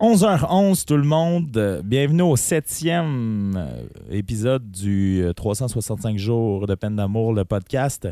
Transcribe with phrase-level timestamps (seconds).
[0.00, 3.82] 11h11 tout le monde, bienvenue au septième euh,
[4.12, 8.06] épisode du 365 euh, jours de peine d'amour, le podcast.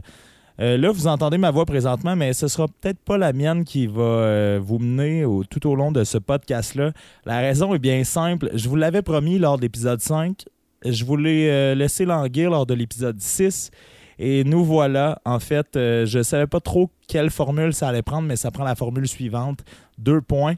[0.58, 3.86] Euh, là, vous entendez ma voix présentement, mais ce sera peut-être pas la mienne qui
[3.86, 6.90] va vous mener tout au long de ce podcast-là.
[7.24, 8.50] La raison est bien simple.
[8.54, 10.44] Je vous l'avais promis lors de l'épisode 5.
[10.84, 13.70] Je voulais laisser languir lors de l'épisode 6.
[14.18, 15.20] Et nous voilà.
[15.24, 18.64] En fait, je ne savais pas trop quelle formule ça allait prendre, mais ça prend
[18.64, 19.60] la formule suivante.
[19.98, 20.56] Deux points.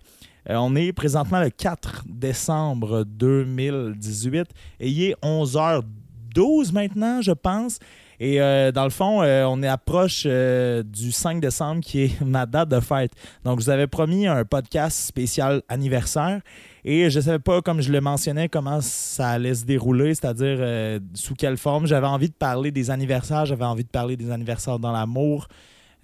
[0.51, 4.48] Euh, on est présentement le 4 décembre 2018
[4.80, 7.79] et il est 11h12 maintenant, je pense.
[8.20, 12.47] Et euh, dans le fond, euh, on est approche du 5 décembre qui est ma
[12.47, 13.12] date de fête.
[13.45, 16.41] Donc, je vous avais promis un podcast spécial anniversaire.
[16.84, 21.01] Et je ne savais pas, comme je le mentionnais, comment ça allait se dérouler, c'est-à-dire
[21.12, 21.87] sous quelle forme.
[21.87, 25.48] J'avais envie de parler des anniversaires, j'avais envie de parler des anniversaires dans l'amour,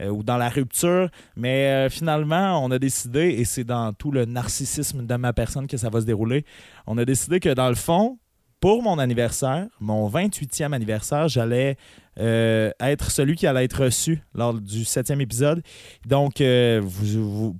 [0.00, 1.08] euh, ou dans la rupture.
[1.36, 5.68] Mais euh, finalement, on a décidé, et c'est dans tout le narcissisme de ma personne
[5.68, 6.44] que ça va se dérouler,
[6.88, 8.18] on a décidé que dans le fond,
[8.58, 11.76] pour mon anniversaire, mon 28e anniversaire, j'allais
[12.18, 15.62] euh, être celui qui allait être reçu lors du septième épisode.
[16.06, 16.42] Donc,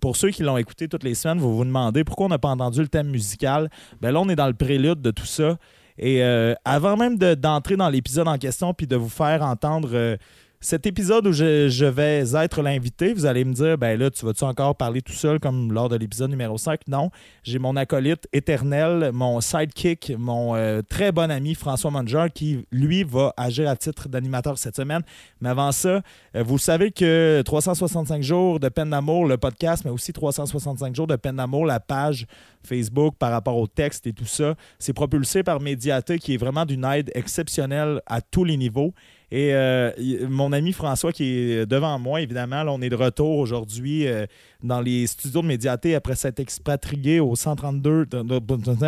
[0.01, 2.49] pour ceux qui l'ont écouté toutes les semaines, vous vous demandez pourquoi on n'a pas
[2.49, 3.69] entendu le thème musical.
[4.01, 5.59] Ben là, on est dans le prélude de tout ça.
[5.99, 6.23] Et
[6.65, 10.17] avant même d'entrer dans l'épisode en question puis de vous faire entendre
[10.65, 14.45] cet épisode où je, vais être l'invité, vous allez me dire, ben là, tu vas-tu
[14.45, 16.89] encore parler tout seul comme lors de l'épisode numéro 5?
[16.89, 17.11] Non,
[17.43, 23.05] j'ai mon acolyte éternel, mon sidekick, mon euh, très bon ami François Manger qui, lui,
[23.05, 25.03] va agir à titre d'animateur cette semaine.
[25.43, 26.01] Mais avant ça,
[26.35, 31.07] euh, vous savez que 365 jours de peine d'amour, le podcast, mais aussi 365 jours
[31.07, 32.27] de peine d'amour, la page
[32.67, 36.65] Facebook par rapport au texte et tout ça, c'est propulsé par Mediaté qui est vraiment
[36.65, 38.95] d'une aide exceptionnelle à tous les niveaux.
[39.35, 39.91] Et euh,
[40.29, 44.27] mon ami François qui est devant moi, évidemment, on est de retour aujourd'hui euh,
[44.63, 48.07] dans les studios de Médiaté après s'être expatrié au 132,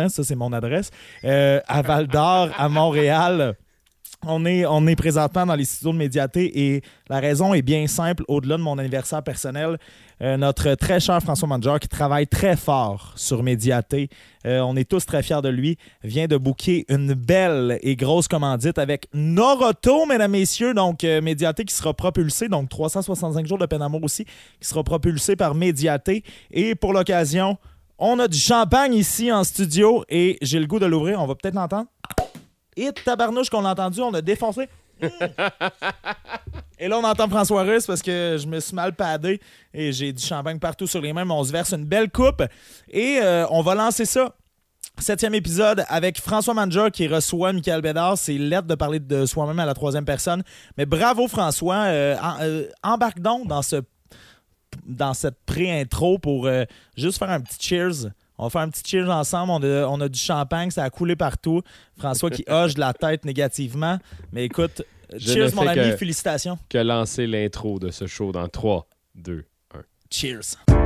[0.07, 0.89] ça c'est mon adresse,
[1.25, 3.57] euh, à Val d'Or, à Montréal.
[4.25, 7.85] On est, on est présentement dans les studios de Médiaté et la raison est bien
[7.87, 8.23] simple.
[8.29, 9.77] Au-delà de mon anniversaire personnel,
[10.21, 14.09] euh, notre très cher François Manger, qui travaille très fort sur Médiaté,
[14.45, 18.27] euh, on est tous très fiers de lui, vient de booker une belle et grosse
[18.27, 20.73] commandite avec Noroto, mesdames, messieurs.
[20.73, 24.83] Donc, euh, Médiaté qui sera propulsé, donc 365 jours de peine d'amour aussi, qui sera
[24.83, 26.23] propulsé par Médiaté.
[26.51, 27.57] Et pour l'occasion,
[27.99, 31.21] on a du champagne ici en studio et j'ai le goût de l'ouvrir.
[31.21, 31.87] On va peut-être l'entendre.
[32.75, 34.69] Et tabarnouche qu'on l'a entendu, on a défoncé.
[36.79, 39.39] Et là, on entend François Russe parce que je me suis mal padé
[39.73, 42.43] et j'ai du champagne partout sur les mains, mais on se verse une belle coupe
[42.89, 44.35] et euh, on va lancer ça.
[44.99, 48.17] Septième épisode avec François Manja qui reçoit Michael Bédard.
[48.17, 50.43] C'est lettre de parler de soi-même à la troisième personne.
[50.75, 51.83] Mais bravo François.
[51.85, 53.83] Euh, euh, embarque donc dans, ce,
[54.87, 56.49] dans cette pré-intro pour
[56.95, 59.65] juste faire un petit cheers on va faire un petit cheers ensemble.
[59.65, 61.61] On a, du champagne, ça a coulé partout.
[61.97, 63.97] François qui hoche de la tête négativement.
[64.31, 64.83] Mais écoute,
[65.17, 66.57] cheers, mon ami, félicitations.
[66.69, 69.79] Que lancer l'intro de ce show dans 3, 2, 1.
[70.11, 70.76] Cheers.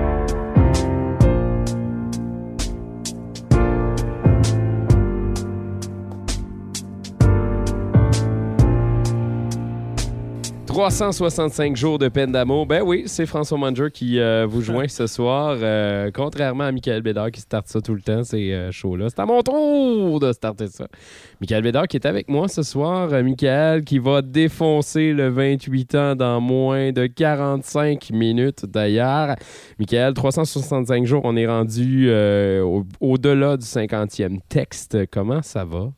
[10.71, 12.65] 365 jours de peine d'amour.
[12.65, 15.57] Ben oui, c'est François Manger qui euh, vous joint ce soir.
[15.61, 19.07] Euh, contrairement à Michael Bédard qui starte ça tout le temps, ces euh, shows-là.
[19.09, 20.87] C'est à mon tour de starter ça.
[21.41, 23.09] Michael Bédard qui est avec moi ce soir.
[23.21, 29.35] Michael qui va défoncer le 28 ans dans moins de 45 minutes d'ailleurs.
[29.77, 32.09] Michael, 365 jours, on est rendu
[33.01, 34.99] au-delà du 50e texte.
[35.11, 35.91] Comment ça va?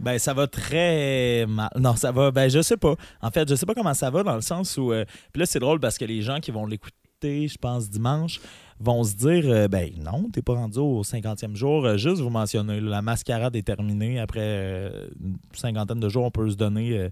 [0.00, 1.70] Ben, ça va très mal.
[1.78, 2.30] Non, ça va.
[2.30, 2.94] Ben, je sais pas.
[3.22, 4.92] En fait, je sais pas comment ça va dans le sens où.
[4.92, 8.40] Euh, puis là, c'est drôle parce que les gens qui vont l'écouter, je pense, dimanche,
[8.80, 11.84] vont se dire euh, ben non, t'es pas rendu au 50e jour.
[11.84, 14.18] Euh, juste vous mentionner, la mascarade est terminée.
[14.20, 17.08] Après une cinquantaine de jours, on peut se donner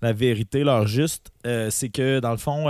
[0.00, 0.64] la vérité.
[0.64, 2.66] Leur juste, c'est que dans le fond,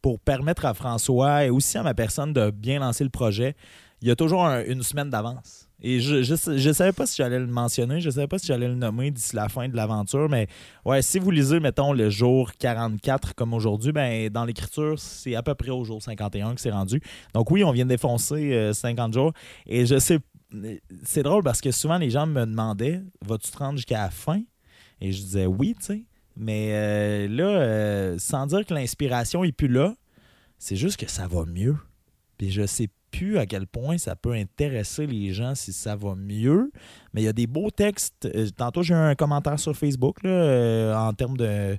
[0.00, 3.56] pour permettre à François et aussi à ma personne de bien lancer le projet,
[4.00, 5.65] il y a toujours une semaine d'avance.
[5.82, 8.74] Et je, je, savais pas si j'allais le mentionner, je savais pas si j'allais le
[8.74, 10.48] nommer d'ici la fin de l'aventure, mais
[10.86, 15.42] ouais, si vous lisez, mettons, le jour 44 comme aujourd'hui, ben dans l'écriture, c'est à
[15.42, 17.02] peu près au jour 51 que c'est rendu.
[17.34, 19.32] Donc oui, on vient de défoncer 50 euh, jours.
[19.66, 20.18] Et je sais,
[21.04, 24.40] c'est drôle parce que souvent les gens me demandaient Vas-tu te rendre jusqu'à la fin?
[25.02, 26.04] Et je disais oui, tu sais.
[26.36, 29.94] Mais euh, là, euh, sans dire que l'inspiration est plus là,
[30.58, 31.76] c'est juste que ça va mieux.
[32.38, 32.88] Puis je sais
[33.38, 36.70] à quel point ça peut intéresser les gens si ça va mieux.
[37.12, 38.28] Mais il y a des beaux textes.
[38.34, 41.76] Euh, tantôt, j'ai eu un commentaire sur Facebook là, euh, en termes de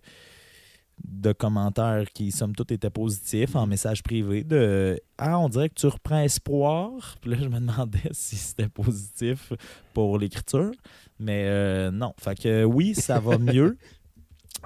[1.08, 5.76] de commentaires qui, somme toute, étaient positifs en message privé de Ah, on dirait que
[5.76, 6.90] tu reprends espoir.
[7.22, 9.54] Puis là, je me demandais si c'était positif
[9.94, 10.72] pour l'écriture.
[11.20, 12.14] Mais euh, non.
[12.20, 13.78] Fait que oui, ça va mieux.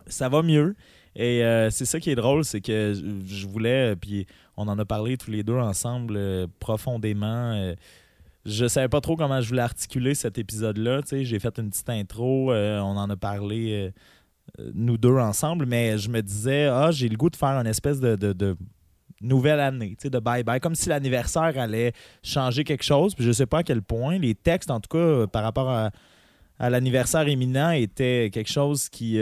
[0.08, 0.76] ça va mieux.
[1.18, 4.26] Et euh, c'est ça qui est drôle, c'est que je- je voulais, puis
[4.58, 7.54] on en a parlé tous les deux ensemble euh, profondément.
[7.54, 7.76] euh,
[8.46, 11.02] je savais pas trop comment je voulais articuler cet épisode-là.
[11.12, 13.94] J'ai fait une petite intro, euh, on en a parlé
[14.60, 17.68] euh, nous deux ensemble, mais je me disais, ah, j'ai le goût de faire une
[17.68, 18.58] espèce de,
[19.22, 21.94] nouvelle année, de bye-bye, comme si l'anniversaire allait
[22.24, 23.14] changer quelque chose.
[23.14, 24.18] Puis je sais pas à quel point.
[24.18, 25.92] Les textes, en tout cas, par rapport à,
[26.70, 29.20] l'anniversaire imminent, étaient quelque chose qui,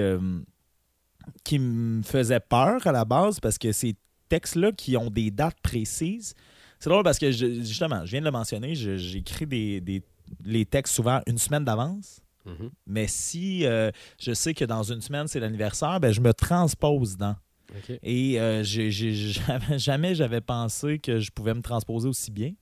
[1.43, 3.95] qui me faisait peur à la base parce que ces
[4.29, 6.33] textes-là qui ont des dates précises,
[6.79, 10.03] c'est drôle parce que je- justement, je viens de le mentionner, j'écris des, des-
[10.45, 12.21] les textes souvent une semaine d'avance.
[12.45, 12.69] Mhm.
[12.87, 17.17] Mais si euh, je sais que dans une semaine, c'est l'anniversaire, ben, je me transpose
[17.17, 17.35] dans.
[17.71, 17.99] OK.
[18.01, 22.53] Et euh, jamais, jamais j'avais pensé que je pouvais me transposer aussi bien.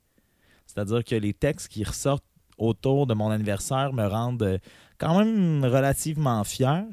[0.66, 2.24] C'est-à-dire que les textes qui ressortent
[2.58, 4.58] autour de mon anniversaire me rendent euh,
[4.98, 6.84] quand même relativement fier.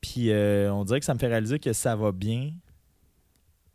[0.00, 2.52] Puis euh, on dirait que ça me fait réaliser que ça va bien.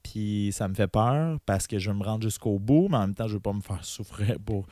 [0.04, 3.02] Puis ça me fait peur parce que je veux me rendre jusqu'au bout, mais en
[3.02, 4.66] même temps, je veux pas me faire souffrir pour.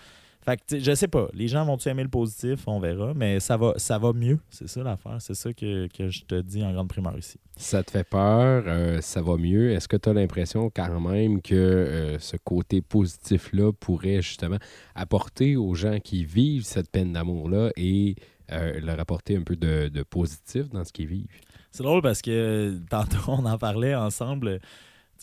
[0.47, 1.27] Fait que, je sais pas.
[1.33, 2.61] Les gens vont-tu aimer le positif?
[2.67, 3.13] On verra.
[3.13, 4.39] Mais ça va, ça va mieux.
[4.49, 5.17] C'est ça l'affaire.
[5.19, 7.37] C'est ça que, que je te dis en grande primeur ici.
[7.57, 9.71] Ça te fait peur, euh, ça va mieux?
[9.71, 14.57] Est-ce que tu as l'impression quand même que euh, ce côté positif-là pourrait justement
[14.95, 18.15] apporter aux gens qui vivent cette peine d'amour-là et
[18.53, 21.41] euh, leur apporter un peu de, de positif dans ce qu'ils vivent?
[21.73, 24.61] C'est drôle parce que tantôt, on en parlait ensemble.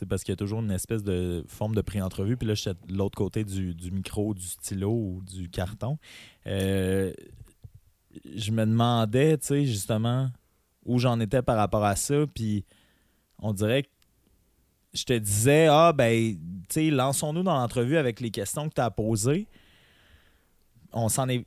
[0.08, 2.37] Parce qu'il y a toujours une espèce de forme de pré-entrevue.
[2.37, 5.99] Puis là, j'étais de l'autre côté du, du micro, du stylo ou du carton.
[6.46, 7.12] Euh,
[8.35, 10.31] je me demandais, tu sais, justement,
[10.85, 12.26] où j'en étais par rapport à ça.
[12.35, 12.64] Puis
[13.38, 13.88] on dirait que
[14.93, 16.38] je te disais, ah, ben, tu
[16.70, 19.46] sais, lançons-nous dans l'entrevue avec les questions que tu as posées.
[20.93, 21.46] On s'en est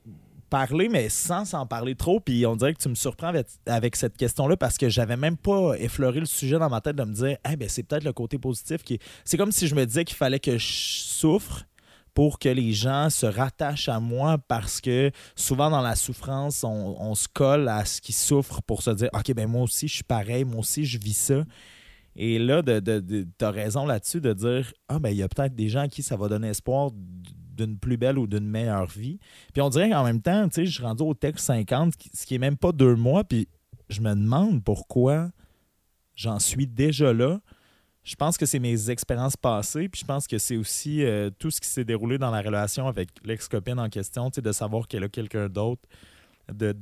[0.50, 2.20] parlé, mais sans s'en parler trop.
[2.20, 3.34] Puis on dirait que tu me surprends
[3.66, 7.04] avec, cette question-là parce que j'avais même pas effleuré le sujet dans ma tête de
[7.04, 9.02] me dire, eh ben, c'est peut-être le côté positif qui est.
[9.26, 11.66] C'est comme si je me disais qu'il fallait que je souffre
[12.14, 17.14] pour que les gens se rattachent à moi parce que souvent dans la souffrance, on,
[17.14, 20.04] se colle à ce qui souffre pour se dire OK, ben moi aussi, je suis
[20.04, 21.44] pareil, moi aussi, je vis ça.
[22.16, 25.54] Et là, de, de- t'as raison là-dessus de dire Ah, ben il y a peut-être
[25.54, 26.90] des gens à qui ça va donner espoir
[27.58, 29.20] d'une plus belle ou d'une meilleure vie.
[29.54, 32.26] Puis on dirait qu'en même temps, tu sais, je suis rendu au texte 50, ce
[32.26, 33.48] qui est même pas deux mois, puis
[33.90, 35.30] je me demande pourquoi
[36.16, 37.40] j'en suis déjà là.
[38.04, 41.52] Je pense que c'est mes expériences passées, puis je pense que c'est aussi euh, tout
[41.52, 44.88] ce qui s'est déroulé dans la relation avec l'ex-copine en question, tu sais, de savoir
[44.88, 45.82] qu'elle a quelqu'un d'autre,
[46.54, 46.74] de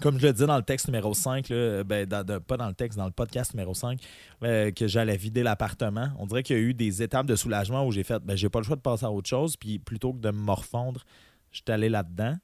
[0.00, 2.06] comme je le disais dans le texte numéro 5, là, ben,
[2.40, 4.00] pas dans le texte, dans le podcast numéro 5,
[4.42, 6.10] euh, que j'allais vider l'appartement.
[6.18, 8.48] On dirait qu'il y a eu des étapes de soulagement où j'ai fait, ben, j'ai
[8.48, 11.04] pas le choix de passer à autre chose, puis plutôt que de me morfondre,
[11.50, 12.36] je suis allé là-dedans.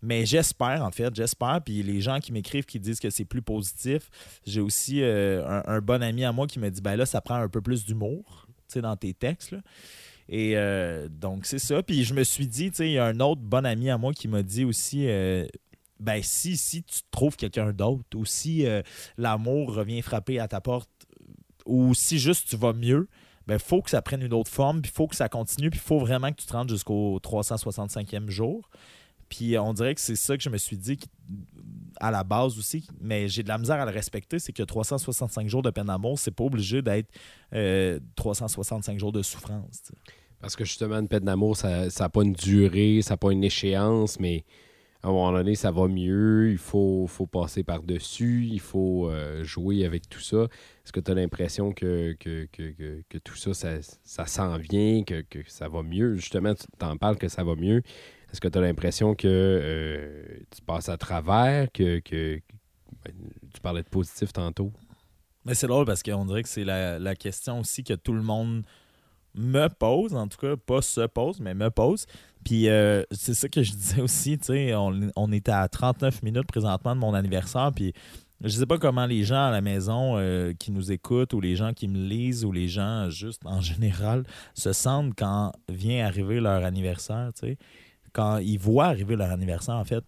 [0.00, 1.60] Mais j'espère, en fait, j'espère.
[1.64, 4.10] Puis les gens qui m'écrivent, qui disent que c'est plus positif,
[4.46, 7.34] j'ai aussi euh, un, bon ami à moi qui me dit, ben là, ça prend
[7.34, 9.56] un peu plus d'humour, tu sais, dans tes textes.
[10.28, 11.82] Et euh, donc, c'est ça.
[11.82, 13.98] Puis je me suis dit, tu sais, il y a un autre bon ami à
[13.98, 15.08] moi qui m'a dit aussi,
[16.00, 18.82] ben si, si tu trouves quelqu'un d'autre, ou si euh,
[19.16, 20.90] l'amour revient frapper à ta porte,
[21.66, 23.08] ou si juste tu vas mieux,
[23.46, 25.98] ben faut que ça prenne une autre forme, puis faut que ça continue, puis faut
[25.98, 28.68] vraiment que tu te rendes jusqu'au 365e jour.
[29.28, 30.98] Puis on dirait que c'est ça que je me suis dit
[32.00, 35.48] à la base aussi, mais j'ai de la misère à le respecter, c'est que 365
[35.48, 37.10] jours de peine d'amour, c'est pas obligé d'être
[37.54, 39.82] euh, 365 jours de souffrance.
[40.40, 43.44] Parce que justement, une peine d'amour, ça n'a pas une durée, ça n'a pas une
[43.44, 44.44] échéance, mais
[45.02, 49.44] à un moment donné, ça va mieux, il faut, faut passer par-dessus, il faut euh,
[49.44, 50.44] jouer avec tout ça.
[50.84, 55.04] Est-ce que tu as l'impression que, que, que, que- tout ça, ça, ça s'en vient,
[55.04, 56.16] que, ça va mieux?
[56.16, 57.82] Justement, tu t'en parles que ça va mieux.
[58.32, 62.40] Est-ce que tu as l'impression que euh, tu passes à travers, que, que-
[63.04, 63.14] ben,
[63.54, 64.72] tu parlais de positif tantôt?
[65.44, 68.22] Mais c'est drôle parce qu'on dirait que c'est la, la question aussi que tout le
[68.22, 68.64] monde
[69.34, 72.06] me pose, en tout cas, pas se pose, mais me pose.
[72.48, 76.22] Puis euh, c'est ça que je disais aussi, tu sais, on, on était à 39
[76.22, 77.92] minutes présentement de mon anniversaire, puis
[78.40, 81.56] je sais pas comment les gens à la maison euh, qui nous écoutent ou les
[81.56, 84.24] gens qui me lisent ou les gens juste en général
[84.54, 87.58] se sentent quand vient arriver leur anniversaire, tu sais,
[88.14, 90.02] quand ils voient arriver leur anniversaire en fait.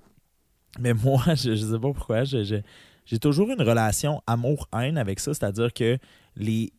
[0.78, 5.75] Mais moi, je, je sais pas pourquoi, j'ai toujours une relation amour-haine avec ça, c'est-à-dire
[5.75, 5.99] que
[6.37, 6.73] les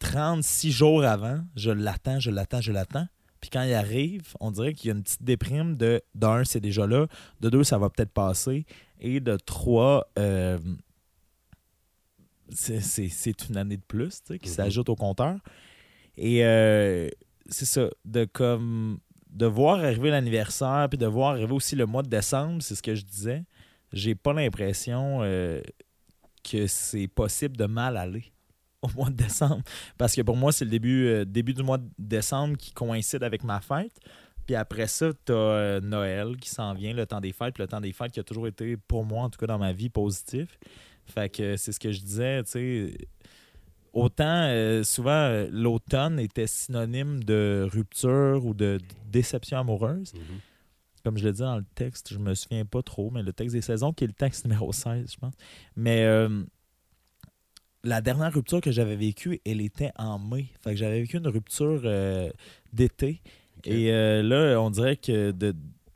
[0.00, 3.06] 36 jours avant, je l'attends, je l'attends, je l'attends.
[3.40, 6.60] Puis quand il arrive, on dirait qu'il y a une petite déprime de d'un, c'est
[6.60, 7.06] déjà là,
[7.40, 8.66] de deux, ça va peut-être passer,
[9.00, 10.58] et de trois, euh,
[12.50, 14.54] c'est- une année de plus tu sais, qui Mhm.
[14.54, 15.36] s'ajoute au compteur.
[16.16, 17.08] Et euh,
[17.48, 18.98] c'est ça, de comme
[19.30, 22.82] de voir arriver l'anniversaire, puis de voir arriver aussi le mois de décembre, c'est ce
[22.82, 23.44] que je disais.
[23.92, 25.60] J'ai pas l'impression euh,
[26.42, 28.24] que c'est possible de mal aller
[28.82, 29.62] au mois de décembre.
[29.96, 33.22] Parce que pour moi, c'est le début, euh, début du mois de décembre qui coïncide
[33.22, 33.98] avec ma fête.
[34.46, 37.54] Puis après ça, tu as Noël qui s'en vient, le temps des fêtes.
[37.54, 39.58] Puis le temps des fêtes qui a toujours été, pour moi, en tout cas dans
[39.58, 40.58] ma vie, positif.
[41.04, 43.08] Fait que c'est ce que je disais, tu sais.
[43.92, 48.78] Autant, euh, souvent, euh, l'automne était synonyme de rupture ou de
[49.10, 50.14] déception amoureuse.
[50.14, 50.20] Mhm.
[51.04, 53.54] Comme je le dis dans le texte, je me souviens pas trop, mais le texte
[53.54, 55.34] des saisons, qui est le texte numéro 16, je pense.
[55.74, 56.44] Mais euh,
[57.84, 60.46] la dernière rupture que j'avais vécue, elle était en mai.
[60.62, 62.30] Fait que j'avais vécu une rupture euh,
[62.72, 63.20] d'été.
[63.64, 65.54] Et euh, là, on dirait que de.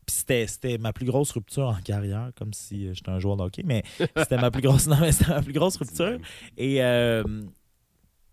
[0.09, 3.43] C'était, c'était ma plus grosse rupture en carrière, comme si euh, j'étais un joueur de
[3.45, 3.83] hockey, mais
[4.17, 6.19] c'était ma plus grosse, non, mais c'était ma plus grosse rupture.
[6.59, 7.23] Et euh,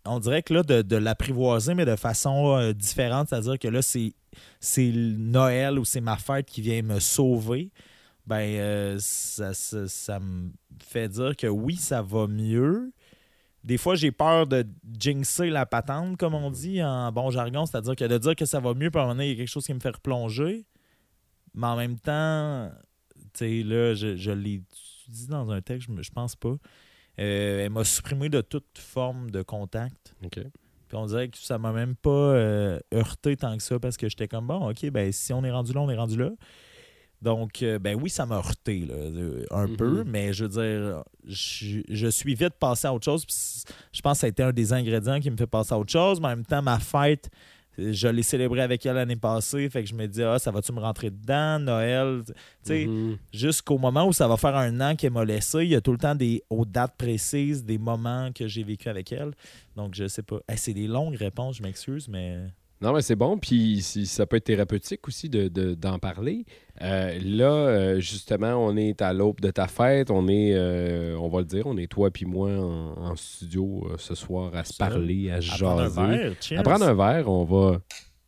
[0.05, 3.81] on dirait que là, de, de l'apprivoiser, mais de façon euh, différente, c'est-à-dire que là,
[3.81, 4.13] c'est,
[4.77, 7.69] Noël ou c'est ma fête qui vient me sauver,
[8.25, 10.49] ben, euh, ça, ça- ça me
[10.83, 12.91] fait dire que oui, ça va mieux.
[13.63, 14.65] Des fois, j'ai peur de
[14.97, 18.59] jinxer la patente, comme on dit en bon jargon, c'est-à-dire que de dire que ça
[18.59, 19.89] va mieux, puis à un moment donné, il y a quelque chose qui me fait
[19.89, 20.65] replonger.
[21.53, 22.71] Mais en même temps,
[23.33, 24.61] tu sais, là, je, je l'ai
[25.07, 26.55] dit dans un texte, je, je pense pas.
[27.19, 30.15] Euh, elle m'a supprimé de toute forme de contact.
[30.23, 30.39] OK.
[30.87, 34.09] Puis on dirait que ça m'a même pas euh, heurté tant que ça parce que
[34.09, 36.31] j'étais comme bon, ok, ben si on est rendu là, on est rendu là.
[37.21, 39.75] Donc, euh, ben oui, ça m'a heurté là, euh, un Mhm.
[39.77, 43.25] peu, mais je veux dire, je, je suis vite passé à autre chose.
[43.91, 45.91] je pense que ça a été un des ingrédients qui me fait passer à autre
[45.91, 46.19] chose.
[46.21, 47.29] Mais en même temps, ma fête,
[47.77, 49.69] je l'ai célébrée avec elle l'année passée.
[49.69, 52.23] Fait que je me dis, ah, ça va-tu me rentrer dedans, Noël?
[52.27, 52.33] Tu
[52.63, 53.17] sais, Mhm.
[53.33, 55.91] jusqu'au moment où ça va faire un an qu'elle m'a laissé, il y a tout
[55.91, 59.31] le temps des aux dates précises, des moments que j'ai vécu avec elle.
[59.75, 60.39] Donc je sais pas.
[60.47, 62.37] Hey, c'est des longues réponses, je m'excuse, mais
[62.81, 63.37] Non, mais c'est bon.
[63.37, 66.45] Puis si- ça peut être thérapeutique aussi de- de- d'en parler.
[66.81, 70.09] Euh, là, euh, justement, on est à l'aube de ta fête.
[70.11, 73.85] On est, euh, on va le dire, on est toi puis moi en, en studio
[73.97, 76.01] ce soir à se parler, à à prendre un jaser.
[76.17, 76.59] verre, cheers.
[76.59, 77.81] À prendre un verre, on va.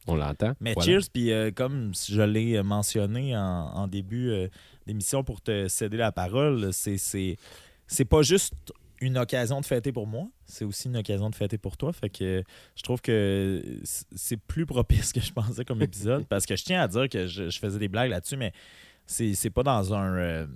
[0.08, 0.54] On l'entend.
[0.60, 0.86] Mais Voilà.
[1.00, 3.42] cheers, puis comme je l'ai mentionné en,
[3.74, 4.34] en début
[4.86, 8.54] d'émission pour te céder la parole, c'est pas juste
[9.02, 11.92] une occasion de fêter pour moi, c'est aussi une occasion de fêter pour toi.
[11.92, 12.44] Fait que
[12.76, 16.26] je trouve que c'est plus propice que je pensais comme épisode.
[16.28, 18.54] parce que je tiens à dire que je, je faisais des blagues là-dessus, mais
[19.08, 20.48] c'est pas dans un euh,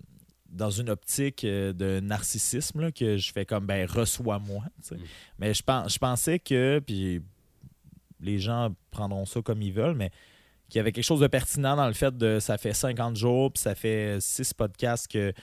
[0.49, 4.63] dans une optique euh, de narcissisme là, que je fais comme ben reçois-moi.
[4.91, 4.95] Mm.
[5.39, 7.21] Mais je, pense, je pensais que, puis
[8.21, 10.11] les gens prendront ça comme ils veulent, mais
[10.69, 13.51] qu'il y avait quelque chose de pertinent dans le fait de ça fait 50 jours,
[13.51, 15.33] puis ça fait 6 podcasts que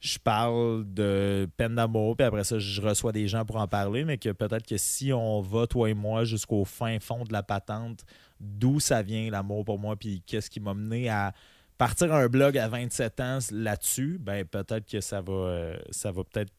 [0.00, 4.04] je parle de peine d'amour, puis après ça, je reçois des gens pour en parler,
[4.04, 7.42] mais que peut-être que si on va, toi et moi, jusqu'au fin fond de la
[7.42, 8.04] patente,
[8.40, 11.32] d'où ça vient l'amour pour moi, puis qu'est-ce qui m'a mené à
[11.78, 16.22] partir un blog à 27 ans là-dessus, ben peut-être que ça va, euh, ça va
[16.24, 16.52] peut-être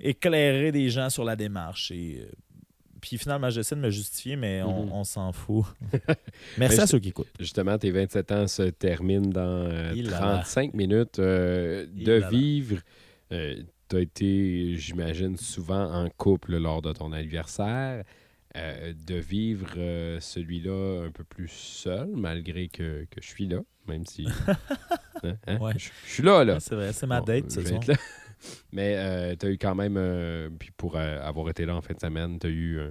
[0.00, 1.92] éclairer des gens sur la démarche.
[1.94, 2.26] Euh,
[3.00, 4.92] puis finalement, j'essaie de me justifier, mais on, Mhm.
[4.92, 5.64] on s'en fout.
[6.58, 7.28] Merci à ceux qui écoutent.
[7.40, 10.18] Justement, tes 27 ans se terminent dans euh, Il là là.
[10.42, 12.80] 35 minutes euh, de vivre.
[13.30, 18.04] tu as été, j'imagine, souvent en couple lors de ton anniversaire.
[18.56, 23.58] Euh, de vivre euh, celui-là un peu plus seul, malgré que, que je suis là,
[23.86, 24.26] même si.
[25.24, 25.58] Hein, hein?
[25.58, 25.72] Ouais.
[25.76, 26.60] Je, je suis là, là.
[26.60, 27.60] C'est vrai, c'est ma date je
[28.72, 31.94] Mais tu as eu quand même, euh, puis pour euh, avoir été là en fin
[31.94, 32.90] de semaine, tu as eu euh,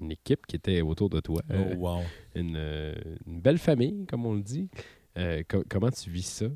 [0.00, 1.42] une équipe qui était autour de toi.
[1.50, 2.02] Oh, Euh, wow.
[2.34, 2.94] une, euh,
[3.26, 4.68] une belle famille, comme on le dit.
[5.18, 6.46] Euh, co- comment tu vis ça?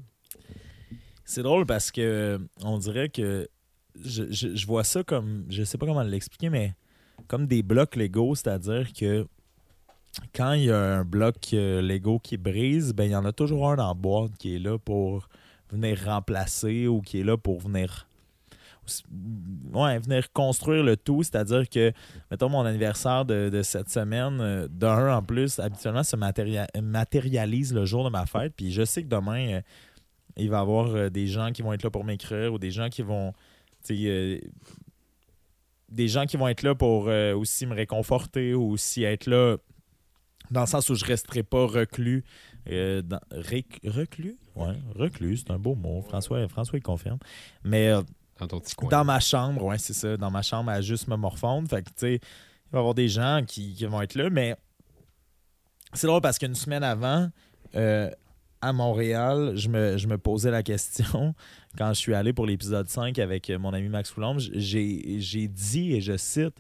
[1.25, 3.49] C'est drôle parce que euh, on dirait que
[4.05, 6.75] je, je- je vois ça comme, je sais pas comment l'expliquer, mais
[7.27, 9.27] comme des blocs Lego, c'est-à-dire que
[10.35, 13.33] quand il y a un bloc euh, Lego qui brise, ben il y en a
[13.33, 15.29] toujours un dans la boîte qui est là pour
[15.71, 18.09] venir remplacer ou qui est là pour venir
[19.73, 21.93] ouais, venir construire le tout, c'est-à-dire que
[22.31, 27.75] mettons mon anniversaire de, de cette semaine euh, d'un en plus habituellement se matéria- matérialise
[27.75, 29.61] le jour de ma fête, puis je sais que demain euh,
[30.37, 32.71] il va y avoir euh, des gens qui vont être là pour m'écrire ou des
[32.71, 33.33] gens qui vont
[33.89, 34.41] des
[36.09, 39.59] gens qui vont être là pour aussi me réconforter ou aussi être là
[40.51, 42.25] dans le sens où je resterai pas reclus.
[42.71, 44.37] Euh, dans- réc- reclus?
[44.55, 46.03] Ouais, reclus, c'est un beau mot.
[46.03, 47.19] François, François il confirme.
[47.65, 48.03] Mais euh,
[48.39, 48.89] Dans ton petit coin.
[48.89, 50.17] dans ma chambre, ouais, c'est ça.
[50.17, 51.69] Dans ma chambre à juste me morfondre.
[51.69, 54.31] Fait que, tu sais, il va y avoir des gens qui, qui vont être là,
[54.31, 54.57] mais
[55.93, 57.29] c'est drôle parce qu'une semaine avant,
[57.75, 58.11] euh,
[58.61, 61.35] à Montréal, je me, je me posais la question
[61.79, 64.39] quand je suis allé pour l'épisode 5 avec mon ami Max Coulombe.
[64.41, 66.57] J'ai j'ai dit, et je cite,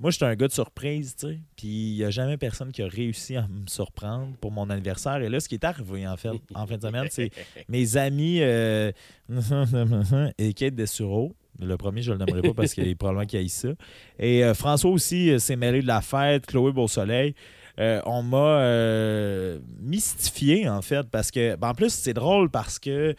[0.00, 1.38] moi, j'étais un gars de surprise, tu sais.
[1.56, 5.16] Puis il n'y a jamais personne qui a réussi à me surprendre pour mon anniversaire.
[5.16, 7.30] Et là, ce qui est arrivé, en fait, en fin de semaine, c'est
[7.68, 8.92] mes amis euh,
[10.38, 11.34] et Kate Dessureau.
[11.60, 13.70] Le premier, je ne le nommerai pas parce qu'il est probablement qu'il a eu ça.
[14.20, 17.34] Et euh, François aussi euh, s'est mêlé de la fête, Chloé Beausoleil.
[17.80, 22.78] Euh, on m'a euh, mystifié, en fait, parce que, ben, en plus, c'est drôle parce
[22.78, 23.14] que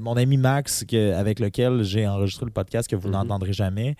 [0.00, 3.14] mon ami Max, que- avec lequel j'ai enregistré le podcast que vous Mhm.
[3.14, 3.96] n'entendrez jamais,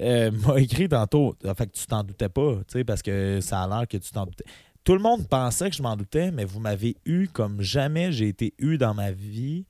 [0.00, 1.34] euh, m'a écrit tantôt.
[1.56, 4.10] Fait, que tu t'en doutais pas, tu sais, parce que ça a l'air que tu
[4.12, 4.44] t'en doutais.
[4.84, 8.28] Tout le monde pensait que je m'en doutais, mais vous m'avez eu comme jamais j'ai
[8.28, 9.66] été eu dans ma vie.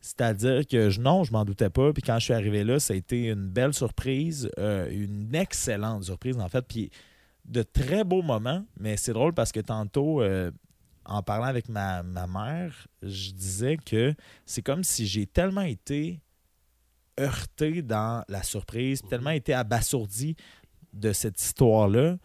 [0.00, 1.92] C'est-à-dire que je- non, je m'en doutais pas.
[1.92, 6.04] Puis quand je suis arrivé là, ça a été une belle surprise, euh, une excellente
[6.04, 6.64] surprise en fait.
[6.66, 6.90] Puis
[7.44, 10.50] de très beaux moments, mais c'est drôle parce que tantôt, euh,
[11.04, 16.20] en parlant avec ma mère, je disais que c'est comme si j'ai tellement été
[17.18, 20.36] heurté dans la surprise, puis tellement été abasourdi
[20.92, 22.16] de cette histoire-là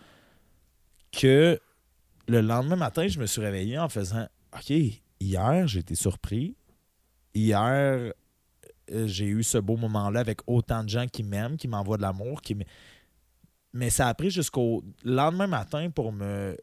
[1.11, 1.59] que
[2.27, 4.71] le lendemain matin, je me suis réveillé en faisant OK,
[5.19, 6.55] hier, j'ai été surpris.
[7.33, 8.13] Hier,
[8.91, 12.01] euh, j'ai eu ce beau moment-là avec autant de gens qui m'aiment, qui m'envoient de
[12.01, 12.57] l'amour, qui
[13.73, 16.57] mais ça a pris jusqu'au lendemain matin pour me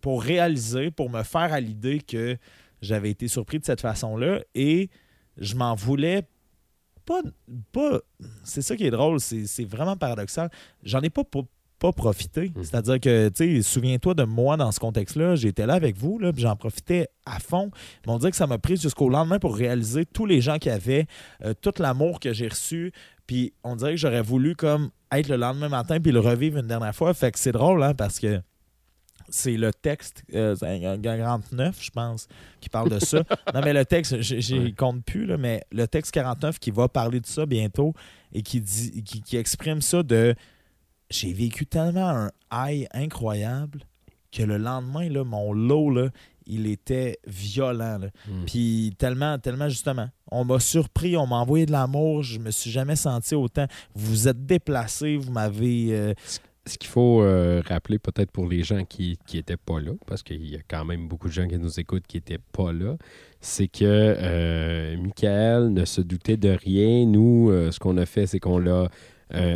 [0.00, 2.36] pour réaliser, pour me faire à l'idée que
[2.80, 4.90] j'avais été surpris de cette façon-là et
[5.38, 6.22] je m'en voulais
[7.04, 7.22] pas.
[7.72, 8.00] pas
[8.44, 10.50] c'est ça qui est drôle, c'est vraiment paradoxal.
[10.82, 11.42] J'en ai pas, pas,
[11.78, 12.52] pas profité.
[12.54, 12.64] Mhm.
[12.64, 16.32] C'est-à-dire que, tu sais, souviens-toi de moi dans ce contexte-là, j'étais là avec vous, là,
[16.32, 17.70] puis j'en profitais à fond.
[18.06, 20.70] Mais on dirait que ça m'a pris jusqu'au lendemain pour réaliser tous les gens qu'il
[20.70, 21.06] y avait,
[21.44, 22.92] euh, tout l'amour que j'ai reçu.
[23.26, 26.68] Puis on dirait que j'aurais voulu comme être le lendemain matin puis le revivre une
[26.68, 27.14] dernière fois.
[27.14, 28.40] Fait que c'est drôle, hein, parce que
[29.32, 32.28] c'est le texte euh, c'est un 49, je pense,
[32.60, 33.18] qui parle de ça.
[33.54, 34.72] non, mais le texte, j'ai- Ouais.
[34.72, 37.94] compte plus, là, mais le texte 49 qui va parler de ça bientôt
[38.32, 40.34] et qui, dit, qui, qui exprime ça de
[41.10, 43.80] j'ai vécu tellement un high incroyable
[44.30, 46.08] que le lendemain, là, mon lot, là,
[46.46, 47.98] il était violent.
[47.98, 48.08] là.
[48.26, 48.44] Mm.
[48.46, 50.08] Puis tellement, tellement justement.
[50.30, 53.66] On m'a surpris, on m'a envoyé de l'amour, je me suis jamais senti autant.
[53.94, 55.88] Vous vous êtes déplacé, vous m'avez.
[55.92, 56.14] euh,
[56.64, 60.48] Ce qu'il faut euh, rappeler peut-être pour les gens qui n'étaient pas là, parce qu'il
[60.48, 62.96] y a quand même beaucoup de gens qui nous écoutent qui n'étaient pas là,
[63.40, 67.04] c'est que euh, Michael ne se doutait de rien.
[67.06, 68.88] Nous, euh, ce qu'on a fait, c'est qu'on l'a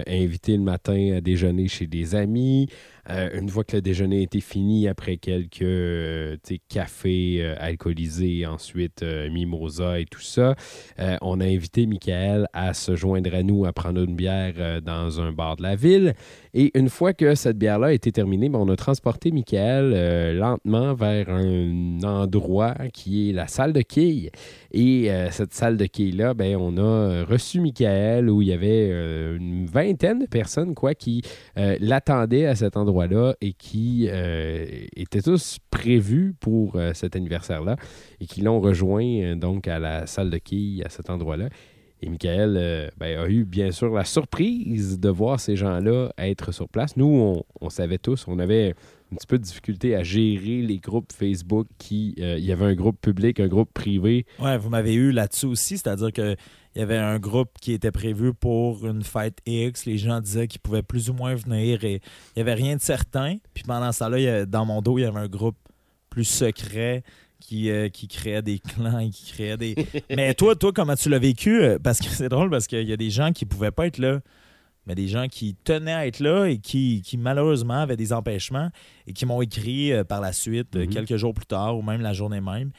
[0.07, 2.67] invité le matin à déjeuner chez des amis.
[3.11, 6.37] Euh, une fois que le déjeuner était fini, après quelques euh,
[6.69, 10.55] cafés euh, alcoolisés, ensuite mimosa et tout ça,
[11.21, 15.33] on a invité Michael à se joindre à nous à prendre une bière dans un
[15.33, 16.15] bar de la ville.
[16.55, 21.29] Et une fois que cette bière-là a terminée, ben, on a transporté Michael lentement vers
[21.29, 24.31] un endroit qui est la salle de quilles.
[24.73, 28.89] Et cette salle de quilles-là, ben, on a reçu Michael où il y avait
[29.37, 31.23] une vingtaine de personnes quoi, qui
[31.57, 32.77] l'attendaient à cet
[33.41, 37.77] et qui euh, étaient tous prévus pour euh, cet anniversaire-là
[38.21, 41.49] et qui l'ont rejoint euh, donc à la salle de quilles à cet endroit-là.
[42.03, 46.69] Et Michael ben, a eu bien sûr la surprise de voir ces gens-là être sur
[46.69, 46.95] place.
[46.99, 48.75] Nous, on, savait tous, on avait
[49.11, 52.15] un petit peu de difficulté à gérer les groupes Facebook qui.
[52.19, 54.27] il y avait un groupe public, un groupe privé.
[54.39, 56.37] Ouais, vous m'avez eu là-dessus aussi, c'est-à-dire que
[56.77, 59.87] il y avait un groupe qui était prévu pour une fête X.
[59.87, 62.01] Les gens disaient qu'ils pouvaient plus ou moins venir et il
[62.37, 63.39] n'y avait rien de certain.
[63.55, 65.57] Puis pendant ça là, dans mon dos, il y avait un groupe
[66.11, 67.03] plus secret
[67.41, 69.75] qui, euh, qui créait des clans et qui créait des.
[70.15, 71.63] Mais toi, toi, comment tu l'as vécu?
[71.63, 73.99] Euh, Parce que c'est drôle parce qu'il y a des gens qui pouvaient pas être
[73.99, 74.21] là.
[74.87, 78.71] Mais des gens qui tenaient à être là et qui, qui malheureusement avaient des empêchements
[79.07, 80.89] et qui m'ont écrit euh, par la suite, Mhm.
[80.91, 82.71] quelques jours plus tard ou même la journée même,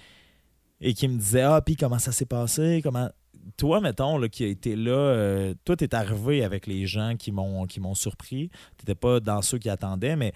[0.81, 2.79] et qui me disaient Ah, puis comment ça s'est passé?
[2.83, 3.09] Comment...
[3.55, 7.31] Toi, mettons, là, qui a été là, euh, toi, t'es arrivé avec les gens qui
[7.31, 8.49] m'ont surpris.
[8.77, 10.33] T'étais pas dans ceux qui attendaient, mais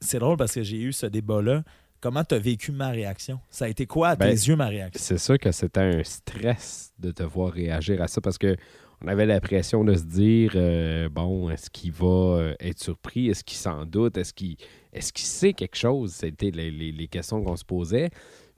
[0.00, 1.62] c'est drôle parce que j'ai eu ce débat-là.
[2.00, 3.38] Comment t'as vécu ma réaction?
[3.48, 5.00] Ça a été quoi à tes Ben, yeux ma réaction?
[5.02, 8.56] C'est sûr que c'était un stress de te voir réagir à ça parce que
[9.04, 13.28] on avait l'impression de se dire euh, bon, est-ce qu'il va euh, être surpris?
[13.28, 14.16] Est-ce qu'il s'en doute?
[14.16, 14.56] Est-ce qu'il
[14.92, 16.12] est qu'il sait quelque chose?
[16.12, 18.10] C'était les, les- les questions qu'on se posait.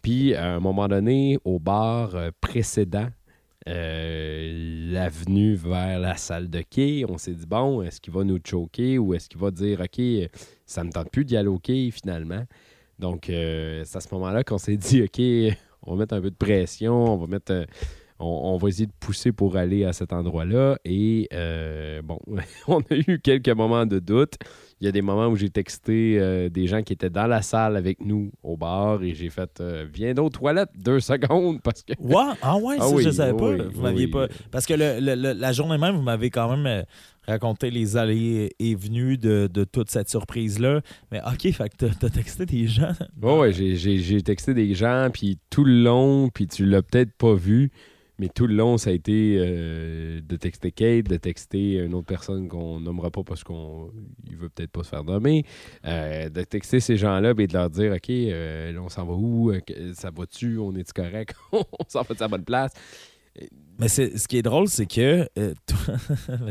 [0.05, 3.09] Puis, à un moment donné, au bar euh, précédent,
[3.67, 8.39] euh, l'avenue vers la salle de quai, on s'est dit bon, est-ce qu'il va nous
[8.45, 10.03] choquer ou est-ce qu'il va dire OK,
[10.67, 12.45] ça me tente plus d'y aller finalement?
[12.99, 16.31] Donc, euh, c'est à ce moment-là qu'on s'est dit OK, on va mettre un peu
[16.31, 17.65] de pression, on va mettre.
[18.25, 20.79] On on, va essayer de pousser pour aller à cet endroit-là.
[20.85, 22.19] Et euh, bon,
[22.69, 24.35] on a eu quelques moments de doute.
[24.81, 27.43] Il y a des moments où j'ai texté euh, des gens qui étaient dans la
[27.43, 31.83] salle avec nous au bar et j'ai fait euh, Viens aux toilettes deux secondes parce
[31.83, 31.93] que.
[32.01, 33.57] Ouais, ah ouais, Ah ça, oui, je savais pas.
[33.73, 34.11] vous m'aviez oui.
[34.11, 34.27] pas.
[34.51, 36.85] Parce que le- le- le- la journée même, vous m'avez quand même
[37.27, 40.83] raconté les allées et venues de, de toute cette surprise-là.
[41.11, 42.93] Mais OK, fait que t'as- texté des gens.
[43.23, 47.35] Ouais, ouais, j'ai texté des gens, puis tout le long, puis tu l'as peut-être pas
[47.35, 47.71] vu,
[48.19, 52.07] mais tout le long, ça a été euh, de texter Kate, de texter une autre
[52.07, 53.91] personne qu'on nommera pas parce qu'on
[54.25, 55.45] il veut peut-être pas se faire nommer,
[55.85, 59.53] euh, de texter ces gens-là et de leur dire OK, euh, on s'en va où?
[59.95, 60.59] Ça va-tu?
[60.59, 61.35] On est-tu correct?
[61.53, 62.73] On s'en va à la bonne place?
[63.81, 65.29] Mais ce qui est drôle, c'est que
[65.67, 65.97] toi,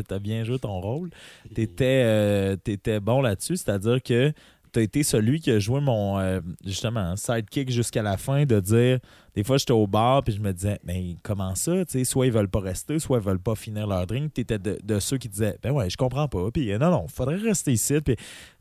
[0.07, 1.11] t'as bien joué ton rôle.
[1.57, 4.33] Euh, t'étais bon là-dessus, c'est-à-dire que
[4.73, 8.99] t'as été celui qui a joué mon euh, justement sidekick jusqu'à la fin de dire
[9.35, 12.25] des fois j'étais au bar puis je me disais mais comment ça tu sais soit
[12.25, 14.33] ils veulent pas rester soit ils veulent pas finir leur drink.
[14.33, 17.07] T'étais de, de ceux qui disaient ben ouais je comprends pas puis euh, non non
[17.07, 18.15] faudrait rester ici puis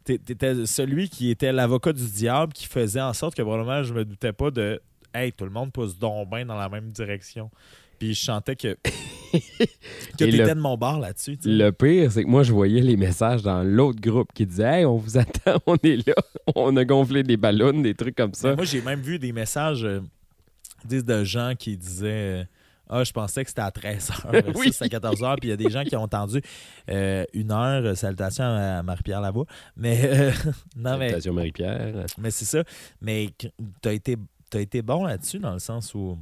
[0.05, 3.93] t'é- t'étais celui qui était l'avocat du diable qui faisait en sorte que probablement je
[3.95, 4.81] me doutais pas de
[5.15, 7.51] hey tout le monde pousse donc bien dans la même direction
[8.03, 8.77] puis je sentais que
[9.33, 9.39] que
[10.17, 11.39] t'étais le- de mon bar là-dessus.
[11.45, 14.85] Le pire, c'est que moi, je voyais les messages dans l'autre groupe qui disaient Hey,
[14.85, 16.15] on vous attend, on est là,
[16.57, 18.49] on a gonflé des ballons, des trucs comme ça.
[18.51, 20.01] Mais moi, j'ai même vu des messages euh,
[20.91, 22.45] de gens qui disaient euh,
[22.89, 24.53] Ah, je pensais que c'était à 13h.
[24.57, 24.73] Oui.
[24.73, 25.37] c'est à 14h.
[25.39, 26.43] Puis il y a des gens qui ont entendu
[26.91, 27.97] euh, une heure.
[27.97, 29.47] Salutations à Marie-Pierre Lavoie.
[29.77, 30.33] Mais euh,
[30.77, 32.07] non, mais, Salutations, Marie-Pierre.
[32.19, 32.65] mais c'est ça.
[33.01, 34.17] Mais tu as été,
[34.51, 36.19] t'as été bon là-dessus dans le sens où.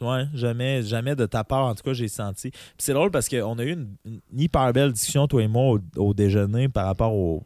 [0.00, 2.50] Ouais, jamais, jamais de ta part, en tout cas, j'ai senti.
[2.50, 6.14] Puis c'est drôle parce qu'on a eu une, hyper belle discussion, toi et moi, au,
[6.14, 7.44] déjeuner par rapport au-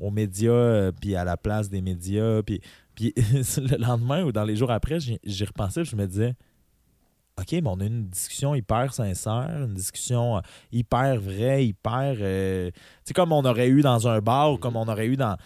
[0.00, 2.42] aux médias, euh, puis à la place des médias.
[2.42, 2.60] Puis,
[2.96, 6.34] puis le lendemain ou dans les jours après, j'y repensais, je me disais,
[7.38, 10.40] OK, mais on a eu une discussion hyper sincère, une discussion euh,
[10.72, 12.14] hyper vraie, hyper.
[12.20, 15.16] euh, tu sais, comme on aurait eu dans un bar ou comme on aurait eu
[15.16, 15.36] dans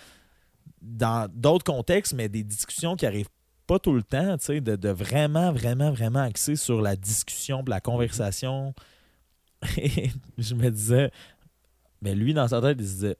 [0.80, 3.28] dans d'autres contextes, mais des discussions qui arrivent
[3.68, 7.62] pas tout le temps, tu sais, de, de vraiment, vraiment, vraiment axer sur la discussion,
[7.68, 8.74] la conversation.
[9.76, 11.10] Et je me disais,
[12.02, 13.16] mais lui, dans sa tête, il se disait,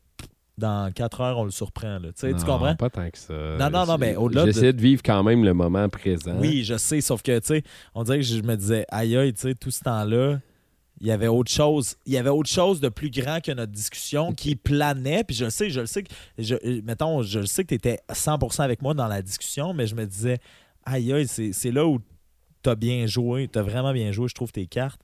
[0.56, 2.08] dans quatre heures, on le surprend, là.
[2.08, 2.74] Tu sais, tu Non, comprends?
[2.74, 3.32] Pas tant que ça.
[3.58, 4.80] Non, non, non, mais au-delà de- J'essaie de...
[4.80, 6.36] vivre quand même le moment présent.
[6.38, 7.62] Oui, je sais, sauf que, tu sais,
[7.94, 10.40] on dirait que je me disais, aïe, aïe, tu sais, tout ce temps-là,
[11.00, 11.96] il y avait autre chose.
[12.06, 15.24] Il y avait autre chose de plus grand que notre discussion qui planait.
[15.24, 17.74] Puis je le sais, je le sais que, je, mettons, je le sais que tu
[17.74, 20.38] étais 100% avec moi dans la discussion, mais je me disais,
[20.84, 22.00] aïe, aïe, c'est là où
[22.62, 25.00] tu as bien joué, tu as vraiment bien joué, je trouve, tes cartes.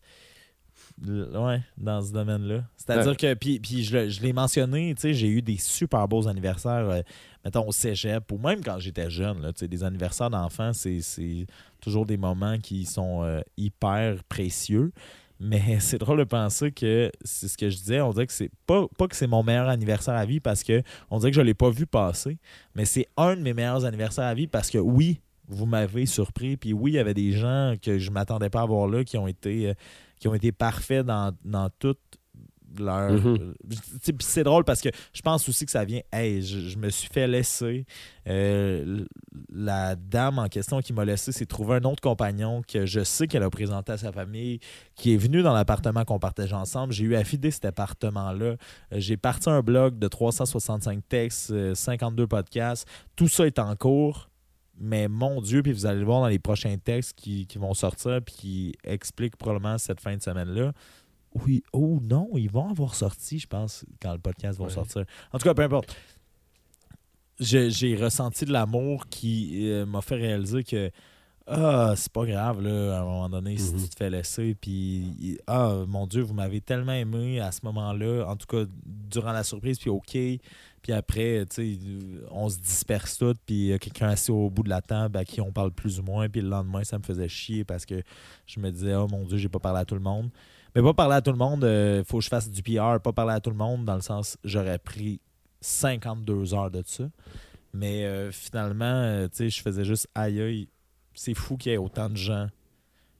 [1.07, 2.64] Ouais, dans ce domaine-là.
[2.76, 6.28] C'est-à-dire que, puis, puis je, je l'ai mentionné, tu sais, j'ai eu des super beaux
[6.28, 7.00] anniversaires, euh,
[7.44, 11.00] mettons, au cégep, ou même quand j'étais jeune, là, tu sais, des anniversaires d'enfants, c'est
[11.00, 11.46] c'est
[11.80, 14.92] toujours des moments qui sont euh, hyper précieux.
[15.40, 18.01] Mais c'est drôle de penser que c'est ce que je disais.
[18.01, 21.18] On dirait que c'est pas, que c'est mon meilleur anniversaire à vie parce que on
[21.18, 22.38] dirait que je l'ai pas vu passer,
[22.75, 26.57] mais c'est un de mes meilleurs anniversaires à vie parce que oui, vous m'avez surpris.
[26.57, 29.18] Puis oui, il y avait des gens que je m'attendais pas à voir là qui
[29.18, 29.75] ont été, euh,
[30.18, 31.68] qui ont été parfaits dans, dans
[32.78, 33.12] leur.
[33.12, 33.54] Mhm.
[33.70, 36.00] euh, c'est drôle parce que je pense aussi que ça vient.
[36.12, 37.87] Hey, je, je me suis fait laisser.
[38.28, 39.04] Euh,
[39.52, 43.26] la dame en question qui m'a laissé s'est trouvé un autre compagnon que je sais
[43.26, 44.60] qu'elle a présenté à sa famille,
[44.94, 46.92] qui est venu dans l'appartement qu'on partageait ensemble.
[46.92, 48.46] J'ai eu à fider cet appartement-là.
[48.46, 48.56] Euh,
[48.92, 52.88] J'ai parti un blog de 365 textes, euh, 52 podcasts.
[53.16, 54.30] Tout ça est en cours.
[54.76, 57.74] Mais mon Dieu, puis vous allez le voir dans les prochains textes qui, qui vont
[57.74, 60.72] sortir puis qui expliquent probablement cette fin de semaine-là.
[61.35, 64.70] Oui, oh non, ils vont avoir sorti, je pense, quand le podcast va Ouais.
[64.70, 65.05] sortir.
[65.33, 65.94] En tout cas, peu importe.
[67.40, 70.90] J'ai ressenti de l'amour qui euh, m'a fait réaliser que
[71.47, 73.83] ah, c'est pas grave, là, à un moment donné, si Mhm.
[73.83, 78.25] tu te fais laisser, puis ah, mon Dieu, vous m'avez tellement aimé à ce moment-là,
[78.27, 80.12] en tout cas, durant la surprise, puis OK,
[80.81, 81.79] puis après, tu sais,
[82.31, 85.18] on se disperse tout, puis il y a quelqu'un assis au bout de la table
[85.18, 87.85] à qui on parle plus ou moins, puis le lendemain, ça me faisait chier parce
[87.85, 88.03] que
[88.47, 90.31] je me disais, oh mon Dieu, j'ai pas parlé à tout le monde.
[90.74, 93.12] Mais pas parler à tout le monde, il faut que je fasse du PR, pas
[93.12, 95.20] parler à tout le monde, dans le sens, j'aurais pris
[95.60, 97.04] 52 heures de ça.
[97.72, 100.68] Mais euh, finalement, euh, tu sais, je faisais juste aïe aïe,
[101.12, 102.46] c'est fou qu'il y ait autant de gens.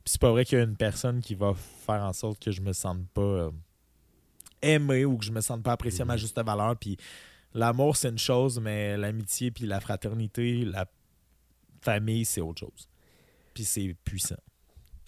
[0.05, 2.53] Puis c'est pas vrai qu'il y a une personne qui va faire en sorte que
[2.53, 3.51] je me sente pas euh,
[4.63, 6.77] aimé ou que je me sente pas apprécié à ma juste valeur.
[6.77, 6.97] Puis
[7.53, 10.87] l'amour, c'est une chose, mais l'amitié puis la fraternité, la
[11.81, 12.89] famille, c'est autre chose.
[13.55, 14.37] Puis c'est puissant.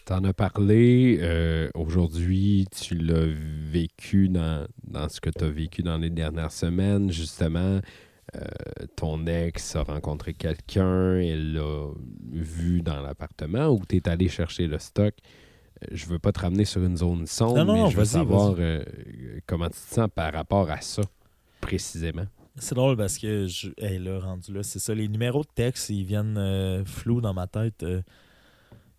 [0.06, 5.82] T'en as parlé euh, aujourd'hui, tu l'as vécu dans, dans ce que tu as vécu
[5.82, 7.80] dans les dernières semaines, justement.
[8.36, 8.40] euh,
[8.94, 11.88] ton ex a rencontré quelqu'un, elle l'a
[12.32, 15.12] vu dans l'appartement ou tu es allé chercher le stock.
[15.82, 18.04] Euh, Je veux pas te ramener sur une zone sombre, Non, non, mais je veux
[18.04, 18.84] savoir euh,
[19.46, 21.02] comment tu te sens par rapport à ça,
[21.60, 22.26] précisément.
[22.58, 24.94] C'est drôle parce que je, hey, là, rendu là, c'est ça.
[24.94, 27.84] Les numéros de texte, ils viennent euh, flous dans ma tête.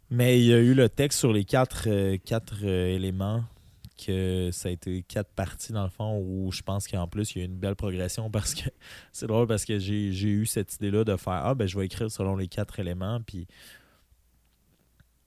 [0.09, 3.43] Mais il y a eu le texte sur les quatre, euh, quatre euh, éléments,
[4.03, 7.39] que ça a été quatre parties dans le fond, où je pense qu'en plus, il
[7.39, 8.69] y a une belle progression parce que
[9.11, 12.09] c'est drôle parce que j'ai eu cette idée-là de faire Ah, ben je vais écrire
[12.09, 13.19] selon les quatre éléments.
[13.25, 13.47] Puis,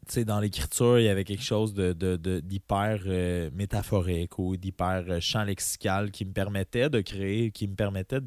[0.06, 4.56] tu sais, dans l'écriture, il y avait quelque chose de, de- d'hyper euh, métaphorique ou
[4.56, 8.20] d'hyper champ lexical qui me permettait de créer, qui me permettait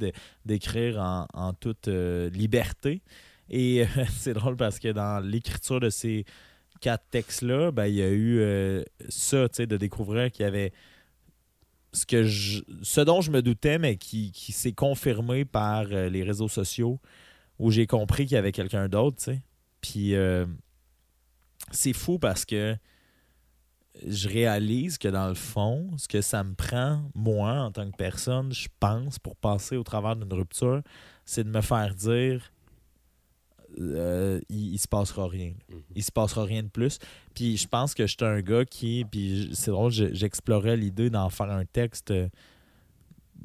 [0.46, 3.02] d'écrire en, en toute liberté.
[3.54, 6.26] Et euh, c'est drôle parce que dans l'écriture de ces
[6.82, 10.48] quatre textes-là, ben, il y a eu euh, ça, tu sais, de découvrir qu'il y
[10.48, 10.74] avait
[11.94, 16.10] ce, que je, ce dont je me doutais, mais qui, qui s'est confirmé par euh,
[16.10, 17.00] les réseaux sociaux,
[17.60, 19.42] où j'ai compris qu'il y avait quelqu'un d'autre, tu sais.
[19.82, 20.16] Puis
[21.72, 22.78] c'est fou parce que
[24.08, 27.98] je réalise que dans le fond, ce que ça me prend, moi, en tant que
[27.98, 30.82] personne, je pense, pour passer au travers d'une rupture,
[31.26, 32.53] c'est de me faire dire
[33.80, 35.54] euh, il, il se passera rien.
[35.96, 37.00] Il se passera rien de plus.
[37.34, 39.06] Puis je pense que j'étais un gars qui.
[39.10, 42.28] Puis c'est drôle, je- j'explorais l'idée d'en faire un texte euh,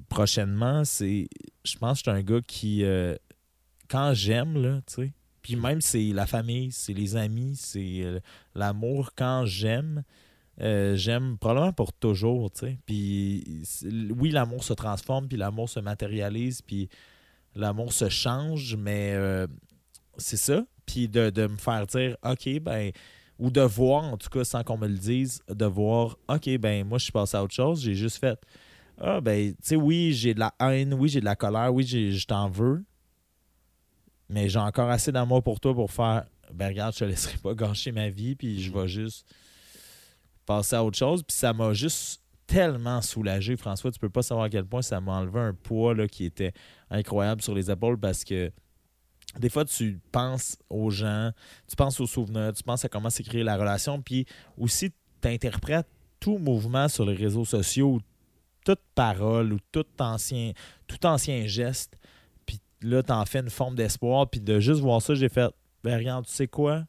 [0.09, 0.85] prochainement.
[0.85, 1.29] C'est.
[1.65, 2.85] Je pense que j'étais un gars qui.
[2.85, 3.15] euh,
[3.89, 5.13] quand j'aime, là, tu sais.
[5.43, 8.03] Puis même c'est la famille, c'est les amis, c'est
[8.55, 9.13] l'amour.
[9.17, 10.03] Quand j'aime,
[10.61, 12.79] euh, j'aime probablement pour toujours, tu sais.
[12.85, 13.63] Puis
[14.19, 16.91] oui, l'amour se transforme, puis l'amour se matérialise, puis
[17.55, 19.15] l'amour se change, mais
[20.19, 20.65] c'est ça.
[20.87, 22.91] Puis de, de me faire dire, OK, ben,
[23.39, 26.87] ou de voir, en tout cas, sans qu'on me le dise, de voir, OK, ben,
[26.87, 28.39] moi, je suis passé à autre chose, j'ai juste fait,
[29.01, 31.87] ah, ben, tu sais, oui, j'ai de la haine, oui, j'ai de la colère, oui,
[31.87, 32.85] je t'en veux,
[34.29, 37.55] mais j'ai encore assez d'amour pour toi pour faire, ben, regarde, je te laisserai pas
[37.55, 39.27] gâcher ma vie, puis je vais juste
[40.47, 41.23] passer à autre chose.
[41.23, 43.93] Puis ça m'a juste tellement soulagé, François.
[43.93, 46.53] Tu peux pas savoir à quel point ça m'a enlevé un poids là, qui était
[46.91, 48.51] incroyable sur les épaules parce que
[49.37, 51.33] des fois, tu penses aux gens,
[51.69, 55.89] tu penses aux souvenirs, tu penses à comment s'écrire la relation, puis aussi, tu interprètes
[56.21, 58.01] tout mouvement sur les réseaux sociaux,
[58.65, 60.53] toute parole ou tout ancien,
[60.87, 61.99] tout ancien geste,
[62.47, 65.51] puis là, tu en fais une forme d'espoir, puis de juste voir ça, j'ai fait,
[65.85, 66.85] ben regarde, tu sais quoi?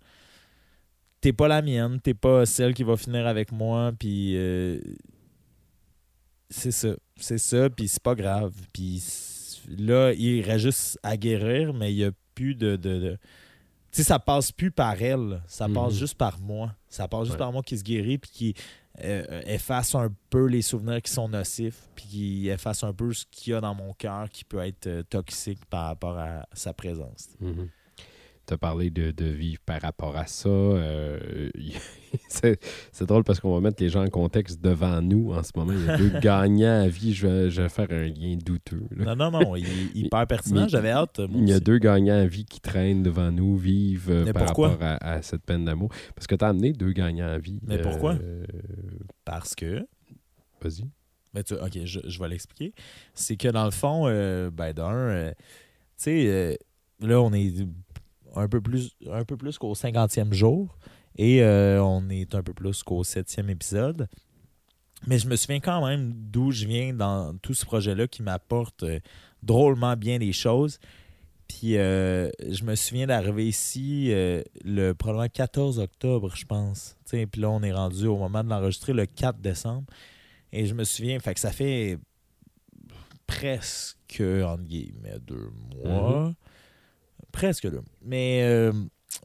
[1.21, 4.80] T'es pas la mienne, t'es pas celle qui va finir avec moi, puis euh,
[6.49, 9.04] c'est ça, c'est ça, puis c'est pas grave, puis
[9.67, 12.75] là, il irait juste à guérir, mais il y a plus de...
[12.78, 13.17] de, de-
[13.91, 15.99] Tu sais, ça passe plus par elle, ça passe Mhm.
[15.99, 16.75] juste par moi.
[16.89, 17.38] Ça passe juste Ouais.
[17.39, 18.54] par moi qui se guérit, puis qui
[19.04, 23.25] euh, efface un peu les souvenirs qui sont nocifs, puis qui efface un peu ce
[23.32, 26.73] qu'il y a dans mon cœur qui peut être euh, toxique par rapport à sa
[26.73, 27.30] présence.
[28.49, 30.49] Tu as parlé de, de vivre par rapport à ça.
[30.49, 31.51] euh,
[32.29, 32.59] c'est
[32.91, 35.71] c'est drôle parce qu'on va mettre les gens en contexte devant nous en ce moment.
[35.73, 37.13] Il y a deux gagnants à vie.
[37.13, 38.81] Je vais, je vais faire un lien douteux.
[38.95, 39.13] là.
[39.13, 40.67] Non, non, non, il est hyper pertinent.
[40.67, 41.19] J'avais hâte.
[41.19, 41.63] moi Il y a aussi.
[41.63, 44.69] deux gagnants à vie qui traînent devant nous, vivent euh, par pourquoi?
[44.69, 45.91] rapport à, à cette peine d'amour.
[46.15, 47.59] Parce que tu as amené deux gagnants à vie.
[47.67, 48.15] Mais pourquoi?
[48.15, 48.43] Euh,
[49.25, 49.85] Parce que.
[50.62, 50.85] Vas-y.
[51.35, 52.73] Mais tu- ok, je, je vais l'expliquer.
[53.13, 55.35] C'est que dans le fond, euh, ben d'un, tu
[55.97, 56.57] sais,
[57.01, 57.53] là, on est
[58.35, 60.77] un peu plus, un peu plus qu'au 50e jour
[61.17, 64.07] et euh, on est un peu plus qu'au 7e épisode.
[65.07, 68.83] Mais je me souviens quand même d'où je viens dans tout ce projet-là qui m'apporte
[68.83, 68.99] euh,
[69.43, 70.79] drôlement bien des choses.
[71.47, 76.97] Puis euh, je me souviens d'arriver ici euh, le probablement 14 octobre, je pense.
[77.05, 79.85] Tu sais, Puis là, on est rendu au moment de l'enregistrer le 4 décembre.
[80.51, 81.97] Et je me souviens, fait que ça fait
[83.25, 86.33] presque, entre guillemets, deux mois.
[87.31, 87.81] Presque deux.
[88.01, 88.71] Mais euh,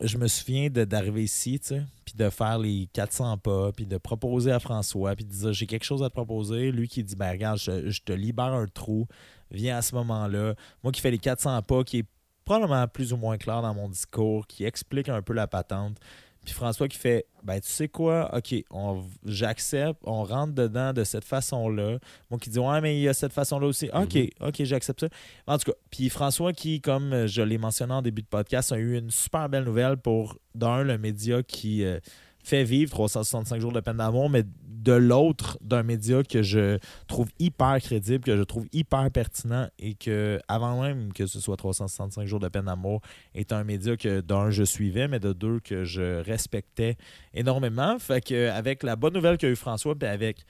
[0.01, 3.97] je me souviens d'arriver ici, tu sais, puis de faire les 400 pas, puis de
[3.97, 6.71] proposer à François, puis de dire j'ai quelque chose à te proposer.
[6.71, 9.07] Lui qui dit ben regarde, je, je te libère un trou,
[9.51, 10.55] viens à ce moment-là.
[10.83, 12.07] Moi qui fais les 400 pas, qui est
[12.45, 15.99] probablement plus ou moins clair dans mon discours, qui explique un peu la patente.
[16.45, 21.05] Puis François qui fait ben tu sais quoi, ok, on- j'accepte, on rentre dedans de
[21.05, 21.99] cette façon-là.
[22.31, 23.91] Moi qui dis ouais, mais il y a cette façon-là aussi.
[23.93, 25.09] Ok, ok, j'accepte ça.
[25.47, 28.79] En tout cas, puis François qui, comme je l'ai mentionné en début de podcast, a
[28.79, 31.99] eu une super belle nouvelle pour, d'un, le média qui euh,
[32.45, 34.45] fait vivre 365 jours de peine d'amour, mais
[34.85, 36.79] de l'autre, d'un média que je
[37.09, 41.57] trouve hyper crédible, que je trouve hyper pertinent et que, avant même que ce soit
[41.57, 43.01] 365 jours de peine d'amour,
[43.35, 46.97] est un média que, d'un, je suivais, mais de deux, que je respectais
[47.33, 47.99] énormément.
[47.99, 50.45] Fait que, avec la bonne nouvelle qu'a eu François, puis avec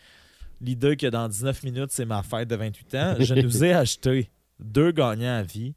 [0.61, 4.31] l'idée que dans 19 minutes, c'est ma fête de 28 ans, je nous ai acheté
[4.59, 5.75] deux gagnants à vie.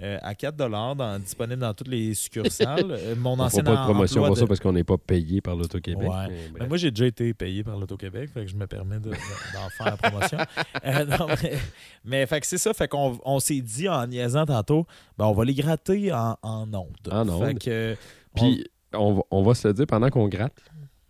[0.00, 2.86] Euh, à 4 dans, disponible dans toutes les succursales.
[2.98, 4.96] Euh, mon On ancien fera pas de promotion pour de- ça parce qu'on n'est pas
[4.98, 6.08] payé par l'Auto-Québec.
[6.08, 6.28] Ouais.
[6.28, 6.68] mais bref.
[6.68, 9.68] moi, j'ai déjà été payé par l'Auto-Québec, fait que je me permets de- de- d'en
[9.76, 10.38] faire la promotion.
[10.84, 11.58] Euh, non, mais
[12.04, 15.32] mais fait que c'est ça, fait qu'on on s'est dit en niaisant tantôt, ben, on
[15.32, 16.86] va les gratter en, en ondes.
[17.10, 17.44] En ondes.
[17.46, 17.96] Fait que,
[18.36, 20.54] on- Puis, on va, on va se le dire pendant qu'on gratte.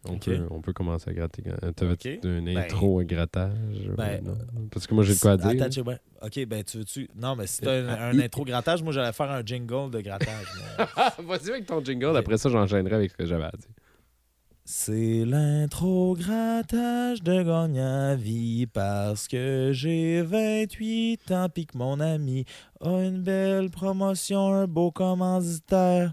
[0.08, 1.42] On, peut, on peut commencer à gratter.
[1.74, 2.24] T'avais-tu Ok.
[2.24, 3.90] une Ben- intro à grattage?
[3.96, 4.38] Ben, non?
[4.70, 5.62] Parce que moi, j'ai de quoi dire.
[5.62, 5.98] Attends, ouais.
[6.22, 7.08] Ok, ben tu veux-tu?
[7.16, 10.00] Non, mais si t'as un, Ah, un intro grattage, moi j'allais faire un jingle de
[10.00, 10.46] grattage.
[10.78, 12.16] mais- Vas-y avec ton jingle.
[12.16, 13.68] Après ça, j'enchaînerai avec ce que j'avais à dire.
[14.64, 21.98] C'est l'intro grattage de gagnant à vie parce que j'ai 28 ans puis que mon
[22.00, 22.44] ami
[22.82, 26.12] a une belle promotion, un beau commanditaire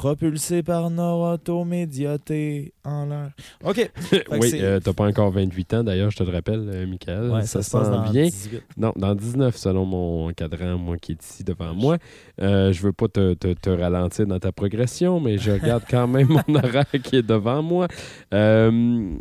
[0.00, 3.32] propulsé par Noroto Médiaté en l'air.
[3.62, 3.90] OK.
[4.30, 7.30] oui, euh, t'as pas encore 28 ans d'ailleurs, je te le rappelle, euh, Michael.
[7.30, 8.10] Ouais, ça, ça, se passe dans.
[8.10, 8.62] 18.
[8.78, 11.98] Non, dans 19, selon mon cadran, moi qui est ici devant moi.
[12.40, 16.06] Euh, je veux pas te, te- te ralentir dans ta progression, mais je regarde quand
[16.08, 17.86] même mon horaire qui est devant moi.
[18.32, 19.12] Euh,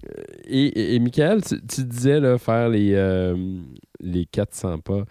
[0.46, 3.36] et, et, Michael, tu, tu disais là, faire les, euh,
[4.00, 5.04] les 400 pas.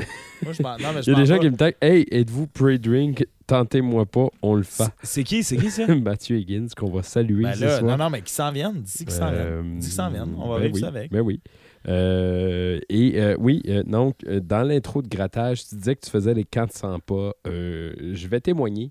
[0.00, 0.04] Euh,
[0.42, 2.06] Moi, je m'en- non, mais je Il y a des gens qui me taguent Hey,
[2.10, 3.26] êtes-vous pre-drink?
[3.46, 4.84] Tentez-moi pas, on le fait.
[5.02, 5.86] C'est- qui, c'est qui ça?
[5.94, 7.82] Mathieu Higgins, qu'on va saluer Ben ce soir.
[7.84, 8.82] non, non, mais qui s'en viennent?
[8.82, 9.78] Dis qu'ils s'en Euh, viennent.
[9.78, 10.34] Dis qu'ils s'en viennent.
[10.36, 11.10] On va ben vivre oui, ça avec.
[11.12, 11.40] Ben oui.
[11.88, 16.10] Euh, et euh, oui, euh, donc, euh, dans l'intro de grattage, tu disais que tu
[16.10, 17.32] faisais les 400 pas.
[17.46, 18.90] Euh, je vais témoigner.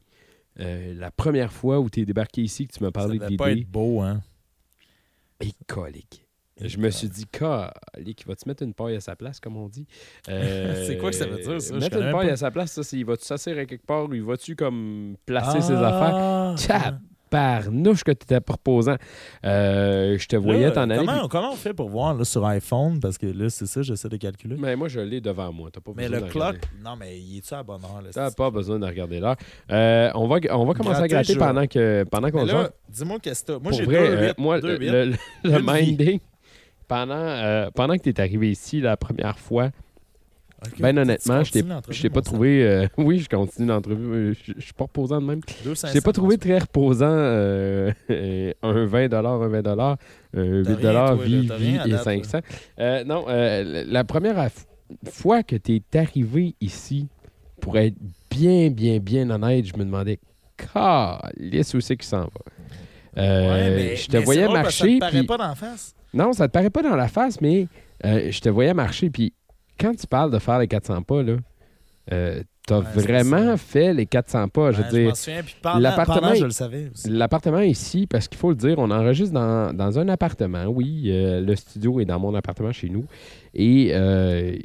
[0.62, 3.26] Euh, la première fois où tu es débarqué ici, que tu m'as Ça parlé de
[3.26, 4.22] devait pas l'idée, être beau, hein?
[5.42, 6.25] et colique.
[6.62, 9.86] Je me suis dit, calique, va-tu mettre une paille à sa place, comme on dit?
[10.30, 11.76] Euh, C'est quoi que ça veut dire, ça?
[11.76, 12.34] Mettre une paille pas.
[12.34, 15.16] à sa place, ça, c'est, il va-tu s'asseoir à quelque part ou il va-tu comme
[15.26, 16.16] placer ses affaires?
[16.16, 16.56] Ah!
[16.66, 16.96] Cap!
[17.30, 18.96] Parnouche que tu étais proposant.
[19.44, 21.06] Euh, je te voyais t'en aller.
[21.30, 23.00] Comment, on fait pour voir là, sur iPhone?
[23.02, 24.56] Parce que là, c'est ça, j'essaie de calculer.
[24.58, 25.70] Mais moi, je l'ai devant moi.
[25.74, 26.60] T'as pas Mais besoin le clock, regarder.
[26.82, 28.02] non, mais il est-tu à bonne heure?
[28.02, 29.36] Là, T'as pas besoin de regarder l'heure.
[29.72, 32.46] Euh, on, va, on va commencer à Gratter, pendant que pendant qu'on
[32.88, 33.60] dis-moi qu'est-ce que t'as.
[33.60, 36.20] Moi, j'ai vrai, deux euh, moi, deux le, le, le minding,
[36.88, 39.72] pendant, euh, pendant que tu es arrivé ici la première fois,
[40.66, 41.52] Ok, ben honnêtement, je
[42.02, 42.64] t'ai pas trouvé.
[42.66, 44.34] euh, oui, je continue l'entrevue.
[44.34, 45.42] Je je suis pas reposant de même.
[45.64, 47.06] Je 500, t'ai pas trouvé très reposant.
[47.10, 47.92] euh,
[48.64, 49.68] un 20 un 20
[50.34, 52.40] un 8 rien, toi, là, vie, t'as vie et date, 500.
[52.80, 54.48] Euh, non, euh, la première
[55.10, 57.10] fois que tu es arrivé ici,
[57.62, 57.96] pour être
[58.32, 60.20] bien, bien, bien honnête, je me demandais,
[60.58, 62.30] calisse où c'est qu'il s'en va?
[63.18, 65.00] Euh, Ouais, mais- je te mais voyais marcher.
[65.00, 65.94] Ça te paraît pas d'en face.
[66.16, 67.68] Non, ça te paraît pas dans la face, mais
[68.06, 69.10] euh, je te voyais marcher.
[69.10, 69.34] Puis
[69.80, 71.36] quand tu parles de faire les 400 pas, là,
[72.12, 74.72] euh, t'as Ouais, vraiment fait les 400 pas.
[74.72, 75.42] Je Ouais, veux dire, souviens.
[75.62, 77.10] Pendant, l'appartement pendant, je le savais aussi.
[77.10, 80.66] L'appartement ici, parce qu'il faut le dire, on enregistre dans, dans un appartement.
[80.66, 83.06] Oui, euh, le studio est dans mon appartement chez nous.
[83.54, 84.56] Et euh,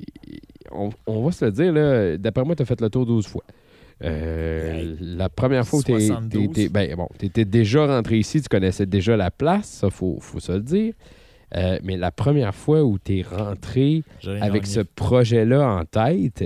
[0.70, 3.26] on, on va se le dire, là, d'après moi, tu as fait le tour 12
[3.26, 3.44] fois.
[4.02, 6.68] Euh, la première fois où tu 72.
[6.70, 10.52] ben, bon, étais déjà rentré ici, tu connaissais déjà la place, ça, faut, faut se
[10.52, 10.94] le dire.
[11.56, 14.02] Euh, mais la première fois où tu es rentré
[14.40, 16.44] avec ce projet-là en tête,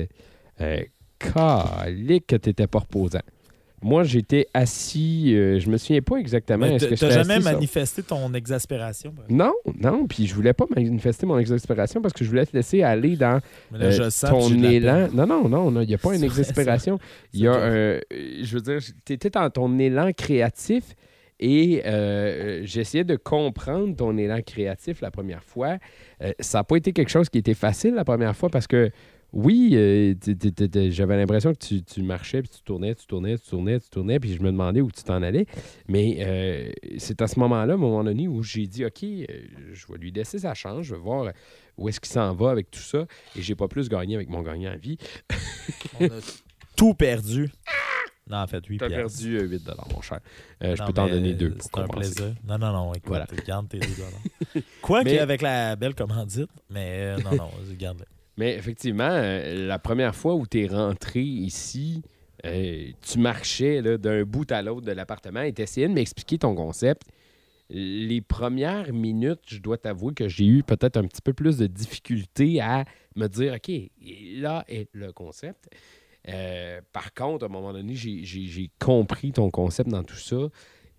[0.61, 0.81] euh,
[1.19, 3.21] calique que tu n'étais pas reposant.
[3.85, 6.67] Moi, j'étais assis, euh, je me souviens pas exactement.
[6.67, 9.13] Mais que T'as j'étais jamais assis manifesté ton exaspération?
[9.29, 12.83] Non, non, puis je voulais pas manifester mon exaspération parce que je voulais te laisser
[12.83, 13.41] aller dans
[13.71, 15.09] Mais là, euh, je ton élan.
[15.13, 16.99] Non, non, non, il n'y a pas une exaspération.
[17.35, 17.61] Il y a un.
[17.61, 18.01] euh,
[18.43, 20.95] je veux dire, tu étais dans ton élan créatif
[21.41, 25.79] et euh, j'essayais de comprendre ton élan créatif la première fois.
[26.23, 28.91] Euh, ça n'a pas été quelque chose qui était facile la première fois parce que.
[29.37, 30.15] Oui, euh,
[30.91, 34.21] j'avais l'impression que tu, tu marchais, puis tu tournais, tu tournais, tu tournais, tu tournais,
[34.21, 35.47] puis je me demandais où tu t'en allais.
[35.89, 39.99] Mais c'est à ce moment-là, à un moment donné, où j'ai dit, OK, je vais
[39.99, 41.33] lui laisser sa chance, je vais voir
[41.77, 43.07] où est-ce qu'il s'en va avec tout ça.
[43.35, 44.99] Et j'ai pas plus gagné avec mon gagnant à vie.
[45.99, 46.21] On a
[46.77, 47.51] tout perdu.
[48.29, 50.21] Non, en fait, 8 Tu as perdu euh, 8 mon cher.
[50.63, 52.35] Euh, je peux t'en donner euh, deux pour un plaisir.
[52.47, 52.93] Non, non, non.
[52.95, 53.27] Écoute, Voilà.
[53.47, 54.65] garde tes deux dollars.
[54.83, 58.05] Quoi Mais- qu'avec la belle commandite, mais euh, non, non, garde
[58.39, 62.03] Mais effectivement, euh, la première fois où tu es rentré ici,
[62.47, 66.39] euh, tu marchais là, d'un bout à l'autre de l'appartement et tu essayais de m'expliquer
[66.39, 67.03] ton concept.
[67.71, 71.67] Les premières minutes, je dois t'avouer que j'ai eu peut-être un petit peu plus de
[71.67, 72.85] difficulté à
[73.17, 73.71] me dire, OK,
[74.41, 75.69] là est le concept.
[76.29, 80.49] Euh, par contre, à un moment donné, j'ai- compris ton concept dans tout ça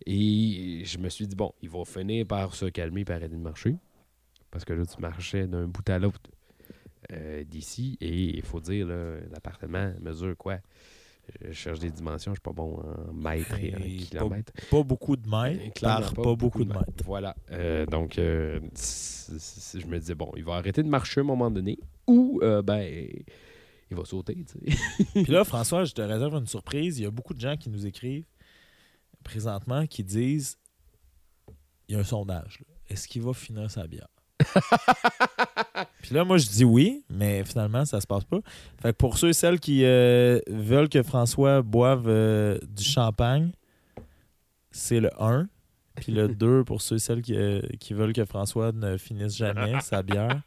[0.06, 3.40] et je me suis dit, bon, il va finir par se calmer, par arrêter de
[3.42, 3.76] marcher.
[4.52, 6.20] Parce que là, tu marchais d'un bout à l'autre
[7.12, 7.97] euh, d'ici.
[8.02, 8.88] Et il faut dire,
[9.32, 10.58] l'appartement mesure quoi?
[11.43, 14.54] Je cherche des dimensions, je suis pas bon en mètres et en kilomètres.
[14.70, 17.04] Pas beaucoup de mètres Clairement par pas, beaucoup de mètres.
[17.04, 17.36] Voilà.
[17.52, 21.24] Euh, donc, euh, c- c- je me disais, bon, il va arrêter de marcher à
[21.24, 23.10] un moment donné ou, euh, ben,
[23.92, 25.04] il va sauter, tu sais.
[25.24, 27.00] Puis là, François, je te réserve une surprise.
[27.00, 28.26] Il y a beaucoup de gens qui nous écrivent
[29.24, 30.58] présentement qui disent
[31.88, 32.64] il y a un sondage.
[32.90, 34.08] Est-ce qu'il va finir sa bière?
[36.02, 38.40] Puis là, moi, je dis oui, mais finalement, ça se passe pas.
[38.82, 43.52] Fait que pour ceux et celles qui euh, veulent que François boive euh, du champagne,
[44.72, 45.48] c'est le 1.
[45.96, 49.36] Puis le 2, pour ceux et celles qui, euh, qui veulent que François ne finisse
[49.36, 50.42] jamais sa bière,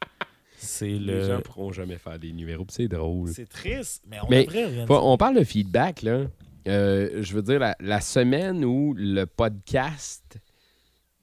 [0.59, 1.41] c'est Les gens le.
[1.43, 3.29] pourront jamais faire des numéros, c'est drôle.
[3.29, 6.25] C'est triste, mais on Mais devrait Pas- on parle de feedback, là.
[6.67, 10.37] Euh, je veux dire, la, la semaine où le podcast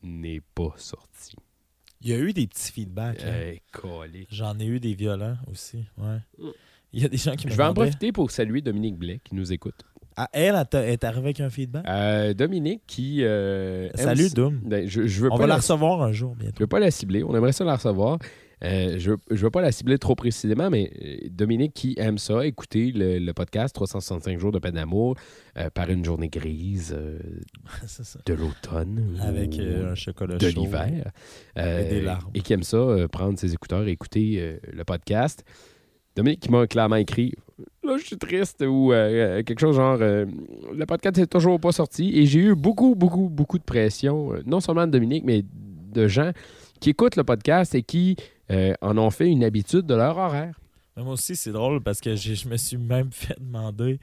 [0.03, 1.37] n'est pas sorti.
[2.03, 3.23] Il y a eu des petits feedbacks.
[3.25, 3.55] hein.
[3.73, 4.27] Calé.
[4.31, 5.85] J'en ai eu des violents aussi.
[5.99, 6.19] Ouais.
[6.39, 6.49] Mm.
[6.93, 9.21] Il y a des gens qui me Je vais en profiter pour saluer Dominique Blais
[9.25, 9.83] qui nous écoute.
[10.17, 11.85] Ah, elle, elle est arrivée avec un feedback?
[11.87, 13.19] Euh, Dominique qui.
[13.23, 14.61] euh, aime- Salut, Doom.
[14.65, 16.55] Ben, je, je veux On pas va la la, recevoir un jour bientôt.
[16.59, 17.23] je veux pas la cibler.
[17.23, 18.19] On aimerait ça la recevoir.
[18.65, 22.47] Euh, je ne veux pas la cibler trop précisément, mais euh, Dominique qui aime ça,
[22.47, 25.15] écouter le, le podcast 365 jours de peine d'amour
[25.59, 27.19] euh, par une journée grise euh,
[28.27, 29.19] de l'automne.
[29.23, 30.61] Avec un chocolat de chaud.
[30.61, 31.13] l'hiver.
[32.35, 35.45] Et qui aime ça, prendre ses écouteurs et écouter le podcast.
[36.17, 37.35] Dominique qui m'a clairement écrit
[37.83, 40.27] Là, je suis triste ou euh, quelque chose genre euh,
[40.75, 42.19] Le podcast n'est toujours pas sorti.
[42.19, 45.45] Et j'ai eu beaucoup, beaucoup, beaucoup de pression, euh, non seulement de Dominique, mais
[45.93, 46.33] de gens
[46.81, 48.17] qui écoutent le podcast et qui
[48.51, 50.59] euh, en ont fait une habitude de leur horaire.
[50.97, 53.99] Moi aussi, c'est drôle parce que je me suis même fait demander,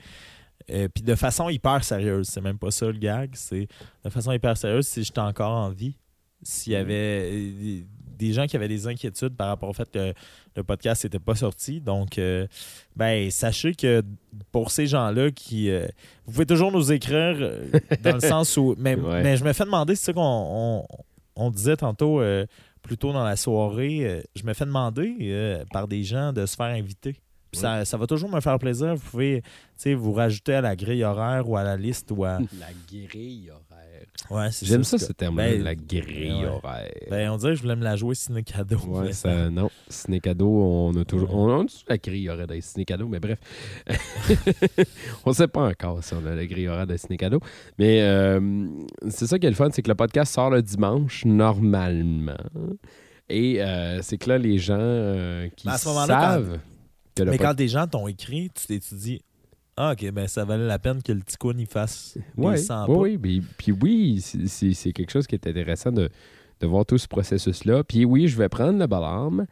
[0.70, 3.68] euh, puis de façon hyper sérieuse, c'est même pas ça le gag, c'est
[4.04, 5.96] de façon hyper sérieuse si j'étais encore en vie,
[6.44, 6.82] s'il y Mhm.
[6.82, 7.82] avait euh,
[8.18, 10.14] des, gens qui avaient des inquiétudes par rapport au fait que
[10.56, 11.82] le podcast n'était pas sorti.
[11.82, 12.46] Donc, euh,
[12.96, 14.04] ben, sachez que
[14.52, 15.70] pour ces gens-là qui.
[15.72, 15.88] euh,
[16.26, 17.36] vous pouvez toujours nous écrire
[18.04, 18.76] dans le sens où.
[18.78, 19.24] Mais, Ouais.
[19.24, 20.88] mais je me fais demander, c'est ça qu'on on,
[21.36, 22.22] on disait tantôt.
[22.22, 22.46] euh,
[22.84, 26.46] plus tôt dans la soirée, euh, je me fais demander euh, par des gens de
[26.46, 27.16] se faire inviter.
[27.52, 28.96] Puis ça, ça va toujours me faire plaisir.
[28.96, 29.44] Vous pouvez
[29.96, 32.40] vous rajouter à la grille horaire ou à la liste ou à.
[32.60, 33.73] La grille horaire.
[34.30, 36.46] Ouais, J'aime ça, ce terme-là, ben, la grille ouais.
[36.46, 36.90] horaire.
[37.10, 38.78] Ben, on dirait que je voulais me la jouer ciné cadeau.
[38.88, 39.70] Ouais, ça, non.
[39.90, 41.34] Ciné cadeau, on a toujours.
[41.36, 43.38] On a la grille horaire des ciné cadeau, mais bref.
[45.26, 47.40] on sait pas encore si on a la grille horaire des ciné cadeau.
[47.78, 48.66] Mais euh,
[49.10, 52.38] c'est ça qui est le fun, c'est que le podcast sort le dimanche, normalement.
[53.30, 56.60] Et euh, c'est que là, les gens euh, qui Mais à ce moment-là, savent
[57.16, 59.22] que le Mais pod- quand des gens t'ont écrit, tu t'es dit
[59.76, 62.96] Ah, ok, ben ça valait la peine que le ticoun il fasse Ouais, 100 ouais,
[62.96, 63.02] pas.
[63.24, 66.10] oui, puis, oui, c'est- quelque chose qui est intéressant de,
[66.60, 67.84] de voir tout ce processus-là.
[67.84, 69.46] Puis oui, je vais prendre le balarme.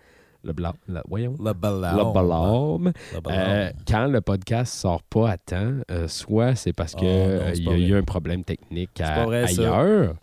[0.43, 0.73] Le blanc,
[1.07, 1.35] voyons.
[1.43, 1.97] Le balarme.
[2.07, 2.91] Le balarme.
[3.13, 3.49] Le balarme.
[3.51, 7.59] Euh, quand le podcast sort pas à temps, euh, soit c'est parce qu'il non, c'est
[7.61, 9.61] y a eu un problème technique à- ça.
[9.61, 10.15] ailleurs,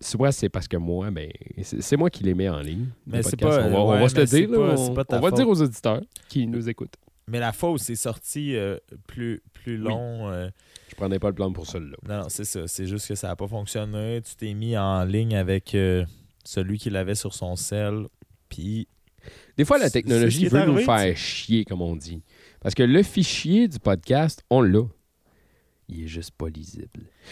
[0.00, 1.28] soit c'est parce que moi, ben,
[1.62, 2.86] c'est moi qui les mets en ligne.
[3.06, 4.48] Mais c'est pas- on va, on ouais, va se le dire.
[4.50, 5.34] là, on va faute.
[5.34, 6.94] dire aux auditeurs qui nous écoutent.
[7.28, 10.48] Mais la fois où c'est sorti euh, plus, plus long, euh,
[10.88, 11.96] Je prenais pas le plan pour celui-là.
[12.08, 12.66] non, non, c'est ça.
[12.66, 14.20] C'est juste que ça n'a pas fonctionné.
[14.22, 16.04] Tu t'es mis en ligne avec euh,
[16.44, 18.06] celui qui l'avait sur son sel.
[18.48, 18.88] Puis,
[19.56, 22.22] Des fois, la technologie est veut nous faire chier, comme on dit.
[22.60, 24.82] Parce que le fichier du podcast, on l'a.
[25.90, 26.88] Il est juste pas lisible.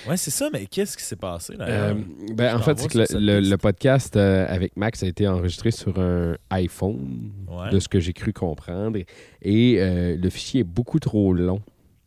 [0.09, 1.67] ouais, c'est ça, mais qu'est-ce qui s'est passé là?
[1.69, 1.95] Euh,
[2.35, 6.37] ben, en fait, c'est que le, podcast euh, avec Max a été enregistré sur un
[6.51, 7.71] iPhone, Ouais.
[7.71, 8.99] de ce que j'ai cru comprendre.
[9.43, 11.61] Et euh, le fichier est beaucoup trop long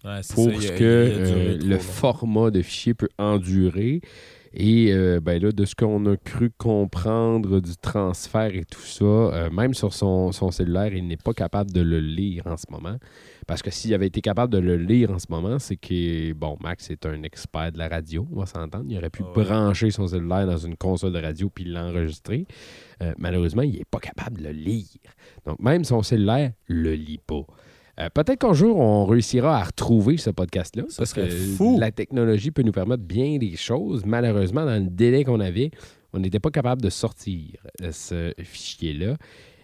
[0.04, 1.80] Ouais, pour ça, ce a- que euh, le long.
[1.80, 4.02] format de fichier peut endurer.
[4.52, 9.06] Et euh, ben là, de ce qu'on a cru comprendre du transfert et tout ça,
[9.06, 12.66] euh, même sur son, son cellulaire, il n'est pas capable de le lire en ce
[12.72, 12.97] moment.
[13.50, 16.56] Parce que s'il avait été capable de le lire en ce moment, c'est que, bon,
[16.62, 18.86] Max est un expert de la radio, on va s'entendre.
[18.88, 19.43] Il aurait pu Ah ouais.
[19.43, 22.45] brancher son cellulaire dans une console de radio puis l'enregistrer.
[23.04, 24.86] Euh, malheureusement, il n'est pas capable de le lire.
[25.45, 27.41] Donc, même son cellulaire le lit pas.
[28.00, 30.84] Euh, Peut-être qu'un jour, on réussira à retrouver ce podcast-là.
[30.88, 31.78] Ça Parce que fou.
[31.80, 34.06] la technologie peut nous permettre bien des choses.
[34.06, 35.72] Malheureusement, dans le délai qu'on avait,
[36.14, 37.45] on n'était pas capable de sortir
[37.82, 39.18] euh, ce fichier-là.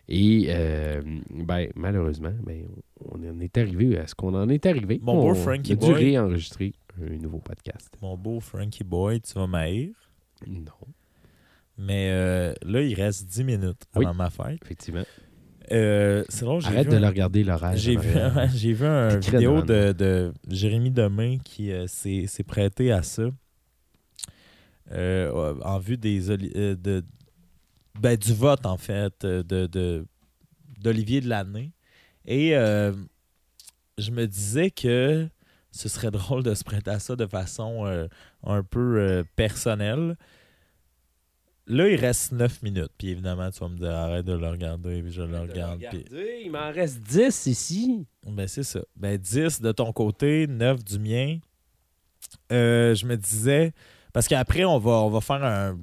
[0.08, 1.01] Et euh,
[1.32, 2.66] ben, malheureusement, ben,
[2.99, 4.99] on en est arrivé à ce qu'on en est arrivé.
[5.01, 5.93] Mon beau on Frankie a dû Boy.
[5.95, 7.89] réenregistrer un nouveau podcast.
[8.01, 9.89] Mon beau Frankie Boy, tu vas m'haïr?
[10.47, 10.72] Non,
[11.78, 14.16] Mais euh, là, il reste 10 minutes avant Oui.
[14.18, 14.60] ma fête.
[14.64, 15.03] effectivement.
[15.72, 17.76] Euh, c'est drôle, Arrête vu de un- le regarder l'horaire.
[17.76, 18.10] J'ai vu,
[18.56, 23.24] j'ai vu un vidéo de, de Jérémy Demain qui s'est s'est prêté à ça
[24.91, 27.03] en vue des de,
[28.00, 30.06] ben, du vote en fait euh, de de-
[30.80, 31.72] d'Olivier de l'année
[32.26, 32.91] et euh,
[33.98, 35.28] je me disais que
[35.72, 38.08] ce serait drôle de se prêter à ça de façon euh,
[38.43, 40.16] un peu euh, personnelle.
[41.68, 42.91] Là, il reste 9 minutes.
[42.96, 45.02] Puis évidemment, tu vas me dire arrête de le regarder.
[45.02, 45.82] Puis je le regarde.
[45.89, 46.06] puis-
[46.46, 48.06] il m'en reste 10 ici.
[48.28, 48.82] Ben, c'est ça.
[48.96, 51.39] Ben, 10 de ton côté, 9 du mien.
[52.52, 53.74] Je me disais,
[54.14, 55.78] parce qu'après, on va, on va faire un.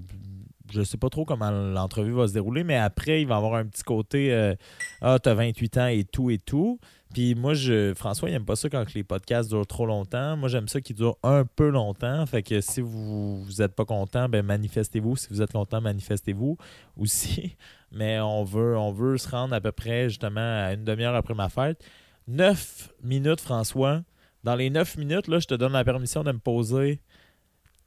[0.73, 3.55] Je sais pas trop comment l'entrevue va se dérouler, mais après, il va y avoir
[3.55, 4.55] un petit côté euh,
[5.03, 6.79] Ah, t'as 28 ans et tout et tout.
[7.13, 10.37] Puis moi, je, François, il aime pas ça quand les podcasts durent trop longtemps.
[10.37, 12.25] Moi, j'aime ça qu'ils durent un peu longtemps.
[12.25, 15.17] Fait que si vous vous êtes pas content, ben manifestez-vous.
[15.17, 16.57] Si vous êtes content, manifestez-vous
[16.97, 17.57] aussi.
[17.93, 21.35] Mais on veut, on veut se rendre à peu près justement à une demi-heure après
[21.35, 21.85] ma fête.
[22.29, 24.03] 9 minutes, François.
[24.43, 27.01] Dans les 9 minutes, là, je te donne la permission de me poser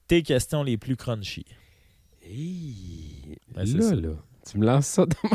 [0.07, 1.45] tes questions les plus crunchy.
[2.25, 4.09] Hey, Ben, là, là,
[4.49, 5.29] tu me lances ça dans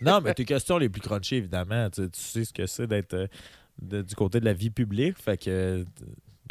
[0.00, 1.90] Non, mais tes questions les plus crunchy, évidemment.
[1.90, 5.18] Tu, tu sais ce que c'est d'être euh, du côté de la vie publique.
[5.18, 5.84] Fait que, euh,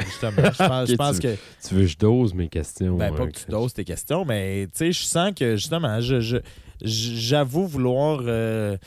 [0.04, 1.36] justement, je pense, je Ok, pense tu- que.
[1.68, 2.98] Tu veux que je dose mes questions?
[2.98, 6.02] Ben, pas euh, que tu doses tes questions, mais tu sais, je sens que justement,
[6.02, 6.38] je, je-
[6.82, 8.78] j'avoue vouloir euh,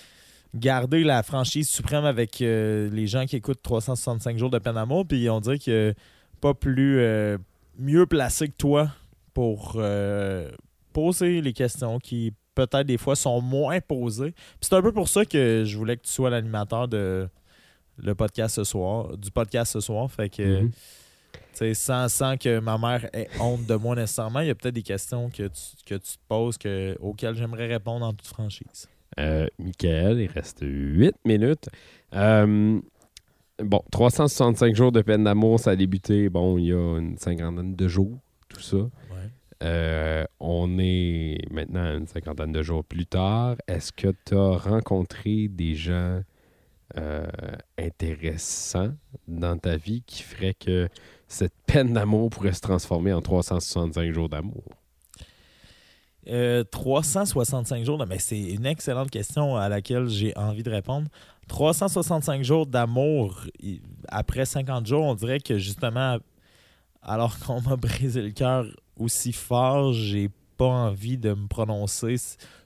[0.55, 5.07] garder la franchise suprême avec euh, les gens qui écoutent 365 jours de peine d'amour,
[5.07, 5.95] puis on dirait que
[6.41, 7.39] pas plus euh,
[7.79, 8.91] mieux placé que toi
[9.33, 9.75] pour
[10.95, 14.33] poser les questions qui peut-être des fois sont moins posées.
[14.61, 17.29] C'est un peu pour ça que je voulais que tu sois l'animateur de
[17.99, 21.75] le podcast ce soir, du podcast ce soir, fait que Mhm.
[21.75, 25.31] sans que ma mère ait honte de moi nécessairement, il y a peut-être des questions
[25.31, 28.89] que tu, que tu te poses que, auxquelles j'aimerais répondre en toute franchise.
[29.21, 31.69] Euh, Michael, il reste 8 minutes.
[32.15, 32.81] Euh,
[33.63, 37.77] bon, 365 jours de peine d'amour, ça a débuté, bon, il y a une cinquantaine
[37.77, 38.19] de jours,
[38.49, 38.77] tout ça.
[39.65, 43.57] Euh, on est maintenant une cinquantaine de jours plus tard.
[43.67, 46.21] Est-ce que tu as rencontré des gens
[46.99, 47.27] euh,
[47.79, 48.93] intéressants
[49.27, 50.89] dans ta vie qui feraient que
[51.29, 54.63] cette peine d'amour pourrait se transformer en 365 jours d'amour?
[56.29, 61.09] Euh, 365 jours, de- mais c'est une excellente question à laquelle j'ai envie de répondre.
[61.49, 63.45] 365 jours d'amour,
[64.09, 66.19] après 50 jours, on dirait que justement,
[67.03, 68.65] alors qu'on m'a brisé le cœur
[68.97, 72.17] aussi fort, j'ai pas envie de me prononcer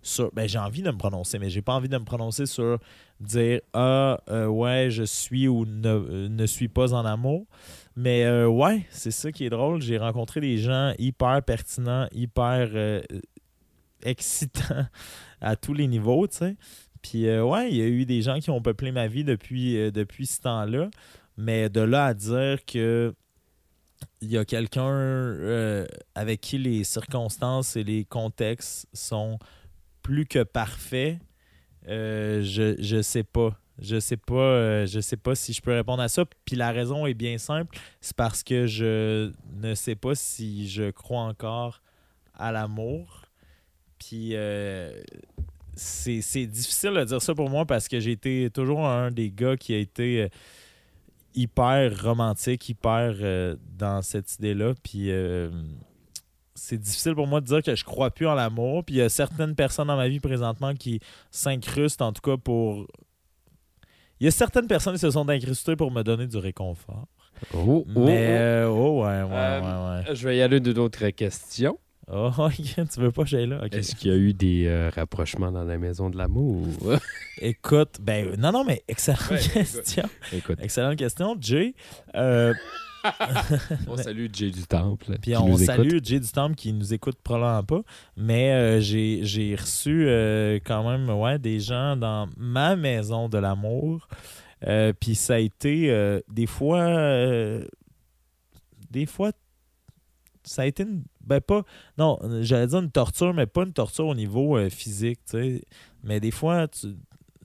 [0.03, 0.31] sur.
[0.33, 2.79] Ben, j'ai envie de me prononcer, mais j'ai pas envie de me prononcer sur
[3.20, 7.47] dire Ah, euh, ouais, je suis ou ne, ne suis pas en amour.
[7.97, 9.83] Mais euh, ouais, c'est ça qui est drôle.
[9.83, 13.01] J'ai rencontré des gens hyper pertinents, hyper euh,
[14.03, 14.87] excitants
[15.41, 16.57] à tous les niveaux, tu sais.
[17.01, 20.26] Puis ouais, il y a eu des gens qui ont peuplé ma vie depuis, depuis
[20.26, 20.91] ce temps-là.
[21.37, 23.14] Mais de là à dire que
[24.21, 29.39] il y a quelqu'un euh, avec qui les circonstances et les contextes sont
[30.03, 31.19] plus que parfaits,
[31.89, 33.59] euh, je, je sais pas.
[33.81, 36.25] Je sais pas, euh, je sais pas si je peux répondre à ça.
[36.45, 40.91] Puis la raison est bien simple, c'est parce que je ne sais pas si je
[40.91, 41.81] crois encore
[42.35, 43.23] à l'amour.
[44.01, 44.35] Puis
[45.77, 49.57] c'est difficile de dire ça pour moi parce que j'ai été toujours un des gars
[49.57, 50.29] qui a été
[51.39, 54.74] hyper romantique, hyper euh, dans cette idée-là.
[54.82, 55.51] Puis euh,
[56.55, 58.84] c'est difficile pour moi de dire que je crois plus en l'amour.
[58.84, 62.36] Puis il y a certaines personnes dans ma vie présentement qui s'incrustent, en tout cas
[62.36, 62.86] pour.
[64.20, 67.07] Il y a certaines personnes qui se sont incrustées pour me donner du réconfort.
[67.55, 68.32] Oh, oh, Mais, oh.
[68.32, 70.16] euh, oh, ouais, ouais, Euh, ouais, ouais.
[70.16, 71.78] Je vais y aller d'une autre question.
[72.11, 73.61] Oh, tu veux pas, j'ai là?
[73.71, 76.67] Est-ce qu'il y a eu des euh, rapprochements dans la maison de l'amour?
[77.41, 80.05] Écoute, ben, non, non, mais excellente Ouais, question.
[80.33, 81.75] Écoute, Excellente question, Jay.
[82.15, 82.55] Euh,
[83.87, 85.19] on salue Jay du Temple.
[85.21, 86.05] Puis on nous salue écoute.
[86.07, 87.83] Jay du Temple qui nous écoute probablement pas.
[88.17, 93.39] Mais euh, j'ai j'ai reçu euh, quand même ouais, des gens dans ma maison de
[93.39, 94.09] l'amour.
[94.67, 96.81] Euh, Puis ça a été euh, des fois.
[96.81, 97.65] euh,
[98.91, 99.31] des fois.
[100.43, 101.05] Ça a été une.
[101.29, 101.62] Ben pas.
[101.99, 105.62] Non, j'allais dire une torture, mais pas une torture au niveau euh, physique, tu sais.
[106.03, 106.89] Mais des fois, tu,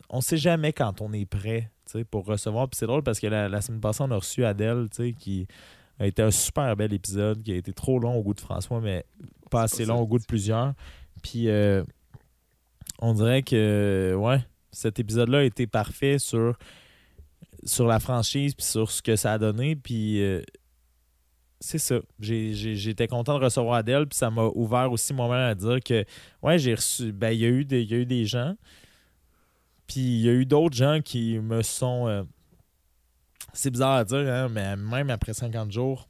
[0.09, 2.69] on sait jamais quand on est prêt, tu sais, pour recevoir.
[2.69, 5.13] Puis c'est drôle parce que la, la semaine passée, on a reçu Adèle, tu sais,
[5.13, 5.47] qui
[5.99, 8.79] a été un super bel épisode, qui a été trop long au goût de François,
[8.79, 9.05] mais
[9.51, 10.73] pas assez long au goût de plusieurs.
[11.21, 11.84] Puis euh,
[12.99, 14.39] on dirait que, ouais,
[14.71, 16.57] cet épisode-là a été parfait sur,
[17.65, 19.75] sur la franchise, puis sur ce que ça a donné.
[19.75, 20.41] Puis euh,
[21.66, 21.95] c'est ça.
[22.20, 26.03] J'étais content de recevoir Adèle, puis ça m'a ouvert aussi moi-même à dire que,
[26.41, 28.55] ouais, j'ai reçu, ben, il y, a eu des- y a eu des gens,
[29.88, 32.07] puis il y a eu d'autres gens qui me sont.
[32.09, 32.24] euh,
[33.53, 36.09] c'est bizarre à dire, hein, mais même après 50 jours,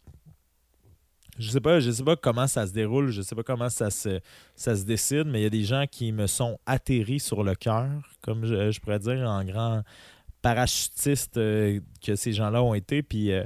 [1.38, 3.92] je sais pas, je sais pas comment ça se déroule, je sais pas comment ça
[3.92, 4.20] se,
[4.56, 7.54] ça se décide, mais il y a des gens qui me sont atterris sur le
[7.54, 7.90] cœur,
[8.22, 9.84] comme je, je pourrais dire, en grand
[10.42, 13.04] parachutiste euh, que ces gens-là ont été.
[13.04, 13.44] Puis euh,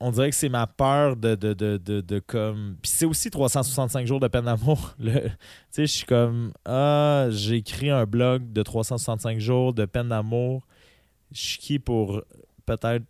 [0.00, 2.76] on dirait que c'est ma peur de, de, de, de, de comme.
[2.82, 4.94] Puis c'est aussi 365 jours de peine d'amour.
[5.00, 5.10] Tu
[5.70, 10.66] sais, je suis comme Ah, j'ai écrit un blog de 365 jours de peine d'amour.
[11.32, 12.22] Je suis qui pour
[12.66, 13.04] peut-être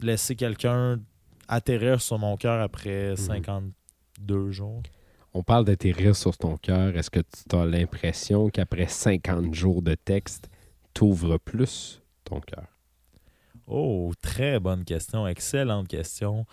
[0.00, 1.00] laisser quelqu'un
[1.48, 4.82] atterrir sur mon cœur après 52 jours?
[5.34, 6.96] On parle d'atterrir sur ton cœur.
[6.96, 10.50] Est-ce que tu as l'impression qu'après 50 jours de texte,
[10.94, 12.66] t'ouvres plus ton cœur?
[13.74, 15.26] Oh, très bonne question.
[15.26, 16.44] Excellente question.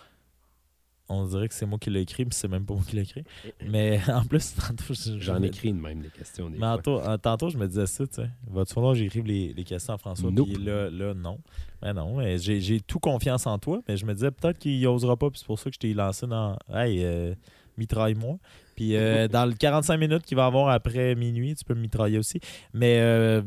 [1.12, 3.02] On dirait que c'est moi qui l'ai écrit, mais c'est même pas moi qui l'ai
[3.02, 3.24] écrit.
[3.68, 6.48] Mais en plus, tantôt, je- je J'en écris de même des questions.
[6.48, 8.30] Des Mais tantôt, tantôt, je me disais ça, tu sais.
[8.48, 10.30] Va-tu falloir que j'écrive les, les questions à François?
[10.30, 10.48] Nope.
[10.48, 11.38] Puis là, là, non.
[11.82, 14.86] Mais non, mais j'ai j'ai tout confiance en toi, mais je me disais peut-être qu'il
[14.86, 17.34] osera pas, puis c'est pour ça que je t'ai lancé dans Hey, euh,
[17.76, 18.38] mitraille-moi.
[18.76, 22.18] Puis euh, dans le 45 minutes qu'il va avoir après minuit, tu peux me mitrailler
[22.18, 22.38] aussi.
[22.72, 23.42] Mais euh,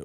[0.00, 0.04] euh,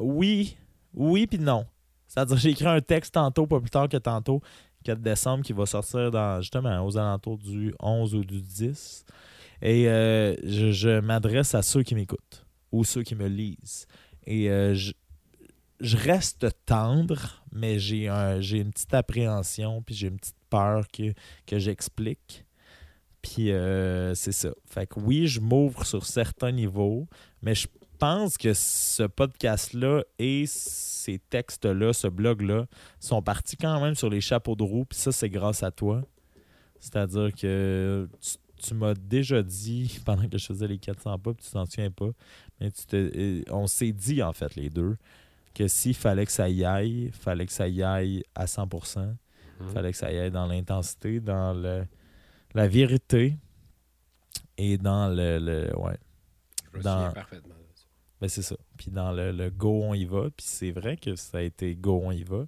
[0.00, 0.56] oui,
[0.94, 1.66] oui, puis non.
[2.06, 4.42] C'est-à-dire, j'ai écrit un texte tantôt, pas plus tard que tantôt,
[4.84, 9.04] 4 décembre, qui va sortir dans justement aux alentours du 11 ou du 10.
[9.62, 13.86] Et euh, je, m'adresse à ceux qui m'écoutent ou ceux qui me lisent.
[14.26, 20.36] Et euh, je, reste tendre, mais j'ai un, une petite appréhension, puis j'ai une petite
[20.48, 21.12] peur que,
[21.46, 22.44] que j'explique.
[23.22, 24.50] Puis euh, c'est ça.
[24.64, 27.06] Fait que oui, je m'ouvre sur certains niveaux,
[27.42, 27.68] mais je
[28.00, 32.66] pense que ce podcast-là et ces textes-là, ce blog-là,
[32.98, 36.02] sont partis quand même sur les chapeaux de roue, puis ça, c'est grâce à toi.
[36.80, 38.36] C'est-à-dire que tu,
[38.68, 41.90] tu m'as déjà dit, pendant que je faisais les 400 pas, puis tu t'en souviens
[41.90, 42.08] pas,
[42.60, 44.96] mais tu te, on s'est dit, en fait, les deux,
[45.54, 49.14] que s'il fallait que ça y aille, fallait que ça y aille à 100%,
[49.60, 49.68] Mhm.
[49.74, 51.84] fallait que ça y aille dans l'intensité, dans le,
[52.54, 53.36] la vérité
[54.56, 55.38] et dans le...
[55.38, 55.98] le- ouais,
[56.72, 57.54] Je me dans- souviens parfaitement.
[58.20, 58.56] Ben c'est ça.
[58.76, 60.28] Puis dans le, le go, on y va.
[60.36, 62.46] Puis c'est vrai que ça a été go, on y va.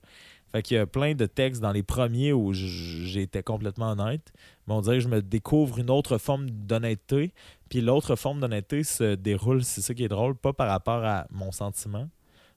[0.53, 4.33] Fait qu'il y a plein de textes dans les premiers où j'étais complètement honnête.
[4.66, 7.33] Mais on dirait que je me découvre une autre forme d'honnêteté.
[7.70, 11.27] Puis l'autre forme d'honnêteté se déroule, c'est ça qui est drôle, pas par rapport à
[11.31, 12.07] mon sentiment,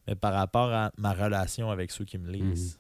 [0.08, 2.78] mais par rapport à ma relation avec ceux qui me lisent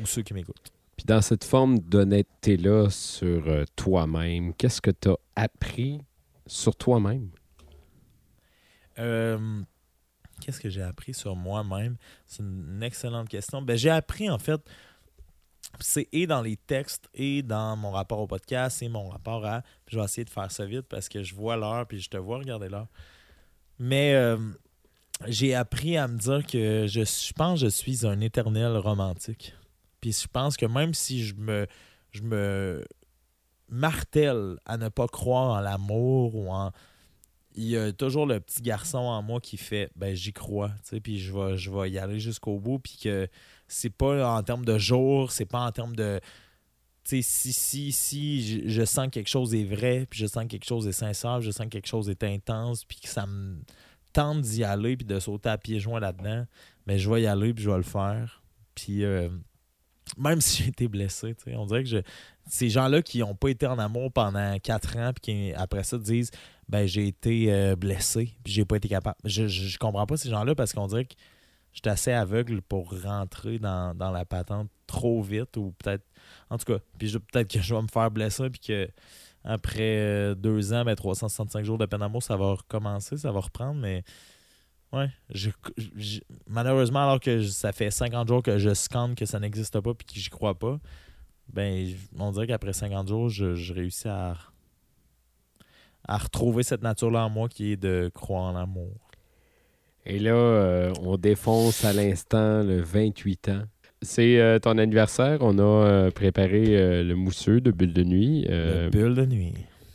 [0.00, 0.72] ou ceux qui m'écoutent.
[0.96, 6.00] Puis dans cette forme d'honnêteté-là sur euh, toi-même, qu'est-ce que tu as appris
[6.46, 7.28] sur toi-même?
[8.98, 9.62] Euh,
[10.40, 11.96] Qu'est-ce que j'ai appris sur moi-même?
[12.26, 13.62] C'est une excellente question.
[13.62, 14.60] Ben, j'ai appris, en fait,
[15.80, 19.62] c'est et dans les textes et dans mon rapport au podcast et mon rapport à...
[19.88, 22.16] Je vais essayer de faire ça vite parce que je vois l'heure puis je te
[22.16, 22.88] vois regarder l'heure.
[23.78, 24.36] Mais euh,
[25.26, 29.54] j'ai appris à me dire que je, je pense que je suis un éternel romantique.
[30.00, 31.66] Puis je pense que même si je me,
[32.10, 32.84] je me
[33.68, 36.72] martèle à ne pas croire en l'amour ou en
[37.56, 41.18] il y a toujours le petit garçon en moi qui fait ben j'y crois puis
[41.18, 43.28] je vais je vais y aller jusqu'au bout puis que
[43.66, 46.20] c'est pas en termes de jours c'est pas en termes de
[47.04, 50.66] si si si je, sens que quelque chose est vrai puis je sens que quelque
[50.66, 53.58] chose est sincère je sens que quelque chose est intense puis que ça me
[54.12, 56.44] tente d'y aller puis de sauter à pieds joints là-dedans
[56.86, 58.42] mais je vais y aller puis je vais le faire
[58.74, 59.30] puis euh,
[60.18, 61.98] même si j'ai été blessé on dirait que je
[62.46, 65.98] ces gens-là qui n'ont pas été en amour pendant quatre ans puis qui après ça
[65.98, 66.30] disent
[66.68, 69.16] ben j'ai été euh, blessé puis j'ai pas été capable.
[69.24, 71.14] Je, je, comprends pas ces gens-là parce qu'on dirait que
[71.72, 76.04] j'étais assez aveugle pour rentrer dans, dans la patente trop vite ou peut-être
[76.50, 78.88] en tout cas puis peut-être que je vais me faire blesser puis que
[79.44, 83.40] après euh, deux ans ben 365 jours de peine d'amour ça va recommencer ça va
[83.40, 84.04] reprendre mais
[84.92, 85.50] ouais je-
[86.48, 90.06] malheureusement alors que ça fait 50 jours que je scanne que ça n'existe pas puis
[90.06, 90.78] que j'y crois pas
[91.52, 91.86] ben
[92.18, 94.34] on dirait qu'après 50 jours je, je réussis à
[96.08, 98.92] à retrouver cette nature-là en moi qui est de croire en l'amour.
[100.04, 103.62] Et là, euh, on défonce à l'instant le 28 ans.
[104.02, 105.38] C'est euh, ton anniversaire.
[105.40, 108.46] On a euh, préparé le mousseux de bulle de nuit.
[108.48, 109.52] Le bulle de nuit.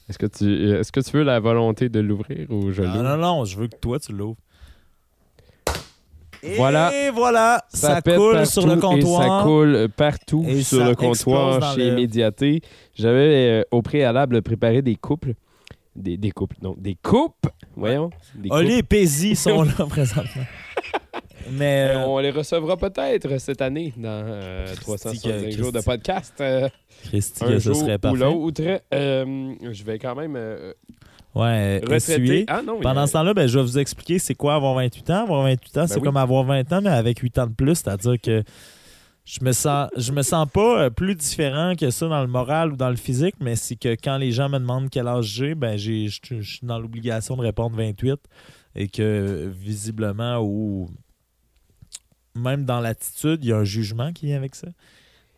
[0.09, 3.03] est-ce que tu est-ce que tu veux la volonté de l'ouvrir ou je Non, l'ouvre?
[3.03, 4.35] non, non, je veux que toi, tu l'ouvres.
[6.57, 6.91] Voilà.
[6.95, 9.43] Et voilà, ça, coule partout sur le Et ça comptoir.
[9.43, 12.61] coule partout Et sur le comptoir chez le- Médiaté.
[12.95, 15.33] J'avais euh, au préalable préparé des couples.
[15.95, 17.47] Des, des couples, non, des coupes.
[17.75, 18.09] Voyons.
[18.35, 18.49] Des.
[18.49, 20.43] Oli et Paisy sont là présentement.
[21.51, 25.71] Mais Euh, euh, on les recevra peut-être cette année dans euh, Christy 365 que- jours
[25.71, 26.33] de podcast.
[26.39, 26.69] euh,
[27.03, 28.17] Christy, un que ce jour serait ou parfait.
[28.19, 28.63] l'autre.
[28.91, 30.35] Je vais quand même
[31.33, 32.45] Ouais, essuyer.
[32.47, 35.09] Ah non, Pendant a- ce temps-là, ben, je vais vous expliquer c'est quoi avoir 28
[35.11, 35.23] ans.
[35.23, 36.01] Avoir 28 ans, c'est oui.
[36.01, 37.75] comme avoir 20 ans, mais avec 8 ans de plus.
[37.75, 38.43] C'est-à-dire que
[39.23, 42.73] je me sens je me sens pas euh, plus différent que ça dans le moral
[42.73, 45.55] ou dans le physique, mais c'est que quand les gens me demandent quel âge j'ai,
[45.55, 48.19] ben j'ai je je suis dans l'obligation de répondre 28
[48.75, 50.89] et que visiblement ou
[52.35, 54.67] même dans l'attitude, il y a un jugement qui vient avec ça.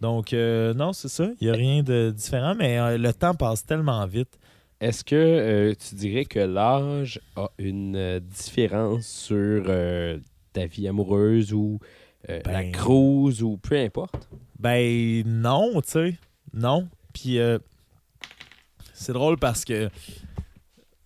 [0.01, 1.29] Donc, euh, non, c'est ça.
[1.39, 4.37] Il n'y a rien de différent, mais euh, le temps passe tellement vite.
[4.83, 10.19] Est-ce que euh, tu dirais que l'âge a une euh, différence sur euh,
[10.51, 11.79] ta vie amoureuse ou
[12.29, 14.27] euh, la Ben- cruise ou peu importe?
[14.59, 16.17] Ben non, tu sais.
[16.53, 16.89] Non.
[17.13, 17.59] Puis euh,
[18.93, 19.89] c'est drôle parce que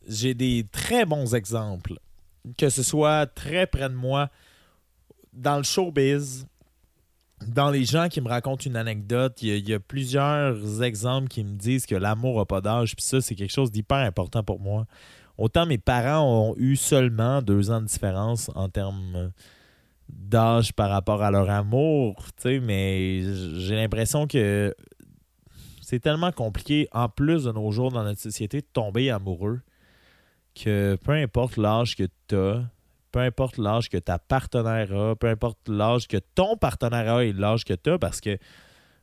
[0.08, 2.00] j'ai des très bons exemples.
[2.58, 4.30] Que ce soit très près de moi,
[5.34, 6.48] dans le showbiz,
[7.46, 11.56] dans les gens qui me racontent une anecdote, il y, a- plusieurs exemples qui me
[11.56, 12.96] disent que l'amour n'a pas d'âge.
[12.96, 14.86] Puis ça, c'est quelque chose d'hyper important pour moi.
[15.38, 19.32] Autant mes parents ont eu seulement deux ans de différence en termes
[20.10, 23.22] d'âge par rapport à leur amour, tu mais
[23.60, 24.74] j'ai l'impression que
[25.82, 29.62] c'est tellement compliqué, en plus de nos jours dans notre société, de tomber amoureux,
[30.56, 32.64] que peu importe l'âge que tu as,
[33.18, 37.34] peu importe l'âge que ta partenaire a, peu importe l'âge que ton partenaire a et
[37.34, 38.38] l'âge que tu as, parce que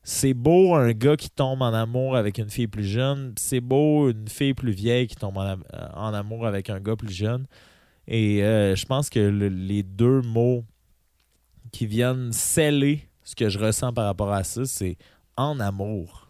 [0.04, 4.08] c'est beau un gars qui tombe en amour avec une fille plus jeune, c'est beau
[4.10, 7.46] une fille plus vieille qui tombe en, am- en amour avec un gars plus jeune.
[8.06, 10.64] Et euh, je pense que le- les deux mots
[11.72, 14.96] qui viennent sceller ce que je ressens par rapport à ça, c'est
[15.36, 16.28] en amour.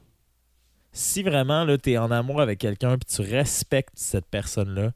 [0.93, 4.93] Si vraiment tu es en amour avec quelqu'un puis tu respectes cette personne-là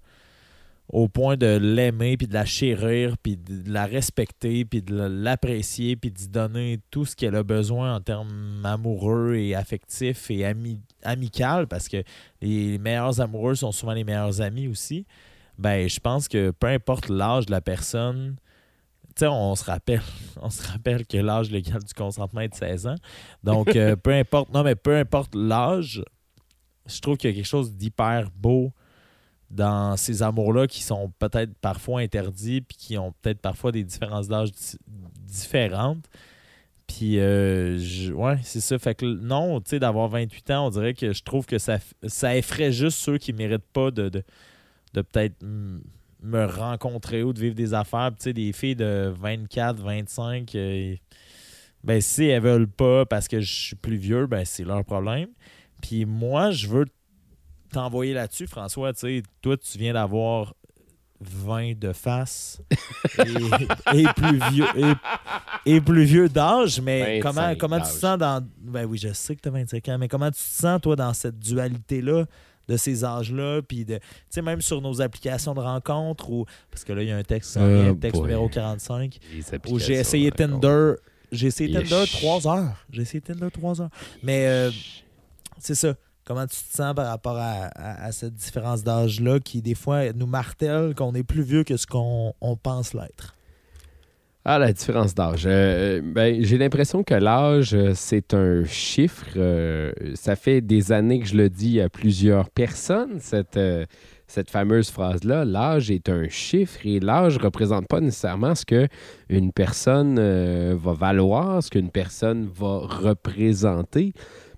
[0.88, 5.96] au point de l'aimer puis de la chérir puis de la respecter puis de l'apprécier
[5.96, 10.80] puis d'y donner tout ce qu'elle a besoin en termes amoureux et affectifs et ami
[11.02, 12.02] amical parce que
[12.40, 15.06] les meilleurs amoureux sont souvent les meilleurs amis aussi.
[15.58, 18.36] Ben, je pense que peu importe l'âge de la personne,
[19.08, 20.02] tu sais, on se rappelle,
[20.40, 22.94] on se rappelle que l'âge légal du consentement est de 16 ans.
[23.42, 26.02] Donc, euh, peu importe, non, mais peu importe l'âge,
[26.86, 28.72] je trouve qu'il y a quelque chose d'hyper beau
[29.50, 34.28] dans ces amours-là qui sont peut-être parfois interdits puis qui ont peut-être parfois des différences
[34.28, 34.78] d'âge di-
[35.26, 36.04] différentes.
[36.86, 37.78] Puis, euh,
[38.12, 38.78] ouais, c'est ça.
[38.78, 41.78] Fait que non, tu sais, d'avoir 28 ans, on dirait que je trouve que ça,
[42.06, 44.22] ça effraie juste ceux qui méritent pas de, de,
[44.94, 48.10] de peut-être me rencontrer ou de vivre des affaires.
[48.10, 50.96] Puis, tu sais, des filles de 24, 25, euh,
[51.84, 55.28] ben, si elles veulent pas parce que je suis plus vieux, ben, c'est leur problème.
[55.82, 56.86] Puis moi, je veux
[57.68, 58.92] t'envoyer là-dessus, François.
[58.92, 60.54] Tu sais, toi, tu viens d'avoir
[61.20, 62.60] 20 de face
[63.18, 67.98] et, et plus vieux et, et plus vieux d'âge, mais 25 comment, comment tu te
[67.98, 68.46] sens dans.
[68.60, 70.96] Ben oui, je sais que tu as 25 ans, mais comment tu te sens, toi,
[70.96, 72.24] dans cette dualité-là?
[72.68, 76.84] de ces âges-là, puis de, tu sais, même sur nos applications de rencontres, ou, parce
[76.84, 78.28] que là, il y a un texte, Oh vient, texte boy.
[78.28, 80.30] numéro 45, Les où j'ai essayé.
[80.30, 80.92] Tinder,
[81.32, 81.72] j'ai essayé.
[81.72, 83.88] Tinder trois heures, j'ai essayé Tinder trois heures,
[84.22, 84.70] mais euh,
[85.58, 85.94] c'est ça.
[86.28, 90.94] Comment tu te sens par rapport à, cette différence d'âge-là qui, des fois, nous martèle
[90.94, 93.34] qu'on est plus vieux que ce qu'on on pense l'être?
[94.44, 95.44] Ah, la différence d'âge.
[95.46, 99.24] Euh, ben, j'ai l'impression que l'âge, euh, c'est un chiffre.
[99.36, 103.86] euh, ça fait des années que je le dis à plusieurs personnes, cette, euh,
[104.26, 105.46] cette fameuse phrase-là.
[105.46, 108.86] L'âge est un chiffre et l'âge ne représente pas nécessairement ce que
[109.30, 114.12] une personne euh, va valoir, ce qu'une personne va représenter.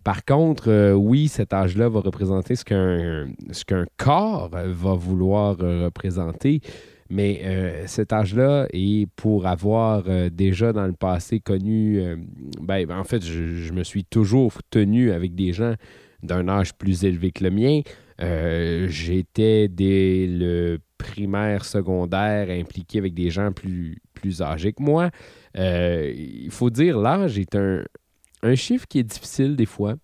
[0.05, 5.59] Par contre, euh, oui, cet âge-là va représenter ce qu'un ce qu'un corps va vouloir
[5.61, 6.61] euh, représenter.
[7.11, 12.17] Mais euh, cet âge-là, et pour avoir déjà dans le passé connu, euh,
[12.61, 15.75] ben, en fait, je, je me suis toujours tenu avec des gens
[16.23, 17.81] d'un âge plus élevé que le mien.
[18.89, 25.11] J'étais dès le primaire, secondaire, impliqué avec des gens plus, plus âgés que moi.
[25.57, 27.83] Il faut dire, l'âge est un,
[28.43, 29.95] un chiffre qui est difficile des fois,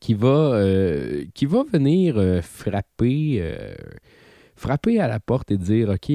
[0.00, 1.24] qui va, euh,
[1.72, 3.74] venir euh, frapper, euh,
[4.54, 6.10] frapper à la porte et dire OK,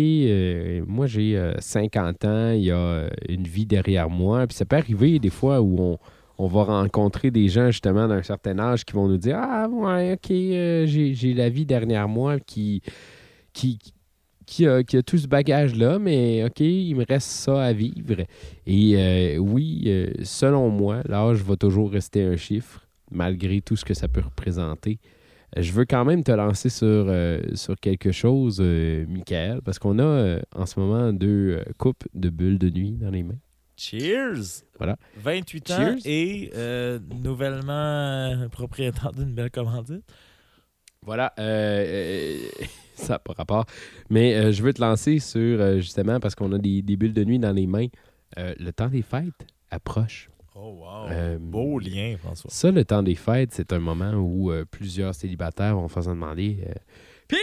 [0.87, 4.47] moi j'ai euh, 50 ans, il y a une vie derrière moi.
[4.47, 5.97] Puis ça peut arriver des fois où
[6.37, 10.13] on, va rencontrer des gens justement d'un certain âge qui vont nous dire Ah, ouais,
[10.13, 12.81] OK, j'ai la vie derrière moi qui
[14.45, 18.21] qui a, qui a tout ce bagage-là, mais OK, il me reste ça à vivre.
[18.65, 23.85] Et euh, oui, euh, selon moi, l'âge va toujours rester un chiffre, malgré tout ce
[23.85, 24.99] que ça peut représenter.
[25.57, 30.39] Je veux quand même te lancer sur, euh, sur quelque chose, Michael, parce qu'on a
[30.53, 33.37] en ce moment deux coupes de bulles de nuit dans les mains.
[33.77, 34.63] Cheers!
[34.77, 34.95] Voilà.
[35.17, 35.97] 28 ans Cheers.
[36.05, 40.03] et euh, nouvellement propriétaire d'une belle commandite.
[41.01, 41.33] Voilà,
[42.95, 43.65] ça n'a pas rapport.
[44.09, 47.13] Mais euh, je veux te lancer sur, euh, justement, parce qu'on a des, des bulles
[47.13, 47.87] de nuit dans les mains,
[48.37, 50.29] euh, le temps des fêtes approche.
[50.55, 51.37] Oh, wow!
[51.39, 52.49] Beau lien, François.
[52.49, 56.65] Ça, le temps des fêtes, c'est un moment où plusieurs célibataires vont faire se demander
[57.27, 57.35] Pis,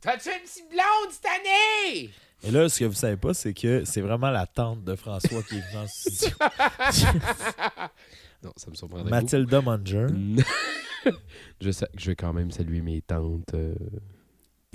[0.00, 2.10] t'as-tu une petite blonde cette année?
[2.42, 5.42] Et là, ce que vous savez pas, c'est que c'est vraiment la tante de François
[5.42, 6.36] qui est venue en studio.
[8.42, 10.06] Non, ça me surprendrait Mathilda Munger.
[10.10, 10.48] beaucoup.
[11.60, 13.54] je, sais, je vais quand même saluer mes tantes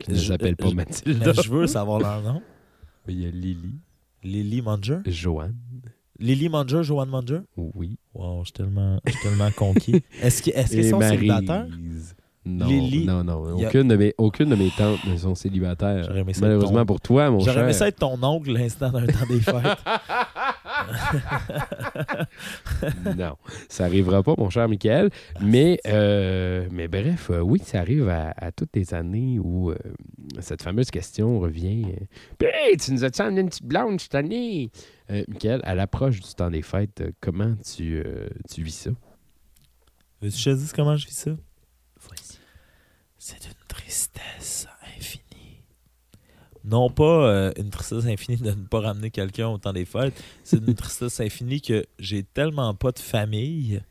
[0.08, 1.34] ne Je- s'appellent pas Mathilda.
[1.36, 2.42] Mais je veux savoir leur nom.
[3.08, 3.76] Il y a Lily,
[4.24, 5.00] Lily Munger?
[5.06, 5.56] Joanne,
[6.20, 7.40] Lily Munger, Joanne Munger?
[7.58, 7.98] oui.
[8.14, 10.02] Wow, je suis tellement, je suis tellement conquis.
[10.22, 11.20] Est-ce qu'ils est sont Maryse.
[11.20, 11.68] célibataires?
[12.46, 13.06] Non, Lily.
[13.06, 13.46] non, non.
[13.46, 16.04] A- Aucune, de mes, aucune de mes tantes ne sont célibataires.
[16.04, 17.64] J'aurais Malheureusement ton- pour toi, mon J'aurais cher.
[17.64, 19.54] aimé ça être ton oncle l'instant d'un temps des fêtes.
[23.18, 23.38] non,
[23.70, 25.10] ça arrivera pas, mon cher Michael.
[25.42, 29.78] Mais, euh, mais bref, euh, oui, ça arrive à, à toutes les années où euh,
[30.40, 31.96] cette fameuse question revient.
[32.42, 34.72] Hey, tu nous as-tu amené une petite blonde cette année?
[35.10, 38.90] Euh, Michael, à l'approche du temps des fêtes, comment tu, euh, tu vis ça?
[40.22, 41.32] Veux-tu que je te dise comment je vis ça?
[43.18, 44.68] C'est une tristesse.
[46.66, 50.14] Non pas euh, une tristesse infinie de ne pas ramener quelqu'un au temps des fêtes,
[50.44, 53.82] c'est une tristesse infinie que j'ai tellement pas de famille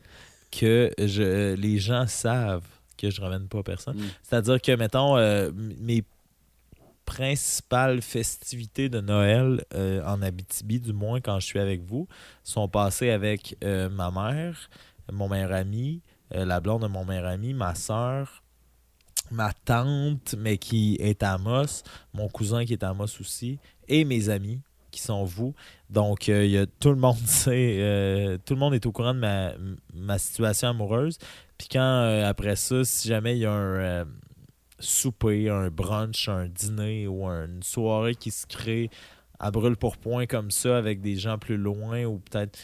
[0.51, 2.65] que je, les gens savent
[2.97, 3.97] que je ramène pas personne.
[3.97, 4.09] Mm.
[4.23, 6.03] C'est-à-dire que, mettons, euh, mes
[7.05, 12.07] principales festivités de Noël euh, en Abitibi, du moins quand je suis avec vous,
[12.43, 14.69] sont passées avec ma mère,
[15.11, 16.01] mon meilleur ami,
[16.31, 18.42] la blonde de mon meilleur ami, ma soeur,
[19.31, 24.05] ma tante, mais qui est à Amos, mon cousin qui est à Amos aussi, et
[24.05, 24.59] mes amis
[24.93, 25.53] qui sont vous.
[25.89, 29.19] Donc, euh, tout le monde sait, euh, tout le monde est au courant de
[29.93, 31.17] ma, situation amoureuse.
[31.57, 34.05] Puis quand, euh, après ça, si jamais il y a un
[34.79, 38.89] souper, un brunch, un dîner ou une soirée qui se crée
[39.39, 42.57] à brûle pour point comme ça avec des gens plus loin ou peut-être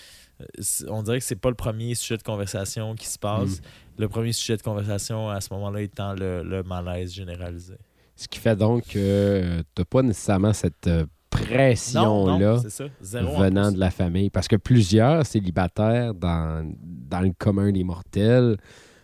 [0.88, 3.62] on dirait que c'est pas le premier sujet de conversation qui se passe.
[4.00, 7.76] Le premier sujet de conversation à ce moment-là étant le, le malaise généralisé.
[8.16, 12.58] Ce qui fait donc que tu n'as pas nécessairement cette euh, pression-là
[13.02, 14.30] venant de la famille.
[14.30, 18.58] Parce que plusieurs célibataires dans, dans le commun des mortels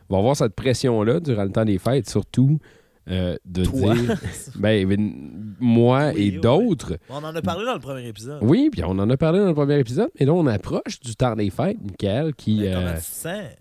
[0.09, 2.59] vont avoir cette pression-là durant le temps des fêtes, surtout
[3.07, 3.93] euh, de Toi.
[3.93, 4.19] dire
[4.55, 5.11] ben, ben,
[5.59, 6.39] moi Oui, et oui.
[6.41, 6.97] d'autres.
[7.09, 8.39] On en a parlé dans le premier épisode.
[8.41, 11.15] Oui, puis on en a parlé dans le premier épisode, mais là, on approche du
[11.15, 12.93] temps des fêtes, Michael, qui, euh,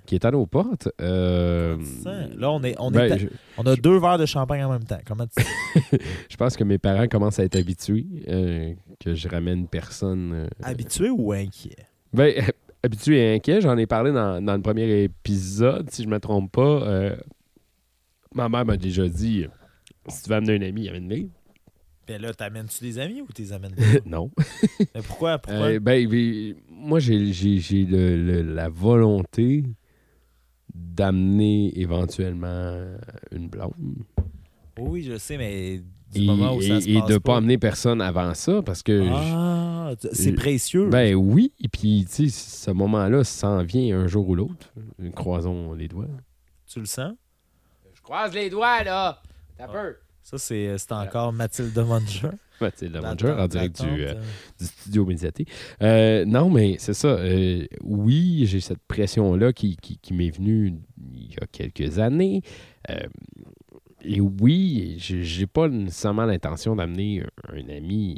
[0.07, 0.89] qui est à nos portes.
[1.01, 1.77] Euh?
[2.39, 3.27] Là, on, est, on, ben, est à- je,
[3.59, 5.01] on a deux verres de champagne en même temps.
[5.07, 5.45] Comment tu
[6.31, 8.07] je pense que mes parents commencent à être habitués
[9.01, 10.49] que je ramène personne.
[10.63, 11.77] Habitué ou inquiet?
[12.13, 12.33] Ben,
[12.83, 16.51] habitué et inquiet, j'en ai parlé dans, dans le premier épisode, si je me trompe
[16.53, 17.15] pas.
[18.35, 19.47] Ma mère m'a déjà dit
[20.09, 21.29] si tu veux amener un ami, amène-le.
[22.07, 23.83] Puis là, t'amènes-tu des amis ou t'es amènes pas?
[24.07, 24.31] non.
[24.95, 25.39] Mais pourquoi?
[25.39, 25.67] Pourquoi?
[25.69, 29.65] Euh, ben, ben, moi, j'ai, j'ai, j'ai le- le- la volonté
[30.75, 32.85] d'amener éventuellement
[33.33, 33.73] une blonde.
[34.79, 35.79] oui, je sais, mais
[36.13, 37.33] du Et, moment où ça et- se et passe de pas.
[37.33, 39.09] pas amener personne avant ça, parce que.
[39.11, 40.89] Ah, c'est précieux.
[40.89, 44.73] Ben oui, et puis, tu sais, ce moment-là s'en vient un jour ou l'autre.
[45.15, 46.09] Croisons les doigts.
[46.67, 47.15] tu le sens?
[48.05, 49.21] Croise les doigts, là!
[49.57, 49.95] T'as peur!
[50.23, 51.85] Ça, c'est c'est encore Mathilde le
[52.61, 54.23] La manager en direct du, euh, euh,
[54.59, 55.47] du studio médiaté.
[55.83, 57.09] Euh, non, mais c'est ça.
[57.09, 60.75] euh, oui, j'ai cette pression-là qui, qui, qui m'est venue
[61.13, 62.43] il y a quelques années.
[64.07, 68.17] Euh, et oui, j'ai pas nécessairement l'intention d'amener un, un ami,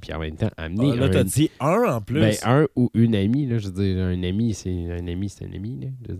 [0.00, 2.20] puis en même temps, amener Ah, là, t'as dit un en plus.
[2.20, 3.46] ben, un ou une amie.
[3.46, 5.80] Là, je veux dire, un ami, c'est un ami, c'est un ami.
[5.80, 6.14] là,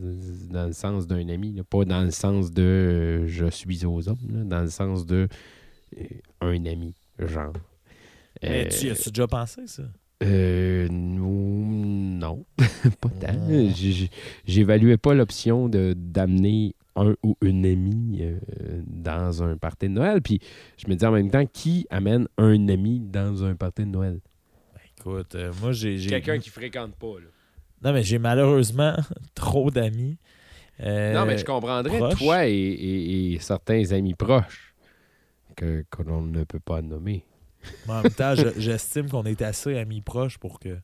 [0.51, 1.53] dans le sens d'un ami.
[1.53, 5.07] là, pas dans le sens de euh, je suis aux hommes, là, dans le sens
[5.07, 5.29] de
[5.99, 6.05] euh,
[6.41, 7.53] un ami, genre.
[8.43, 9.85] Mais Euh, tu y as-tu déjà pensé, ça?
[10.23, 12.45] euh, non,
[13.01, 13.49] pas tant.
[13.75, 14.11] J'ai-
[14.47, 18.39] J'évaluais pas l'option de d'amener un ou une amie euh,
[18.87, 20.23] dans un party de Noël.
[20.23, 20.41] Puis
[20.77, 24.21] je me dis en même temps, qui amène un ami dans un party de Noël?
[24.99, 25.99] Écoute, euh, moi, j'ai...
[25.99, 27.19] j'ai- qui fréquente pas.
[27.21, 27.27] Là.
[27.83, 28.95] Non, mais j'ai malheureusement
[29.35, 30.17] trop d'amis.
[30.81, 34.75] Euh, non, mais je comprendrais, toi et, et- et certains amis proches
[35.57, 37.25] que, que l'on ne peut pas nommer.
[37.87, 40.77] mais en même temps, je- j'estime qu'on est assez amis proches pour que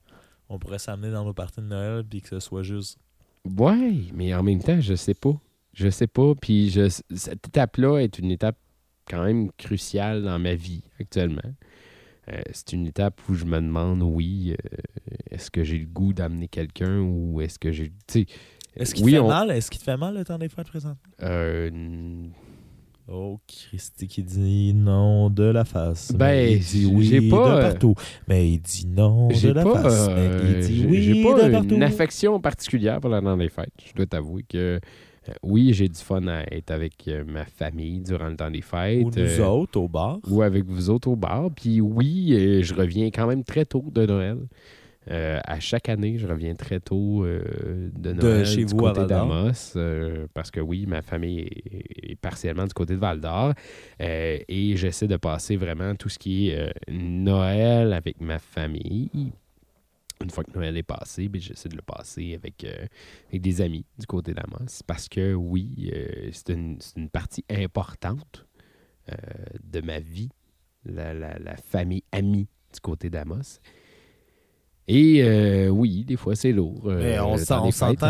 [0.49, 2.99] on pourrait s'amener dans nos parties de Noël puis que ce soit juste...
[3.45, 5.35] Ouais, mais en même temps, je sais pas.
[5.73, 6.35] Je sais pas.
[6.41, 8.57] Puis je, cette étape-là est une étape
[9.09, 11.41] quand même cruciale dans ma vie actuellement.
[12.33, 14.77] Euh, c'est une étape où je me demande, oui, euh,
[15.31, 17.93] est-ce que j'ai le goût d'amener quelqu'un ou est-ce que j'ai.
[18.77, 19.51] Est-ce qu'il oui, te fait on- mal?
[19.51, 20.97] Est-ce qu'il te fait mal le temps des fêtes présent?
[21.23, 21.71] euh,
[23.13, 26.13] Oh, Christy qui dit non de la face.
[26.13, 27.95] Ben, il dit oui j'ai pas, de euh, partout.
[28.29, 30.09] Mais il dit non de la pas, face.
[30.15, 31.75] mais il dit oui j'ai pas de partout.
[31.75, 33.73] une affection particulière pour la dans des fêtes.
[33.85, 34.79] Je dois t'avouer que
[35.43, 39.05] oui, j'ai du fun à être avec euh, ma famille durant le temps des fêtes.
[39.05, 40.19] Ou nous euh, autres au bar.
[40.29, 41.51] ou avec vous autres au bar.
[41.55, 44.39] Puis oui, euh, je reviens quand même très tôt de Noël.
[45.11, 48.93] Euh, à chaque année, je reviens très tôt euh, de Noël chez du vous à
[48.93, 53.19] côté d'Amos, euh, parce que oui, ma famille est, est partiellement du côté de Val
[53.21, 53.55] d'Or.
[54.01, 59.11] Euh, et j'essaie de passer vraiment tout ce qui est euh, Noël avec ma famille.
[60.23, 62.87] Une fois que Noël est passé, ben, j'essaie de le passer avec, euh,
[63.31, 64.83] avec des amis du côté d'Amos.
[64.87, 68.47] Parce que oui, euh, c'est une, c'est une partie importante
[69.11, 69.15] euh,
[69.65, 70.29] de ma vie,
[70.85, 73.61] la, la- la famille amie du côté d'Amos.
[74.93, 76.83] Et oui, des fois c'est lourd.
[76.87, 77.69] Mais on s'entend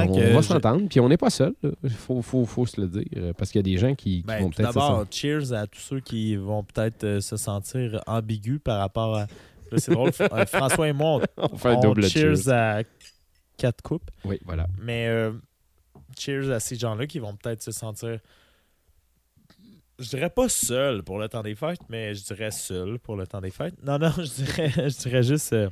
[0.08, 1.54] on, que on va je- s'entendre, puis on n'est pas seul.
[1.84, 3.34] Il faut, faut, faut se le dire.
[3.36, 5.52] Parce qu'il y a des gens qui, qui Ben, vont peut-être se d'abord, sentir- cheers
[5.52, 9.26] à tous ceux qui vont peut-être se sentir ambigus par rapport à.
[9.70, 10.10] Là, c'est drôle.
[10.20, 12.48] euh, François et moi, on, On fait un on double cheers, cheers.
[12.52, 12.82] à
[13.56, 14.10] quatre coupes.
[14.24, 14.66] Oui, voilà.
[14.80, 15.32] Mais euh,
[16.18, 18.18] cheers à ces gens-là qui vont peut-être se sentir.
[19.98, 23.26] Je dirais pas seul pour le temps des fêtes, mais je dirais seul pour le
[23.26, 23.74] temps des fêtes.
[23.84, 25.52] Non, non, je dirais, je dirais juste.
[25.52, 25.68] euh,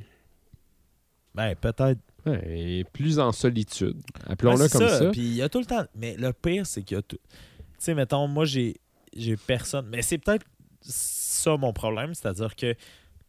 [1.34, 2.00] ben, peut-être.
[2.26, 3.96] Ouais, et plus en solitude.
[4.26, 5.10] Appelons-le comme ça.
[5.10, 5.84] Puis il y a tout le temps.
[5.94, 7.16] Mais le pire, c'est qu'il y a tout.
[7.28, 8.76] Tu sais, mettons, moi, j'ai
[9.16, 9.86] j'ai personne.
[9.88, 10.44] Mais c'est peut-être
[10.82, 12.12] ça mon problème.
[12.14, 12.74] C'est-à-dire que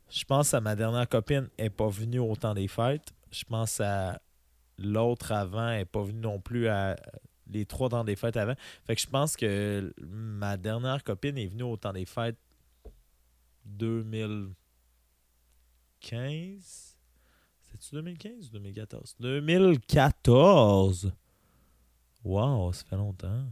[0.09, 3.13] je pense à ma dernière copine, elle n'est pas venue au temps des fêtes.
[3.31, 4.19] Je pense à
[4.77, 6.95] l'autre avant, elle n'est pas venue non plus à
[7.51, 8.53] les trois temps des fêtes avant.
[8.85, 12.37] Fait que je pense que ma dernière copine est venue au temps des fêtes
[13.65, 14.55] 2015.
[17.65, 19.15] C'est-tu 2015 ou 2014?
[19.19, 21.11] 2014!
[22.23, 23.43] Wow, ça fait longtemps.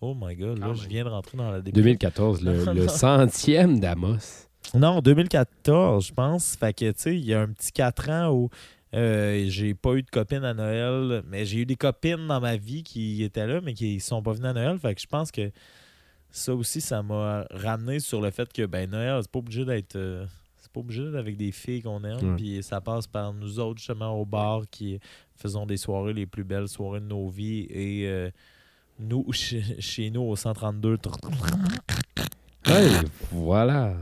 [0.00, 1.80] Oh my god, là, Quand je viens de rentrer dans la début.
[1.80, 4.48] 2014, le, le centième d'Amos.
[4.72, 6.56] Non, 2014, je pense.
[6.56, 8.50] Fait que, tu sais, il y a un petit 4 ans où
[8.94, 12.56] euh, j'ai pas eu de copine à Noël, mais j'ai eu des copines dans ma
[12.56, 14.78] vie qui étaient là, mais qui sont pas venues à Noël.
[14.78, 15.50] Fait que je pense que
[16.30, 19.96] ça aussi, ça m'a ramené sur le fait que, ben, Noël, c'est pas obligé d'être.
[19.96, 20.24] euh,
[20.56, 22.30] c'est pas obligé d'être avec des filles qu'on aime.
[22.30, 22.36] Ouais.
[22.36, 24.98] Puis ça passe par nous autres, justement, au bar, qui
[25.36, 27.66] faisons des soirées les plus belles soirées de nos vies.
[27.70, 28.30] Et euh,
[28.98, 30.98] nous, chez, chez nous, au 132,
[32.66, 32.88] Ouais,
[33.30, 33.94] voilà.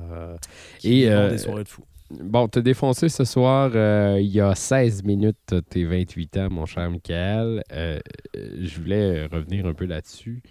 [0.78, 1.82] qui Et, euh, des soirées de fou.
[2.10, 6.66] Bon, t'as défoncé ce soir euh, il y a 16 minutes tes 28 ans, mon
[6.66, 7.62] cher Michael.
[7.72, 7.98] Euh,
[8.34, 10.42] je voulais revenir un peu là-dessus.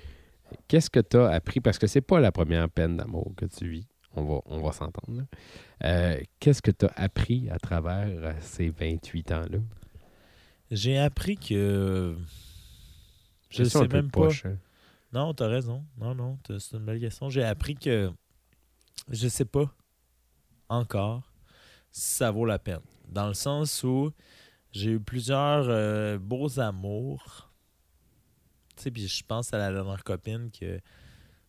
[0.67, 1.59] Qu'est-ce que tu as appris?
[1.59, 3.87] Parce que c'est pas la première peine d'amour que tu vis.
[4.15, 5.23] On va, on va s'entendre.
[6.39, 9.59] Qu'est-ce que tu as appris à travers ces 28 ans-là?
[10.71, 12.15] J'ai appris que.
[13.49, 14.21] Je sais un peu même pas.
[14.21, 14.57] poche, hein.
[15.13, 15.85] Non, t'as raison.
[15.97, 17.29] Non, non, c'est une belle question.
[17.29, 18.11] J'ai appris que.
[19.09, 19.73] Je sais pas
[20.69, 21.31] encore
[21.91, 22.81] si ça vaut la peine.
[23.09, 24.11] Dans le sens où
[24.71, 27.51] j'ai eu plusieurs euh, beaux amours.
[28.77, 30.79] Tu sais, puis je pense à la dernière copine que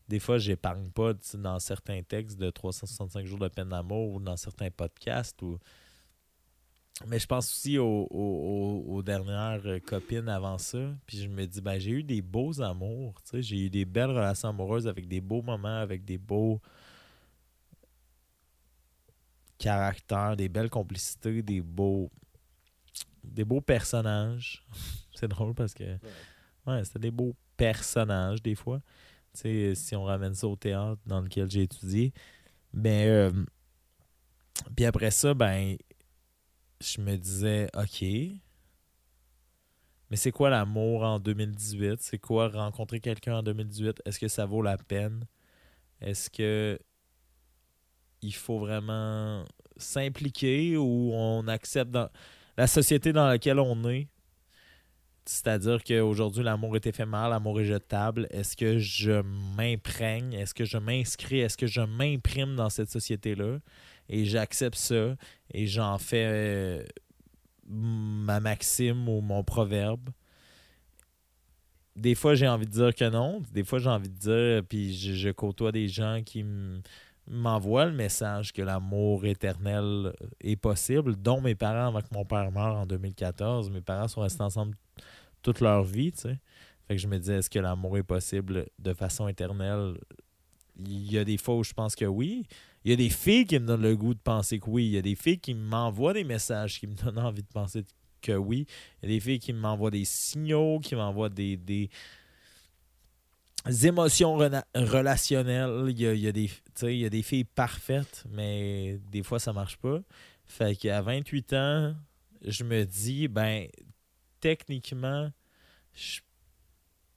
[0.09, 4.37] des fois, j'épargne pas dans certains textes de 365 jours de peine d'amour ou dans
[4.37, 5.41] certains podcasts.
[5.41, 5.59] Ou...
[7.07, 10.79] Mais je pense aussi aux, aux- dernières euh, copines avant ça.
[11.07, 13.15] Puis je me dis, ben, j'ai eu des beaux amours.
[13.33, 16.61] J'ai eu des belles relations amoureuses avec des beaux moments, avec des beaux
[19.59, 22.11] caractères, des belles complicités, des beaux
[23.25, 24.65] des beaux personnages.
[25.15, 25.85] C'est drôle parce que
[26.67, 28.81] ouais, c'était des beaux personnages des fois.
[29.35, 32.13] Tu sais, si on ramène ça au théâtre dans lequel j'ai étudié.
[32.73, 33.31] Mais euh,
[34.77, 35.77] puis après ça, ben
[36.83, 38.03] je me disais OK.
[40.11, 42.01] Mais c'est quoi l'amour en 2018?
[42.01, 44.03] C'est quoi rencontrer quelqu'un en 2018?
[44.05, 45.27] Est-ce que ça vaut la peine?
[46.01, 46.79] Est-ce que
[48.21, 49.45] il faut vraiment
[49.77, 52.09] s'impliquer ou on accepte dans
[52.57, 54.09] la société dans laquelle on est?
[55.25, 58.27] C'est-à-dire qu'aujourd'hui, l'amour est éphémère, l'amour est jetable.
[58.31, 59.23] Est-ce que je
[59.57, 60.33] m'imprègne?
[60.33, 61.41] Est-ce que je m'inscris?
[61.41, 63.59] Est-ce que je m'imprime dans cette société-là?
[64.09, 65.17] Et j'accepte ça
[65.53, 66.85] et j'en fais euh,
[67.67, 70.11] ma maxime ou mon proverbe.
[71.95, 73.43] Des fois, j'ai envie de dire que non.
[73.53, 76.45] Des fois, j'ai envie de dire, puis je, côtoie des gens qui
[77.27, 82.51] m'envoient le message que l'amour éternel est possible, dont mes parents, avant que mon père
[82.51, 83.71] meure en 2014.
[83.71, 84.75] Mes parents sont restés ensemble
[85.43, 86.39] toute leur vie, tu sais.
[86.89, 89.99] Fait que je me disais, est-ce que l'amour est possible de façon éternelle?
[90.79, 92.47] Il y a des fois où je pense que oui.
[92.85, 94.87] Il y a des filles qui me donnent le goût de penser que oui.
[94.87, 97.85] Il y a des filles qui m'envoient des messages qui me donnent envie de penser
[98.21, 98.67] que oui.
[99.03, 101.91] Il y a des filles qui m'envoient des signaux, qui m'envoient des, des
[103.85, 105.87] émotions relationnelles.
[105.89, 106.51] Il y a, il y a des,
[106.83, 110.01] il y a des filles parfaites, mais des fois, ça marche pas.
[110.45, 111.95] Fait qu'à 28 ans,
[112.45, 113.69] je me dis, ben,
[114.41, 115.31] techniquement,
[115.95, 116.21] je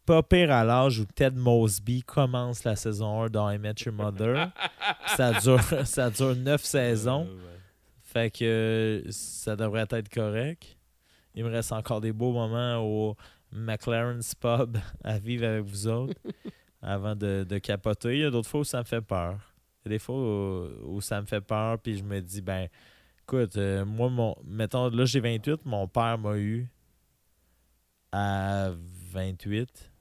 [0.06, 3.94] pas pire à l'âge où Ted Mosby commence la saison 1 dans I Met Your
[3.94, 4.52] Mother.
[5.18, 7.28] ça dure, ça dure 9 saisons.
[8.02, 10.78] Fait que ça devrait être correct.
[11.34, 13.16] Il me reste encore des beaux moments au
[13.52, 16.16] McLaren's Pub à vivre avec vous autres
[16.82, 18.14] avant de, de capoter.
[18.14, 19.38] Il y a d'autres fois où ça me fait peur.
[19.84, 22.42] Il y a des fois où, où ça me fait peur, puis je me dis,
[22.42, 22.70] ben,
[23.24, 26.70] écoute, euh, moi, mon, mettons, là, j'ai 28, mon père m'a eu
[28.12, 28.72] à
[29.12, 29.92] 28,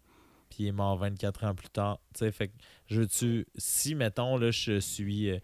[0.55, 1.99] puis il est mort 24 ans plus tard.
[2.15, 2.55] Tu sais, fait que
[2.87, 5.31] je tu si, mettons, là, je suis.
[5.31, 5.39] euh,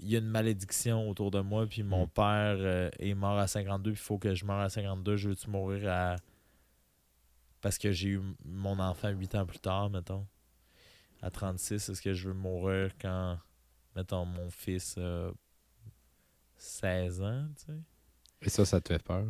[0.00, 2.10] il y a une malédiction autour de moi, puis mon Mm.
[2.10, 5.16] père euh, est mort à 52, puis il faut que je meure à 52.
[5.16, 6.16] Je veux-tu mourir à.
[7.62, 10.26] Parce que j'ai eu mon enfant 8 ans plus tard, mettons?
[11.22, 13.38] À 36, est-ce que je veux mourir quand,
[13.94, 15.30] mettons, mon fils a
[16.58, 17.78] 16 ans, tu sais?
[18.42, 19.24] Et ça, ça te fait peur?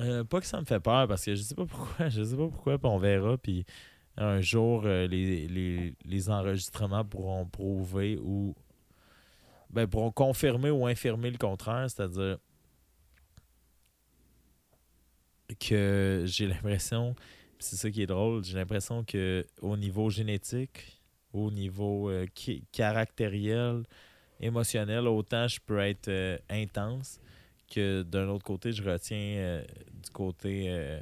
[0.00, 2.36] Euh, pas que ça me fait peur parce que je sais pas pourquoi, je sais
[2.36, 3.36] pas pourquoi, puis on verra.
[3.38, 3.64] Puis
[4.16, 8.54] un jour, euh, les, les, les enregistrements pourront prouver ou
[9.70, 12.38] ben, pourront confirmer ou infirmer le contraire, c'est-à-dire
[15.58, 17.14] que j'ai l'impression,
[17.58, 21.00] c'est ça qui est drôle, j'ai l'impression que au niveau génétique,
[21.32, 22.26] au niveau euh,
[22.70, 23.82] caractériel,
[24.40, 27.18] émotionnel, autant je peux être euh, intense
[27.68, 31.00] que d'un autre côté, je retiens du côté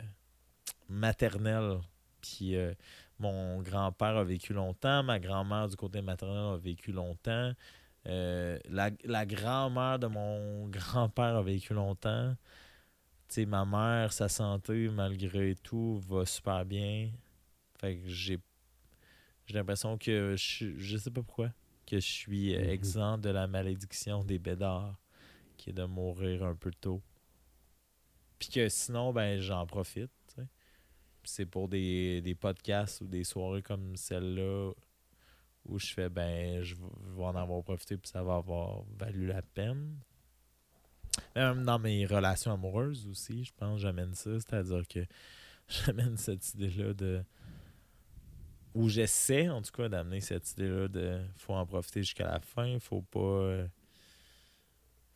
[0.89, 1.81] maternel.
[2.23, 2.75] Puis euh,
[3.21, 7.53] mon grand-père a vécu longtemps, ma grand-mère du côté maternel a vécu longtemps.
[8.09, 12.37] euh, la, la grand-mère de mon grand-père a vécu longtemps.
[13.29, 17.11] Tu sais, ma mère, sa santé, malgré tout, va super bien.
[17.81, 18.39] Fait que j'ai
[19.47, 21.51] j'ai l'impression que je, je sais pas pourquoi,
[21.87, 22.69] que je suis euh, Mhm.
[22.71, 24.97] exempt de la malédiction des bédards
[25.59, 27.03] qui est de mourir un peu tôt.
[28.39, 30.11] Puis que sinon, ben j'en profite.
[31.25, 34.73] C'est pour des, des podcasts ou des soirées comme celle-là
[35.67, 39.43] où je fais ben je vais en avoir profité puis ça va avoir valu la
[39.43, 39.97] peine.
[41.37, 44.31] Même dans mes relations amoureuses aussi, je pense j'amène ça.
[44.41, 45.01] C'est-à-dire que
[45.69, 47.23] j'amène cette idée-là de.
[48.75, 52.79] Ou j'essaie en tout cas d'amener cette idée-là de faut en profiter jusqu'à la fin,
[52.79, 53.21] faut pas.
[53.21, 53.69] euh,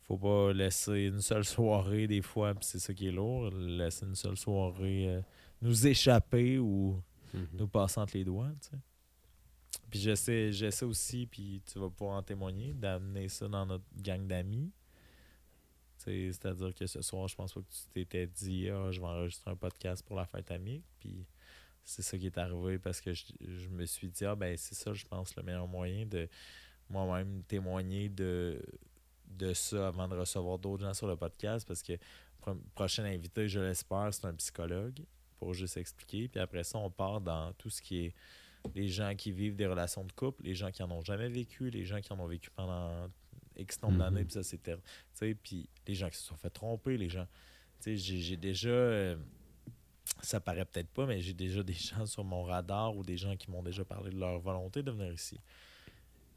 [0.03, 4.05] faut pas laisser une seule soirée des fois, puis c'est ça qui est lourd, laisser
[4.05, 5.21] une seule soirée euh,
[5.61, 7.01] nous échapper ou
[7.53, 8.51] nous passer entre les doigts.
[9.89, 14.25] Puis j'essaie, j'essaie aussi, puis tu vas pouvoir en témoigner, d'amener ça dans notre gang
[14.27, 14.71] d'amis.
[15.97, 19.51] C'est-à-dire que ce soir, je pense pas que tu t'étais dit Ah, je vais enregistrer
[19.51, 20.81] un podcast pour la fête amie.
[20.99, 21.25] Puis
[21.83, 24.75] c'est ça qui est arrivé parce que je, je me suis dit Ah ben c'est
[24.75, 26.29] ça, je pense, le meilleur moyen de
[26.89, 28.61] moi-même témoigner de,
[29.27, 31.93] de ça avant de recevoir d'autres gens sur le podcast parce que
[32.39, 34.99] pro- prochain invité, je l'espère, c'est un psychologue
[35.39, 36.27] pour juste expliquer.
[36.27, 38.13] Puis après ça, on part dans tout ce qui est
[38.75, 41.69] les gens qui vivent des relations de couple, les gens qui en ont jamais vécu,
[41.69, 43.07] les gens qui en ont vécu pendant
[43.55, 43.99] X nombre Mhm.
[43.99, 44.75] d'années, puis ça c'était.
[44.75, 44.81] Tu
[45.13, 47.25] sais, puis les gens qui se sont fait tromper, les gens.
[47.79, 48.69] Tu sais, j'ai j'ai déjà.
[48.69, 49.15] euh,
[50.21, 53.35] ça paraît peut-être pas, mais j'ai déjà des gens sur mon radar ou des gens
[53.37, 55.39] qui m'ont déjà parlé de leur volonté de venir ici.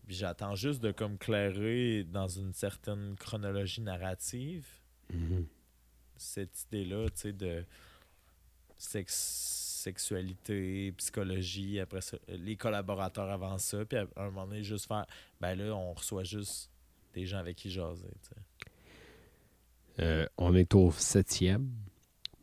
[0.06, 4.66] Puis j'attends juste de comme clairer dans une certaine chronologie narrative
[5.12, 5.46] Mhm.
[6.16, 7.64] cette idée-là, tu sais, de
[8.80, 14.86] sex- sexualité, psychologie, après ça, les collaborateurs avant ça, puis à un moment donné, juste
[14.86, 15.06] faire,
[15.40, 16.70] ben là, on reçoit juste
[17.14, 18.40] des gens avec qui jaser, tu sais.
[20.00, 21.70] Euh, on est au septième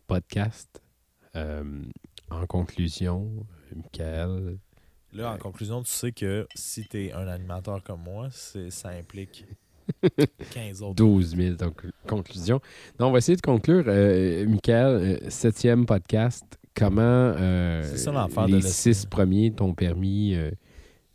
[0.05, 0.81] podcast.
[1.35, 1.83] Euh,
[2.29, 4.57] en conclusion, Michael,
[5.13, 8.89] Là, en conclusion, tu sais que si tu es un animateur comme moi, c'est ça
[8.89, 9.45] implique
[10.53, 10.95] 15 autres.
[10.95, 12.59] 12 000 donc, conclusion.
[12.97, 13.85] Donc, on va essayer de conclure.
[13.87, 16.43] Euh, Michael, euh, septième podcast.
[16.75, 20.51] Comment euh, ça de les six premiers t'ont permis euh,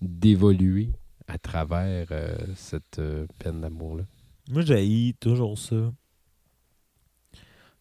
[0.01, 0.91] d'évoluer
[1.29, 2.09] à travers
[2.57, 3.01] cette
[3.39, 4.03] peine d'amour-là?
[4.51, 5.93] Moi, j'ai toujours ça.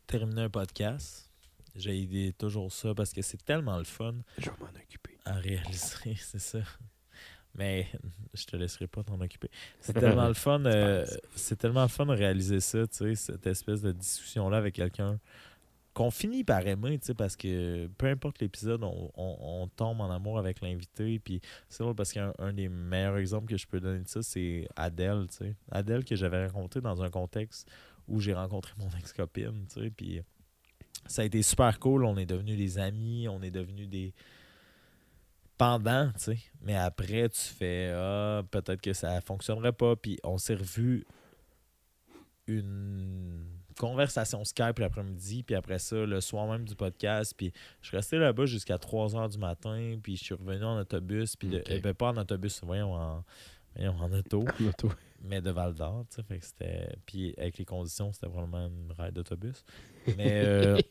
[0.06, 1.32] Terminer un podcast.
[1.76, 5.18] J'ai toujours ça parce que c'est tellement le fun Je vais m'en occuper.
[5.26, 6.60] à réaliser, c'est ça.
[7.56, 7.88] Mais
[8.34, 9.50] je te laisserai pas t'en occuper.
[9.80, 11.06] C'est tellement le fun, euh,
[11.36, 15.20] c'est tellement le fun de réaliser ça, tu sais, cette espèce de discussion-là avec quelqu'un
[15.94, 20.00] qu'on finit par aimer, tu sais, parce que peu importe l'épisode, on, on- on tombe
[20.00, 21.20] en amour avec l'invité.
[21.20, 24.24] Puis c'est drôle parce qu'un un des meilleurs exemples que je peux donner de ça,
[24.24, 25.56] c'est Adèle, tu sais.
[25.70, 27.70] Adèle que j'avais rencontré dans un contexte
[28.08, 29.90] où j'ai rencontré mon ex-copine, tu sais.
[29.90, 30.22] Puis
[31.08, 32.06] ça a été super cool.
[32.06, 34.14] On est devenus des amis, on est devenus des
[35.62, 36.38] pendant, tu sais.
[36.62, 39.96] Mais après, tu fais Ah, peut-être que ça fonctionnerait pas.
[39.96, 41.06] Puis on s'est revu
[42.48, 43.46] une
[43.78, 47.34] conversation Skype l'après-midi, puis après ça, le soir même du podcast.
[47.38, 47.52] Puis
[47.82, 51.36] je suis resté là-bas jusqu'à 3 h du matin, puis je suis revenu en autobus,
[51.36, 51.66] puis de- Ok.
[51.70, 53.24] eh ben, pas en autobus, voyons, en,
[53.76, 54.44] voyons, en auto.
[55.24, 56.24] Mais de Val d'Or, tu sais.
[56.24, 56.96] Fait que c'était.
[57.06, 59.64] Puis avec les conditions, c'était vraiment une ride d'autobus.
[60.18, 60.44] Mais.
[60.46, 60.78] euh,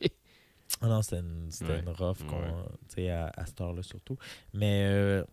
[0.81, 1.79] ah non, c'était une, c'était Ouais.
[1.81, 2.41] une rough qu'on-
[2.97, 3.09] Ouais.
[3.09, 4.17] à, à cette heure-là surtout.
[4.53, 4.85] Mais.
[4.89, 5.23] euh,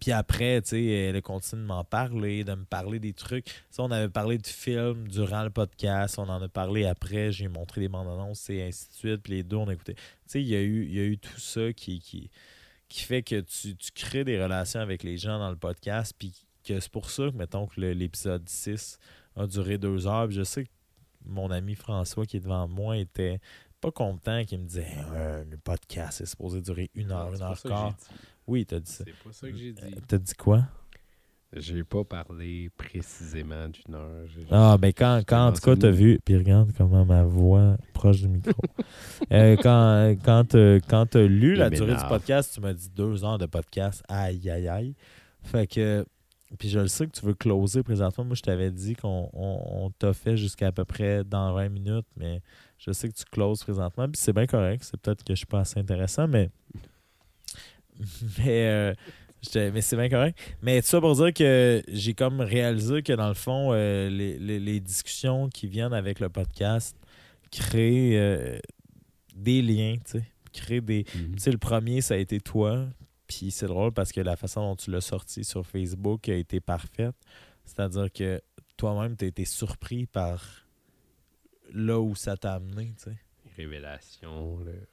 [0.00, 3.48] puis après, tu sais, elle a continué de m'en parler, de me parler des trucs.
[3.70, 7.48] Sais, on avait parlé de films durant le podcast, on en a parlé après, j'ai
[7.48, 9.22] montré des bandes annonces et ainsi de suite.
[9.22, 9.94] Puis les deux, on a écouté.
[9.96, 12.30] Tu sais, il y, a eu- y a eu tout ça qui, qui,
[12.88, 16.14] qui fait que tu, tu crées des relations avec les gens dans le podcast.
[16.18, 16.32] Puis
[16.64, 18.98] que c'est pour ça que, mettons, que l'épisode 6
[19.36, 20.28] a duré deux heures.
[20.28, 20.70] Puis je sais que
[21.26, 23.38] mon ami François qui est devant moi était
[23.80, 27.42] pas content, qui me disait Euh, le podcast c'est supposé durer une heure, Non, une
[27.42, 27.94] heure quart.
[28.46, 29.04] Oui, t'as dit ça.
[29.06, 29.82] C'est pas ça que j'ai dit.
[29.82, 30.64] Euh, T'as dit quoi?
[31.56, 34.24] J'ai pas parlé précisément d'une heure.
[34.52, 38.20] Ah, ben quand, quand en tout cas, t'as vu, puis regarde comment ma voix proche
[38.20, 38.52] du micro.
[39.32, 42.88] Euh, quand quand, t'as- quand t'as lu Il la durée du podcast, tu m'as dit
[42.90, 44.02] deux heures de podcast.
[44.08, 44.94] Aïe, aïe, aïe.
[45.42, 46.04] Fait que,
[46.58, 48.24] puis je le sais que tu veux closer présentement.
[48.24, 51.68] Moi, je t'avais dit qu'on on, on t'a fait jusqu'à à peu près dans 20
[51.68, 52.40] minutes, mais
[52.84, 54.06] je sais que tu closes présentement.
[54.08, 54.82] Puis c'est bien correct.
[54.84, 56.50] C'est peut-être que je suis pas assez intéressant, mais.
[58.38, 58.66] Mais.
[58.68, 58.94] euh,
[59.72, 60.38] mais c'est bien correct.
[60.60, 64.38] Mais tout ça pour dire que j'ai comme réalisé que dans le fond, euh, les,
[64.38, 66.94] les- les discussions qui viennent avec le podcast
[67.50, 68.58] créent euh,
[69.34, 70.24] des liens, tu sais.
[70.52, 71.06] Créent des.
[71.14, 71.32] Mhm.
[71.36, 72.86] Tu sais, le premier, ça a été toi.
[73.26, 76.60] Puis c'est drôle parce que la façon dont tu l'as sorti sur Facebook a été
[76.60, 77.14] parfaite.
[77.64, 78.42] C'est-à-dire que
[78.76, 80.66] toi-même, tu as été surpris par
[81.72, 83.16] là où ça t'a amené, tu sais.
[83.56, 84.86] Révélation, le-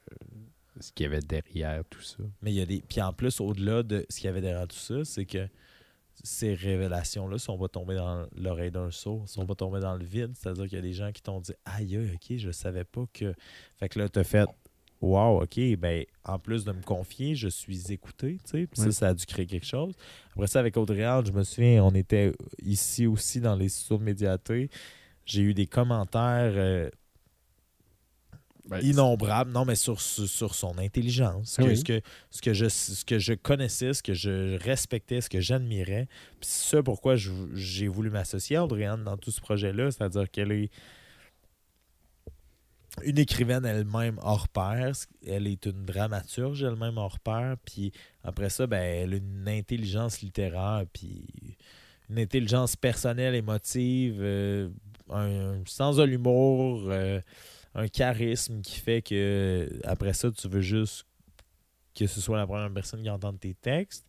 [0.79, 2.17] ce qu'il y avait derrière tout ça.
[2.41, 2.81] Mais il y a des.
[2.87, 5.47] Puis en plus, au-delà de ce qu'il y avait derrière tout ça, c'est que
[6.23, 10.33] ces révélations-là sont pas tombées dans l'oreille d'un sourd, sont pas tombées dans le vide.
[10.35, 13.33] C'est-à-dire qu'il y a des gens qui t'ont dit Aïe, ok, je savais pas que.
[13.77, 14.47] Fait que là, t'as fait
[14.99, 18.67] Wow, ok, ben en plus de me confier, je suis écouté, tu sais.
[18.67, 18.85] Puis Ouais.
[18.87, 19.93] ça, ça a dû créer quelque chose.
[20.31, 22.33] Après ça, avec Audrey Hall, je me souviens, on était
[22.63, 24.71] ici aussi dans les studios de médiaté.
[25.27, 26.53] J'ai eu des commentaires.
[26.55, 26.89] euh,
[28.69, 29.51] Ben, innombrable.
[29.51, 31.55] Non, mais sur, sur, sur son intelligence.
[31.59, 32.01] Ah que ce, que,
[32.31, 36.07] ce, que je, ce que je connaissais, ce que je respectais, ce que j'admirais.
[36.41, 37.15] Puis c'est ça pourquoi
[37.53, 39.91] j'ai voulu m'associer à Audrey-Anne dans tout ce projet-là.
[39.91, 40.69] C'est-à-dire qu'elle est
[43.03, 44.91] une écrivaine elle-même hors pair.
[45.25, 47.55] Elle est une dramaturge elle-même hors pair.
[47.63, 47.91] Puis
[48.23, 50.83] après ça, ben, elle a une intelligence littéraire.
[50.91, 51.57] Puis
[52.09, 54.69] une intelligence personnelle, émotive, euh,
[55.09, 57.21] un sens de l'humour, euh,
[57.75, 61.05] un charisme qui fait que après ça, tu veux juste
[61.95, 64.05] que ce soit la première personne qui entende tes textes.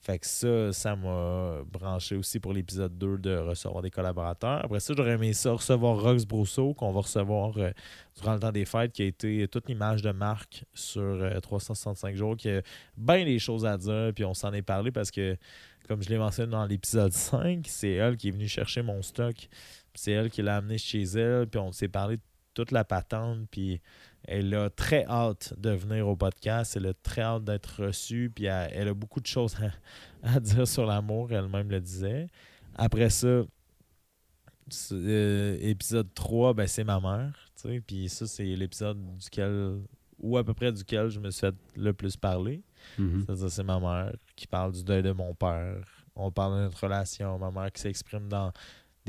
[0.00, 4.64] Fait que ça, ça m'a branché aussi pour l'épisode 2 de recevoir des collaborateurs.
[4.64, 7.72] Après ça, j'aurais aimé ça recevoir Rox Brousseau, qu'on va recevoir euh,
[8.16, 12.14] durant le temps des fêtes, qui a été toute l'image de marque sur euh, 365
[12.14, 12.62] jours, qui a
[12.96, 15.36] bien des choses à dire, puis on s'en est parlé parce que,
[15.88, 19.34] comme je l'ai mentionné dans l'épisode 5, c'est elle qui est venue chercher mon stock.
[19.98, 22.22] C'est elle qui l'a amené chez elle, puis on s'est parlé de
[22.54, 23.80] toute la patente, puis
[24.24, 28.44] elle a très hâte de venir au podcast, elle a très hâte d'être reçue, puis
[28.44, 29.56] elle, elle a beaucoup de choses
[30.22, 32.28] à, à dire sur l'amour, elle-même le disait.
[32.76, 33.42] Après ça,
[34.68, 39.80] c'est, euh, épisode 3, ben, c'est ma mère, tu sais, puis ça, c'est l'épisode duquel,
[40.18, 42.62] ou à peu près duquel je me suis fait le plus parler.
[42.98, 43.24] Mhm.
[43.24, 45.84] C'est-à-dire, c'est ma mère qui parle du deuil de mon père.
[46.14, 47.38] On parle de notre relation.
[47.38, 48.52] Ma mère qui s'exprime dans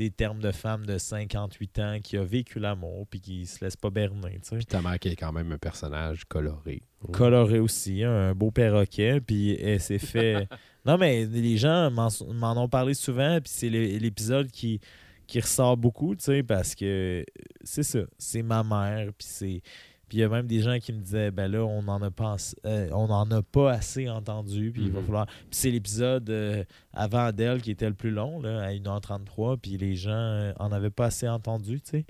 [0.00, 3.76] des termes de femme de 58 ans qui a vécu l'amour puis qui se laisse
[3.76, 4.38] pas berner.
[4.42, 4.56] tu sais.
[4.56, 6.82] Puis ta mère qui est quand même un personnage coloré.
[7.12, 9.20] Coloré aussi, un beau perroquet.
[9.20, 10.48] Puis elle s'est fait.
[10.86, 13.38] non, mais les gens m'en ont parlé souvent.
[13.40, 14.80] Puis c'est l'é- l'épisode qui,
[15.26, 17.24] qui ressort beaucoup, tu sais, parce que
[17.62, 18.00] c'est ça.
[18.16, 19.12] C'est ma mère.
[19.18, 19.62] Puis c'est.
[20.10, 22.10] Puis il y a même des gens qui me disaient, ben là, on n'en a
[22.10, 24.72] pas, euh, on en a pas assez entendu.
[24.72, 25.06] Puis il va Mhm.
[25.06, 25.26] falloir.
[25.26, 29.56] Puis c'est l'épisode euh, avant d'elle qui était le plus long, là, à 1h33.
[29.56, 32.04] Puis les gens euh, en avaient pas assez entendu, tu sais.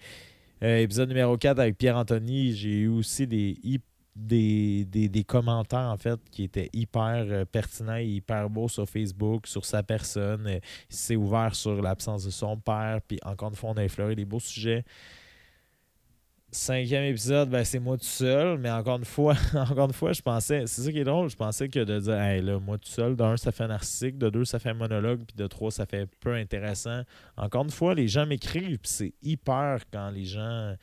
[0.64, 3.59] Euh, épisode numéro 4 avec Pierre-Anthony, j'ai eu aussi des,
[4.16, 9.47] des, des, des commentaires, en fait, qui étaient hyper pertinents et hyper beaux sur Facebook,
[9.47, 10.47] sur sa personne.
[10.48, 10.60] Il
[10.97, 13.01] s'est ouvert sur l'absence de son père.
[13.06, 14.85] Puis encore une fois, on a effleuré des beaux sujets.
[16.52, 20.20] Cinquième épisode, ben, c'est moi tout seul, mais encore une fois, encore une fois, je
[20.20, 22.89] pensais, c'est ça qui est drôle, je pensais que de dire, hey, là, moi tout
[22.89, 26.09] seul, d'un, ça fait narcissique, de deux, ça fait monologue, puis de trois, ça fait
[26.18, 27.02] peu intéressant.
[27.36, 30.74] Encore une fois, les gens m'écrivent, puis c'est hyper quand les gens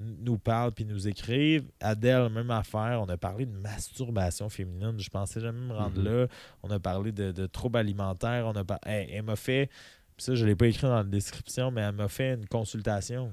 [0.00, 1.66] nous parlent puis nous écrivent.
[1.78, 6.04] Adèle, même affaire, on a parlé de masturbation féminine, je pensais jamais me rendre Mhm.
[6.04, 6.26] là.
[6.64, 9.70] On a parlé de, de troubles alimentaires, on a par- hey, elle m'a fait,
[10.18, 13.32] ça, je l'ai pas écrit dans la description, mais elle m'a fait une consultation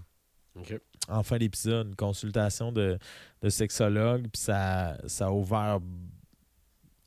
[0.59, 0.79] OK.
[1.07, 2.97] en fin d'épisode, une consultation de,
[3.41, 5.79] de sexologue, puis ça, ça a ouvert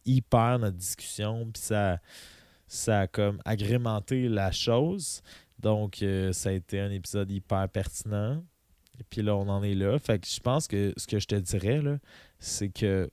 [0.04, 1.98] hyper notre discussion, puis ça,
[2.66, 5.22] ça a comme agrémenté la chose.
[5.58, 8.42] Donc, euh, ça a été un épisode hyper pertinent.
[8.98, 9.98] Et puis là, on en est là.
[9.98, 11.80] Fait que je pense que ce que je te dirais,
[12.38, 13.10] c'est que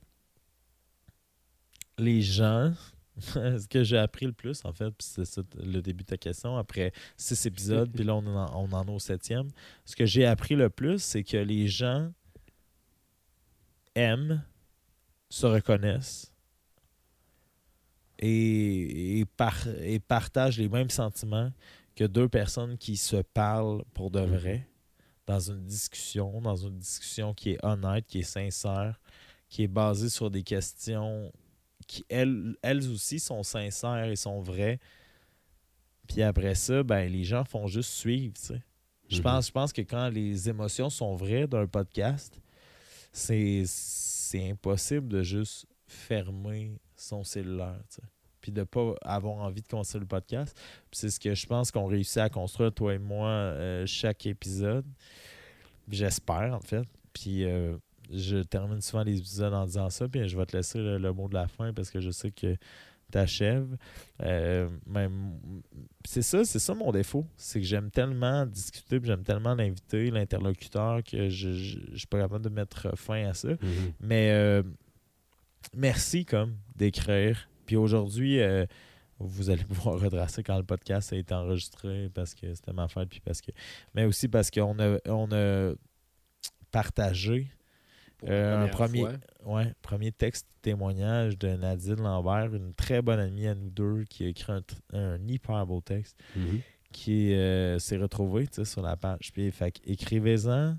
[1.98, 2.74] les gens,
[3.34, 6.58] ce que j'ai appris le plus, en fait, c'est ça le début de ta question,
[6.58, 9.48] après six épisodes, puis là, on en, on en est au septième.
[9.86, 12.12] Ce que j'ai appris le plus, c'est que les gens
[13.96, 14.44] aiment,
[15.30, 16.32] se reconnaissent
[18.18, 19.26] et, et,
[19.82, 21.52] et partagent les mêmes sentiments
[21.96, 24.68] que deux personnes qui se parlent pour de vrai
[25.28, 29.00] dans une discussion, dans une discussion qui est honnête, qui est sincère,
[29.48, 31.32] qui est basée sur des questions
[31.90, 34.80] qui, elles, elles aussi, sont sincères et sont vraies.
[36.07, 38.61] Puis après ça, ben, les gens font juste suivre, tu sais.
[39.10, 39.24] Je Mhm.
[39.24, 42.40] pense, je pense que quand les émotions sont vraies d'un podcast,
[43.11, 43.66] c'est
[44.36, 48.07] impossible de juste fermer son cellulaire, tu sais.
[48.40, 50.56] Puis de pas avoir envie de construire le podcast.
[50.91, 54.86] C'est ce que je pense qu'on réussit à construire, toi et moi, euh, chaque épisode.
[55.90, 56.88] J'espère, en fait.
[57.14, 57.76] Puis euh,
[58.11, 60.07] je termine souvent les épisodes en disant ça.
[60.07, 62.31] Puis je vais te laisser le, le mot de la fin parce que je sais
[62.31, 62.56] que
[63.11, 63.76] t'achèves.
[64.22, 65.40] Euh, même-
[66.06, 67.26] c'est ça, c'est ça mon défaut.
[67.38, 72.19] C'est que j'aime tellement discuter, puis j'aime tellement l'invité, l'interlocuteur, que je, je suis pas
[72.19, 73.49] capable de mettre fin à ça.
[73.49, 73.57] Mhm.
[73.99, 74.61] Mais euh,
[75.76, 77.49] merci comme d'écrire.
[77.65, 78.65] Puis aujourd'hui, euh,
[79.19, 83.10] vous allez pouvoir retracer quand le podcast a été enregistré parce que c'était ma fête,
[83.10, 83.52] puis parce que.
[83.95, 85.73] Mais aussi parce qu'on a, on a
[86.72, 87.48] partagé
[88.20, 89.14] Pour Euh, un premier- fois.
[89.46, 94.26] ouais, premier texte témoignage de Nadine Lambert, une très bonne amie à nous deux, qui
[94.26, 94.62] a écrit un,
[94.94, 96.60] un hyper beau texte Mhm.
[96.91, 99.32] qui euh, s'est retrouvé sur la page.
[99.34, 100.78] Puis, fait écrivez-en.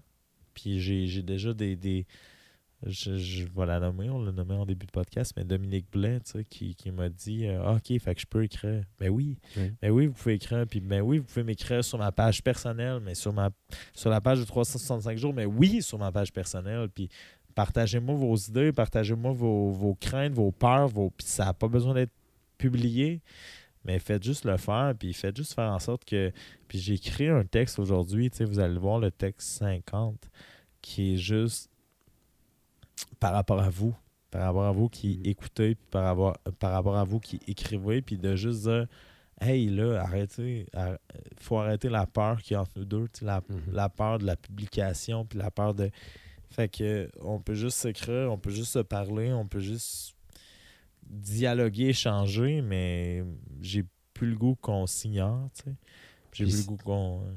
[0.54, 1.76] Puis j'ai j'ai déjà des.
[1.76, 2.06] des
[2.86, 6.20] je, je vais la nommer, on l'a nommé en début de podcast, mais Dominique Blais,
[6.20, 8.84] tu sais, qui, qui m'a dit euh, Ah, Ok, fait que je peux écrire.
[8.98, 9.36] Ben oui.
[9.56, 9.72] Oui.
[9.82, 10.66] Ben oui, vous pouvez écrire.
[10.66, 13.50] Puis ben oui, vous pouvez m'écrire sur ma page personnelle, mais sur ma
[13.92, 16.88] sur la page de 365 jours, mais oui, sur ma page personnelle.
[16.88, 17.10] Puis
[17.54, 21.10] partagez-moi vos idées, partagez-moi vos, vos craintes, vos peurs, vos.
[21.10, 22.12] Puis ça n'a pas besoin d'être
[22.56, 23.20] publié.
[23.84, 26.32] Mais faites juste le faire, puis faites juste faire en sorte que.
[26.68, 30.30] Puis j'ai écrit un texte aujourd'hui, tu sais, vous allez voir le texte 50,
[30.82, 31.69] qui est juste
[33.18, 33.94] par rapport à vous.
[34.30, 35.26] Par rapport à vous qui Mhm.
[35.26, 38.86] écoutez, puis par rapport, par rapport à vous qui écrivez, puis de juste dire
[39.42, 40.98] Hey, là, arrêtez, il
[41.40, 43.72] faut arrêter la peur qu'il y a entre nous deux, la, Mhm.
[43.72, 45.90] la peur de la publication, puis la peur de.
[46.50, 50.14] Fait que on peut juste s'écrire, on peut juste se parler, on peut juste
[51.02, 53.24] dialoguer, échanger, mais
[53.60, 55.76] j'ai plus le goût qu'on s'ignore, tu sais.
[56.32, 57.22] J'ai plus le goût qu'on.
[57.24, 57.34] euh,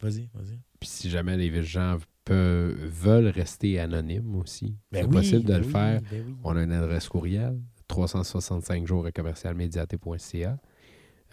[0.00, 0.58] Vas-y, vas-y.
[0.78, 5.52] Puis si jamais les gens peuvent, veulent rester anonymes aussi, Ben c'est oui, possible de
[5.52, 6.00] ben le oui, faire.
[6.10, 6.34] ben oui.
[6.44, 7.58] On a une adresse courriel,
[7.88, 10.58] 365 jours à commercialmédiaté.ca.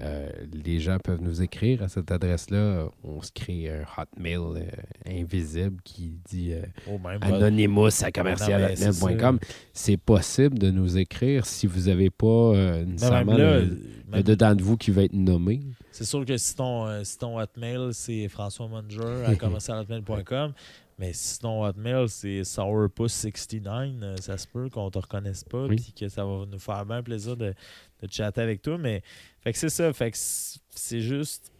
[0.01, 2.87] Euh, les gens peuvent nous écrire à cette adresse-là.
[3.03, 4.65] On se crée un hotmail euh,
[5.07, 9.39] invisible qui dit euh, Oh, anonymous à commercial.com.
[9.71, 14.63] C'est possible de nous écrire si vous n'avez pas euh, nécessairement là, le, dedans de
[14.63, 15.61] vous qui va être nommé.
[15.91, 19.35] C'est sûr que si ton, euh, si ton hotmail, c'est François Munger à
[19.87, 20.53] commercialhotmail.com,
[20.97, 25.75] mais si ton hotmail, c'est sourpuss69, euh, ça se peut qu'on te reconnaisse pas, Oui.
[25.77, 27.53] puis que ça va nous faire bien plaisir de,
[28.01, 28.77] de chatter avec toi.
[28.77, 29.01] Mais
[29.41, 31.51] fait que c'est ça, fait que c'est juste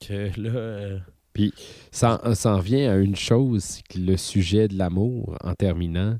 [0.00, 0.50] que là.
[0.50, 0.98] euh,
[1.90, 5.54] Ça, en- ça en vient à une chose, c'est que le sujet de l'amour, en
[5.54, 6.18] terminant,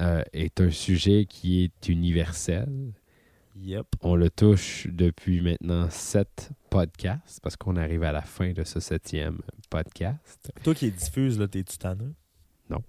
[0.00, 2.68] euh, est un sujet qui est universel.
[3.56, 3.86] Yep.
[4.02, 8.80] On le touche depuis maintenant sept podcasts, parce qu'on arrive à la fin de ce
[8.80, 10.52] septième podcast.
[10.62, 12.06] Toi qui es diffuse, là, t'es-tu tanné?
[12.68, 12.82] Non.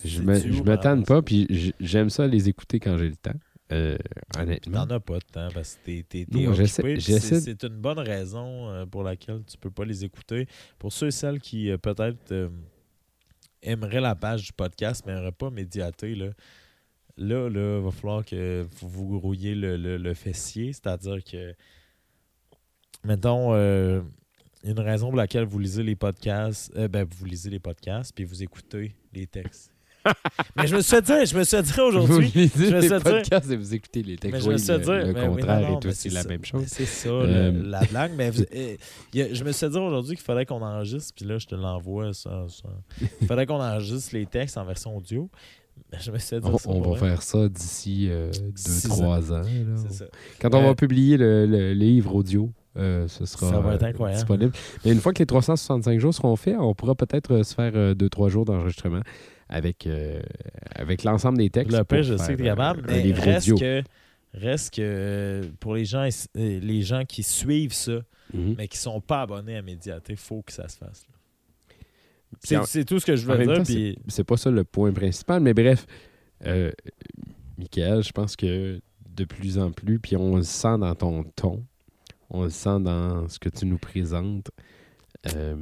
[0.00, 3.38] Tu Je me, je tanne pas, puis j'aime ça les écouter quand j'ai le temps.
[3.72, 3.98] Euh,
[4.38, 4.86] honnêtement.
[4.86, 8.70] T'en as pas de temps parce que t'es, t'es, t'es occupé, C'est, une bonne raison
[8.70, 10.46] euh, pour laquelle tu peux pas les écouter.
[10.78, 12.48] Pour ceux et celles qui euh, peut-être euh,
[13.62, 16.28] aimeraient la page du podcast mais n'auraient pas médiaté, là,
[17.18, 20.72] là, là, va falloir que vous vous grouillez le, le- le fessier.
[20.72, 21.54] C'est-à-dire que,
[23.04, 24.00] mettons, euh,
[24.64, 28.24] une raison pour laquelle vous lisez les podcasts, euh, ben, vous lisez les podcasts puis
[28.24, 29.70] vous écoutez les textes.
[30.56, 32.26] mais je me suis dire, je me suis dire aujourd'hui.
[32.28, 34.44] Vous lisez je me les suis dit- podcasts et vous écoutez les Mais textes.
[34.44, 36.10] je me suis fait le, dire, le mais oui, contraire non, non, est mais aussi
[36.10, 36.28] c'est la ça.
[36.28, 36.64] même Mais chose.
[36.68, 38.12] C'est ça, Euh, le- la blague.
[38.16, 38.76] Mais vous- euh,
[39.16, 42.12] a- je me suis dire aujourd'hui qu'il fallait qu'on enregistre, puis là, je te l'envoie.
[42.12, 42.68] Ça, ça.
[43.20, 45.28] Il fallait qu'on enregistre les textes en version audio.
[46.00, 46.68] Je me suis On, ça.
[46.70, 48.10] on pour va faire ça d'ici
[48.54, 49.38] Six 2-3 ans.
[49.38, 49.42] là.
[49.76, 50.04] C'est ça.
[50.40, 53.82] Quand on Euh, va publier le, le livre audio, euh, ce sera Ça va être
[53.84, 54.18] euh, incroyable.
[54.18, 54.52] disponible.
[54.84, 57.72] Mais une fois que les 365 jours seront faits, on pourra peut-être euh, se faire
[57.94, 59.00] 2-3 jours d'enregistrement
[59.48, 60.20] avec, euh,
[60.74, 61.76] avec l'ensemble des textes.
[61.76, 63.82] Le pire, pour je sais que tu es capable, euh, un mais livre reste que,
[64.34, 68.00] Reste que euh, pour les gens, euh, les gens qui suivent ça,
[68.34, 68.56] Mhm.
[68.58, 71.06] mais qui sont pas abonnés à Médiaté, il faut que ça se fasse.
[71.08, 71.15] là.
[72.66, 73.54] C'est tout ce que je veux dire.
[73.64, 75.86] puis- c'est pas ça le point principal, mais bref,
[76.44, 76.70] euh,
[77.58, 81.64] Michael, je pense que de plus en plus, puis on le sent dans ton ton,
[82.28, 84.50] on le sent dans ce que tu nous présentes,
[85.34, 85.56] euh,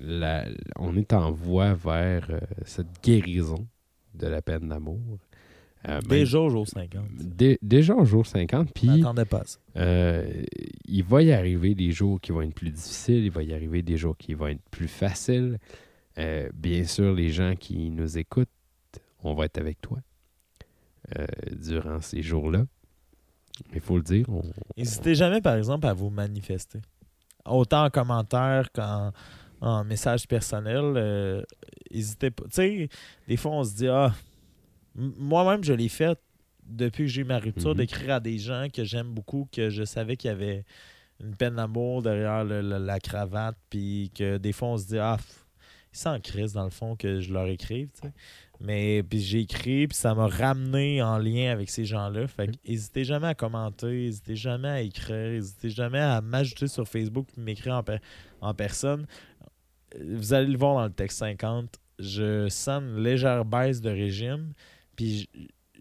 [0.00, 0.46] la-
[0.78, 3.66] on est en voie vers euh, cette guérison
[4.14, 5.18] de la peine d'amour.
[5.88, 7.04] Euh, même- Déjà au jour 50.
[7.14, 9.58] Dé- déjà au jour 50, Je puis pas ça.
[9.76, 10.42] euh,
[10.88, 13.82] il va y arriver des jours qui vont être plus difficiles, il va y arriver
[13.82, 15.58] des jours qui vont être plus faciles.
[16.18, 18.48] Euh, bien sûr, les gens qui nous écoutent,
[19.22, 19.98] on va être avec toi
[21.60, 22.64] durant ces jours-là.
[23.74, 24.26] Il faut le dire.
[24.28, 24.42] on-
[24.76, 26.80] N'hésitez jamais, par exemple, à vous manifester.
[27.44, 29.12] Autant en commentaire qu'en
[29.60, 31.44] en message personnel.
[31.92, 32.44] N'hésitez pas.
[32.44, 32.88] Tu sais,
[33.28, 34.12] des fois, on se dit, ah,
[34.96, 36.18] moi-même, je l'ai fait
[36.64, 37.76] depuis que j'ai eu ma rupture, Mhm.
[37.76, 40.64] d'écrire à des gens que j'aime beaucoup, que je savais qu'il y avait
[41.22, 44.98] une peine d'amour derrière le- le- la cravate, puis que des fois, on se dit,
[44.98, 45.16] ah,
[45.92, 48.12] ils s'en crise dans le fond que je leur écrive, tu sais.
[48.60, 52.26] Mais puis j'ai écrit, puis ça m'a ramené en lien avec ces gens-là.
[52.26, 56.88] Fait que n'hésitez jamais à commenter, n'hésitez jamais à écrire, n'hésitez jamais à m'ajouter sur
[56.88, 57.98] Facebook puis m'écrire en, per-
[58.40, 59.06] en personne.
[60.00, 61.78] Vous allez le voir dans le texte 50.
[61.98, 64.52] Je sens une légère baisse de régime,
[64.96, 65.28] puis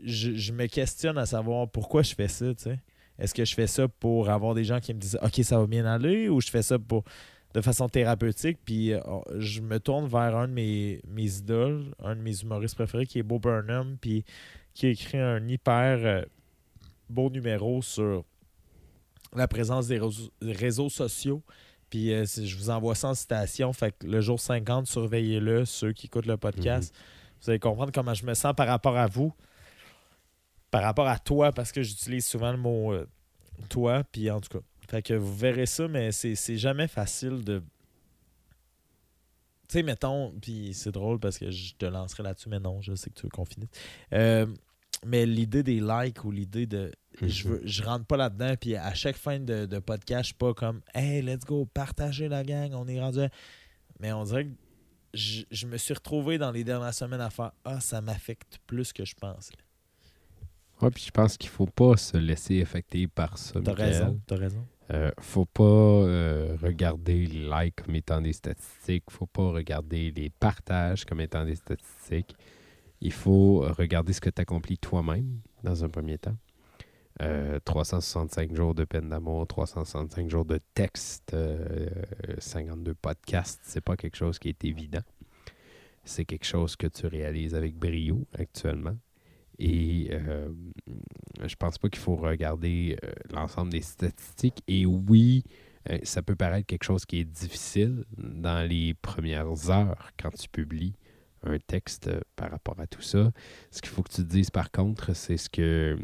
[0.03, 2.79] je, je- je me questionne à savoir pourquoi je fais ça, tu sais.
[3.17, 5.65] Est-ce que je fais ça pour avoir des gens qui me disent OK, ça va
[5.67, 7.03] bien aller ou je fais ça pour
[7.53, 8.99] de façon thérapeutique puis euh,
[9.37, 13.19] je me tourne vers un de mes, mes idoles, un de mes humoristes préférés qui
[13.19, 14.25] est Bo Burnham puis
[14.73, 16.21] qui a écrit un hyper euh,
[17.09, 18.25] beau numéro sur
[19.33, 21.41] la présence des réseaux, réseaux sociaux.
[21.89, 23.71] Puis euh, je vous envoie ça en citation.
[23.71, 26.93] Fait que le jour 50, surveillez-le, ceux qui écoutent le podcast.
[27.41, 29.33] Vous allez comprendre comment je me sens par rapport à vous,
[30.71, 33.07] par rapport à toi, parce que j'utilise souvent le mot euh,
[33.69, 34.03] toi.
[34.11, 37.61] Puis en tout cas, fait que vous verrez ça, mais c'est jamais facile de.
[39.67, 42.93] Tu sais, mettons, puis c'est drôle parce que je te lancerai là-dessus, mais non, je
[42.93, 43.69] sais que tu veux qu'on finisse.
[44.13, 44.45] Euh,
[45.05, 46.91] mais l'idée des likes ou l'idée de.
[47.21, 50.33] Je, veux, je rentre pas là-dedans, puis à chaque fin de, de podcast, je suis
[50.35, 53.21] pas comme Hey, let's go, partagez la gang, on est rendu.
[53.21, 53.29] à-
[53.99, 54.51] Mais on dirait que
[55.15, 58.93] je, je me suis retrouvé dans les dernières semaines à faire Ah, ça m'affecte plus
[58.93, 59.51] que je pense.
[60.81, 63.59] Ouais, puis je pense qu'il faut pas se laisser affecter par ça.
[63.63, 64.65] T'as raison, t'as raison.
[64.91, 69.05] Euh, faut pas euh, regarder les likes comme étant des statistiques.
[69.09, 72.35] Faut pas regarder les partages comme étant des statistiques.
[73.01, 76.37] Il faut regarder ce que tu accomplis toi-même dans un premier temps.
[77.21, 81.87] Euh, 365 jours de peine d'amour, 365 jours de texte, euh,
[82.39, 85.03] 52 podcasts, c'est pas quelque chose qui est évident.
[86.03, 88.97] C'est quelque chose que tu réalises avec brio actuellement.
[89.59, 90.49] Et euh,
[91.45, 94.61] je pense pas qu'il faut regarder euh, l'ensemble des statistiques.
[94.67, 95.43] Et oui,
[95.89, 100.49] euh, ça peut paraître quelque chose qui est difficile dans les premières heures quand tu
[100.49, 100.93] publies
[101.45, 103.31] un texte euh, par rapport à tout ça.
[103.71, 105.97] Ce qu'il faut que tu te dises par contre, c'est ce que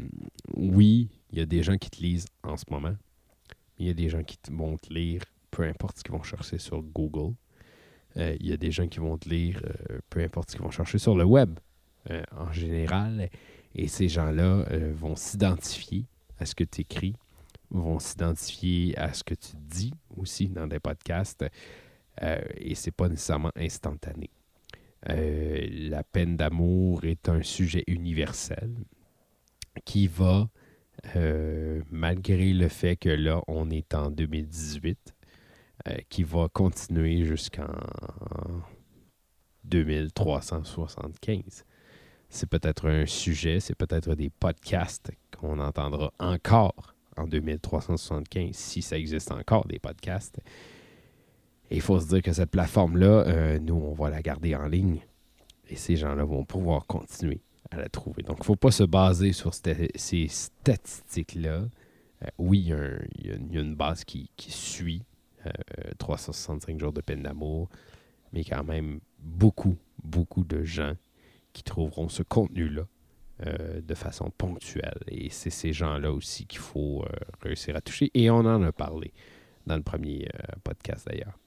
[0.55, 2.95] oui, il y a des gens qui te lisent en ce moment.
[3.77, 6.57] Il y a des gens qui vont te lire, peu importe ce qu'ils vont chercher
[6.57, 7.33] sur Google.
[8.17, 10.63] Euh, il y a des gens qui vont te lire, euh, peu importe ce qu'ils
[10.63, 11.59] vont chercher sur le web
[12.31, 13.29] en général.
[13.75, 14.65] Et ces gens-là
[14.95, 16.07] vont s'identifier
[16.39, 17.13] à ce que tu écris,
[17.69, 21.45] vont s'identifier à ce que tu dis aussi dans des podcasts.
[22.19, 24.31] et c'est pas nécessairement instantané.
[25.09, 28.71] Euh, la peine d'amour est un sujet universel
[29.85, 30.49] qui va,
[31.15, 35.15] euh, malgré le fait que là, on est en 2018,
[35.87, 37.73] euh, qui va continuer jusqu'en
[39.63, 41.65] 2375
[42.31, 48.97] c'est peut-être un sujet, c'est peut-être des podcasts qu'on entendra encore en 2375, si ça
[48.97, 50.39] existe encore des podcasts.
[51.71, 54.67] Et il faut se dire que cette plateforme-là, euh, nous, on va la garder en
[54.67, 54.99] ligne.
[55.69, 57.41] Et ces gens-là vont pouvoir continuer
[57.71, 58.23] à la trouver.
[58.23, 61.63] Donc, il ne faut pas se baser sur ces statistiques-là.
[62.23, 62.73] Euh, oui,
[63.19, 65.01] il y, a une- base qui, suit
[65.45, 65.51] euh,
[65.97, 67.69] 365 jours de peine d'amour,
[68.33, 70.93] mais quand même beaucoup, beaucoup de gens
[71.53, 72.83] qui trouveront ce contenu-là
[73.47, 74.99] euh, de façon ponctuelle.
[75.07, 78.11] Et c'est ces gens-là aussi qu'il faut euh, réussir à toucher.
[78.13, 79.13] Et on en a parlé
[79.65, 81.39] dans le premier euh, podcast d'ailleurs.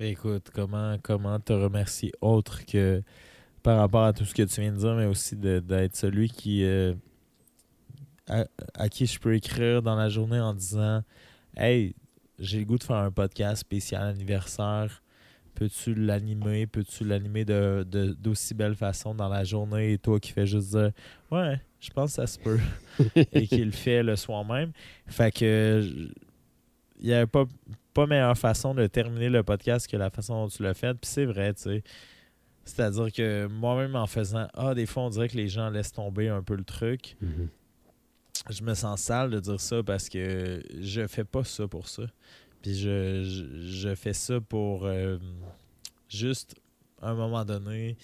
[0.00, 3.02] Écoute, comment, comment te remercier autre que
[3.62, 6.64] par rapport à tout ce que tu viens de dire, mais aussi d'être celui qui
[6.64, 6.94] euh,
[8.26, 11.02] à, qui je peux écrire dans la journée en disant
[11.56, 11.94] Hey,
[12.38, 15.00] j'ai le goût de faire un podcast spécial anniversaire.
[15.54, 20.32] Peux-tu l'animer, peux-tu l'animer de, de- d'aussi belle façon dans la journée et toi qui
[20.32, 20.90] fais juste dire
[21.30, 22.58] Ouais, je pense que ça se peut
[23.32, 24.72] et qui le fait le soir même.
[25.06, 25.88] Fait que
[26.98, 27.44] il n'y avait pas,
[27.94, 30.94] pas meilleure façon de terminer le podcast que la façon dont tu l'as fait.
[30.94, 31.82] Puis c'est vrai, tu sais.
[32.64, 36.28] C'est-à-dire que moi-même en faisant Ah, des fois on dirait que les gens laissent tomber
[36.28, 37.16] un peu le truc.
[37.20, 37.48] Mhm.
[38.50, 42.02] Je me sens sale de dire ça parce que je fais pas ça pour ça.
[42.62, 45.18] Puis je, je, je fais ça pour euh,
[46.08, 46.56] juste,
[47.00, 47.96] à un moment donné,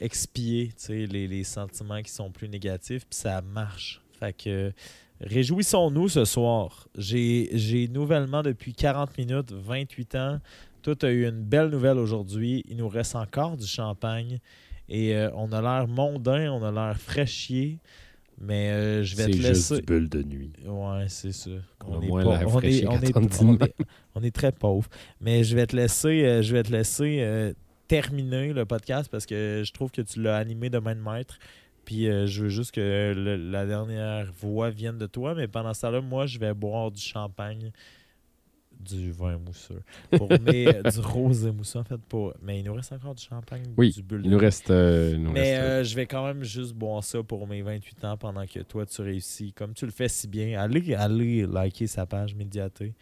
[0.00, 3.06] expier tu sais, les, les sentiments qui sont plus négatifs.
[3.06, 4.00] Puis ça marche.
[4.18, 4.72] Fait que
[5.20, 6.88] réjouissons-nous ce soir.
[6.96, 10.40] J'ai nouvellement depuis 40 minutes, 28 ans.
[10.82, 12.64] Toi, tu as eu une belle nouvelle aujourd'hui.
[12.68, 14.38] Il nous reste encore du champagne.
[14.88, 17.78] Et euh, on a l'air mondain, on a l'air fraîchier.
[18.40, 19.76] Mais euh, je vais C'est te juste laisser.
[19.76, 20.52] du bulle de nuit.
[20.64, 21.50] Ouais, c'est ça.
[21.84, 23.00] On a est on
[23.42, 23.58] on,
[24.14, 24.88] on très pauvre.
[25.20, 27.52] Mais je vais te laisser, euh, je vais te laisser
[27.88, 31.38] terminer le podcast parce que je trouve que tu l'as animé de main de maître.
[31.88, 35.34] Puis euh, je veux juste que le- la dernière voix vienne de toi.
[35.34, 37.72] Mais pendant ce temps-là, moi, je vais boire du champagne,
[38.78, 39.80] du vin mousseux.
[40.10, 41.96] Pour mes, euh, du rosé mousseux, en fait.
[41.96, 44.70] Pour, mais il nous reste encore du champagne, Oui, du bulle Il nous reste.
[44.70, 47.62] euh, il nous mais reste, euh, je vais quand même juste boire ça pour mes
[47.62, 49.54] 28 ans pendant que toi, tu réussis.
[49.54, 50.60] Comme tu le fais si bien.
[50.60, 52.92] Allez, allez liker sa page Médiaté.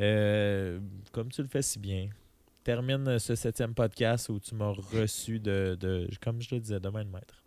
[0.00, 0.80] Euh,
[1.12, 2.08] comme tu le fais si bien.
[2.64, 6.88] Termine ce septième podcast où tu m'as reçu de, de, comme je le disais, de
[6.88, 7.41] main de maître.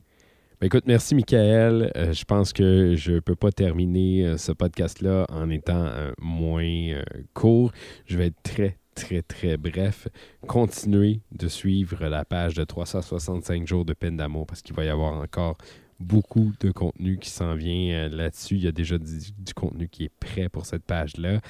[0.62, 1.92] Ben écoute, merci Michael.
[1.98, 6.14] Euh, je pense que je ne peux pas terminer euh, ce podcast-là en étant euh,
[6.22, 7.02] moins
[7.34, 7.74] court.
[8.06, 10.08] Je vais être très, très, très bref.
[10.48, 14.90] Continuez de suivre la page de 365 jours de peine d'amour parce qu'il va y
[14.90, 15.58] avoir encore
[16.00, 18.56] beaucoup de contenu qui s'en vient là-dessus.
[18.56, 21.42] Il y a déjà du, contenu qui est prêt pour cette page-là.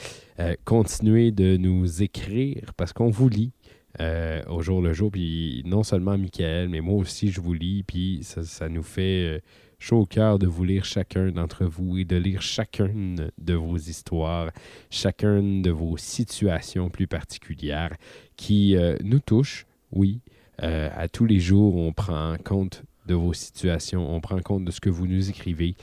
[0.65, 3.53] Continuez de nous écrire parce qu'on vous lit
[4.01, 5.11] euh, au jour le jour.
[5.11, 7.83] Puis non seulement Michael, mais moi aussi, je vous lis.
[7.83, 9.39] Puis ça, nous fait euh,
[9.79, 13.77] chaud au cœur de vous lire chacun d'entre vous et de lire chacune de vos
[13.77, 14.51] histoires,
[14.89, 17.95] chacune de vos situations plus particulières
[18.35, 20.19] qui euh, nous touchent, oui.
[20.57, 24.79] À tous les jours, on prend compte de vos situations, on prend compte de ce
[24.79, 25.75] que vous nous écrivez.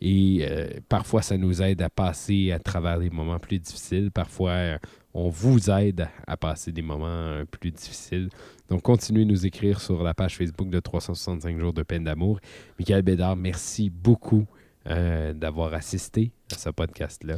[0.00, 0.46] Et
[0.88, 4.12] parfois, ça nous aide à passer à travers des moments plus difficiles.
[4.12, 4.78] Parfois,
[5.14, 8.28] on vous aide à passer des moments euh, plus difficiles.
[8.68, 12.38] Donc, continuez de nous écrire sur la page Facebook de 365 jours de peine d'amour.
[12.78, 14.46] Michael Bédard, merci beaucoup
[14.86, 17.36] euh, d'avoir assisté à ce podcast-là.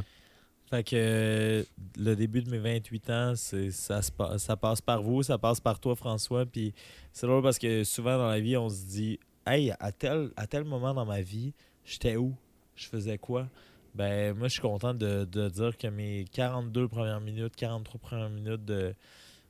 [0.71, 1.63] Fait que euh,
[1.99, 5.61] le début de mes 28 ans, ça, se pa- ça passe par vous, ça passe
[5.61, 6.47] par toi, François.
[6.47, 6.73] Puis
[7.13, 10.95] c'est drôle parce que souvent dans la vie, on se dit Hey, à tel moment
[10.95, 11.53] dans ma vie,
[11.85, 12.35] j'étais où?
[12.75, 13.49] Je faisais quoi
[13.95, 18.31] Ben, moi, je suis content de, de dire que mes 42 premières minutes, 43 premières
[18.31, 18.95] minutes de,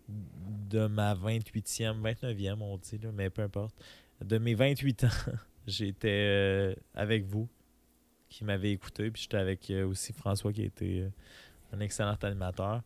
[0.08, 3.74] de ma 28e, 29e, on dit, là, mais peu importe,
[4.20, 5.08] de mes 28 ans,
[5.66, 7.48] j'étais euh, avec vous
[8.32, 9.10] qui m'avait écouté.
[9.10, 11.10] Puis j'étais avec euh, aussi François qui était euh,
[11.72, 12.82] un excellent animateur.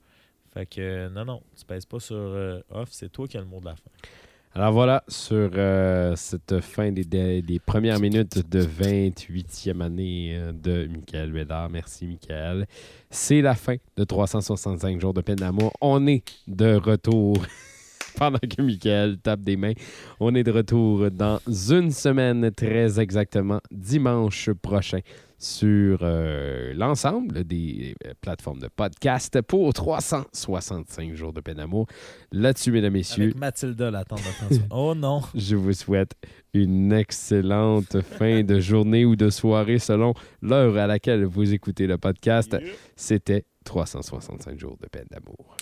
[0.53, 3.47] Fait que euh, non, non, tu pèses pas sur off, c'est toi qui as le
[3.47, 3.91] mot de la fin.
[4.57, 10.89] Alors voilà, sur euh, cette fin des, des- premières minutes de 28e année euh, de
[10.91, 11.69] Michael Bédard.
[11.69, 12.67] Merci, Michael.
[13.11, 15.75] C'est la fin de 365 jours de peine d'amour.
[15.83, 17.37] On est de retour.
[18.17, 19.75] Pendant que Michael tape des mains,
[20.21, 25.01] on est de retour dans une semaine, très exactement, dimanche prochain,
[25.39, 31.87] sur euh, l'ensemble des euh, plateformes de podcast pour 365 jours de peine d'amour.
[32.33, 34.67] Là-dessus, mesdames, messieurs, Avec Mathilda, la tante de François.
[34.71, 35.23] oh non!
[35.35, 36.13] je vous souhaite
[36.55, 41.99] une excellente fin de journée ou de soirée selon l'heure à laquelle vous écoutez le
[41.99, 42.57] podcast.
[42.97, 45.57] C'était 365 jours de peine d'amour.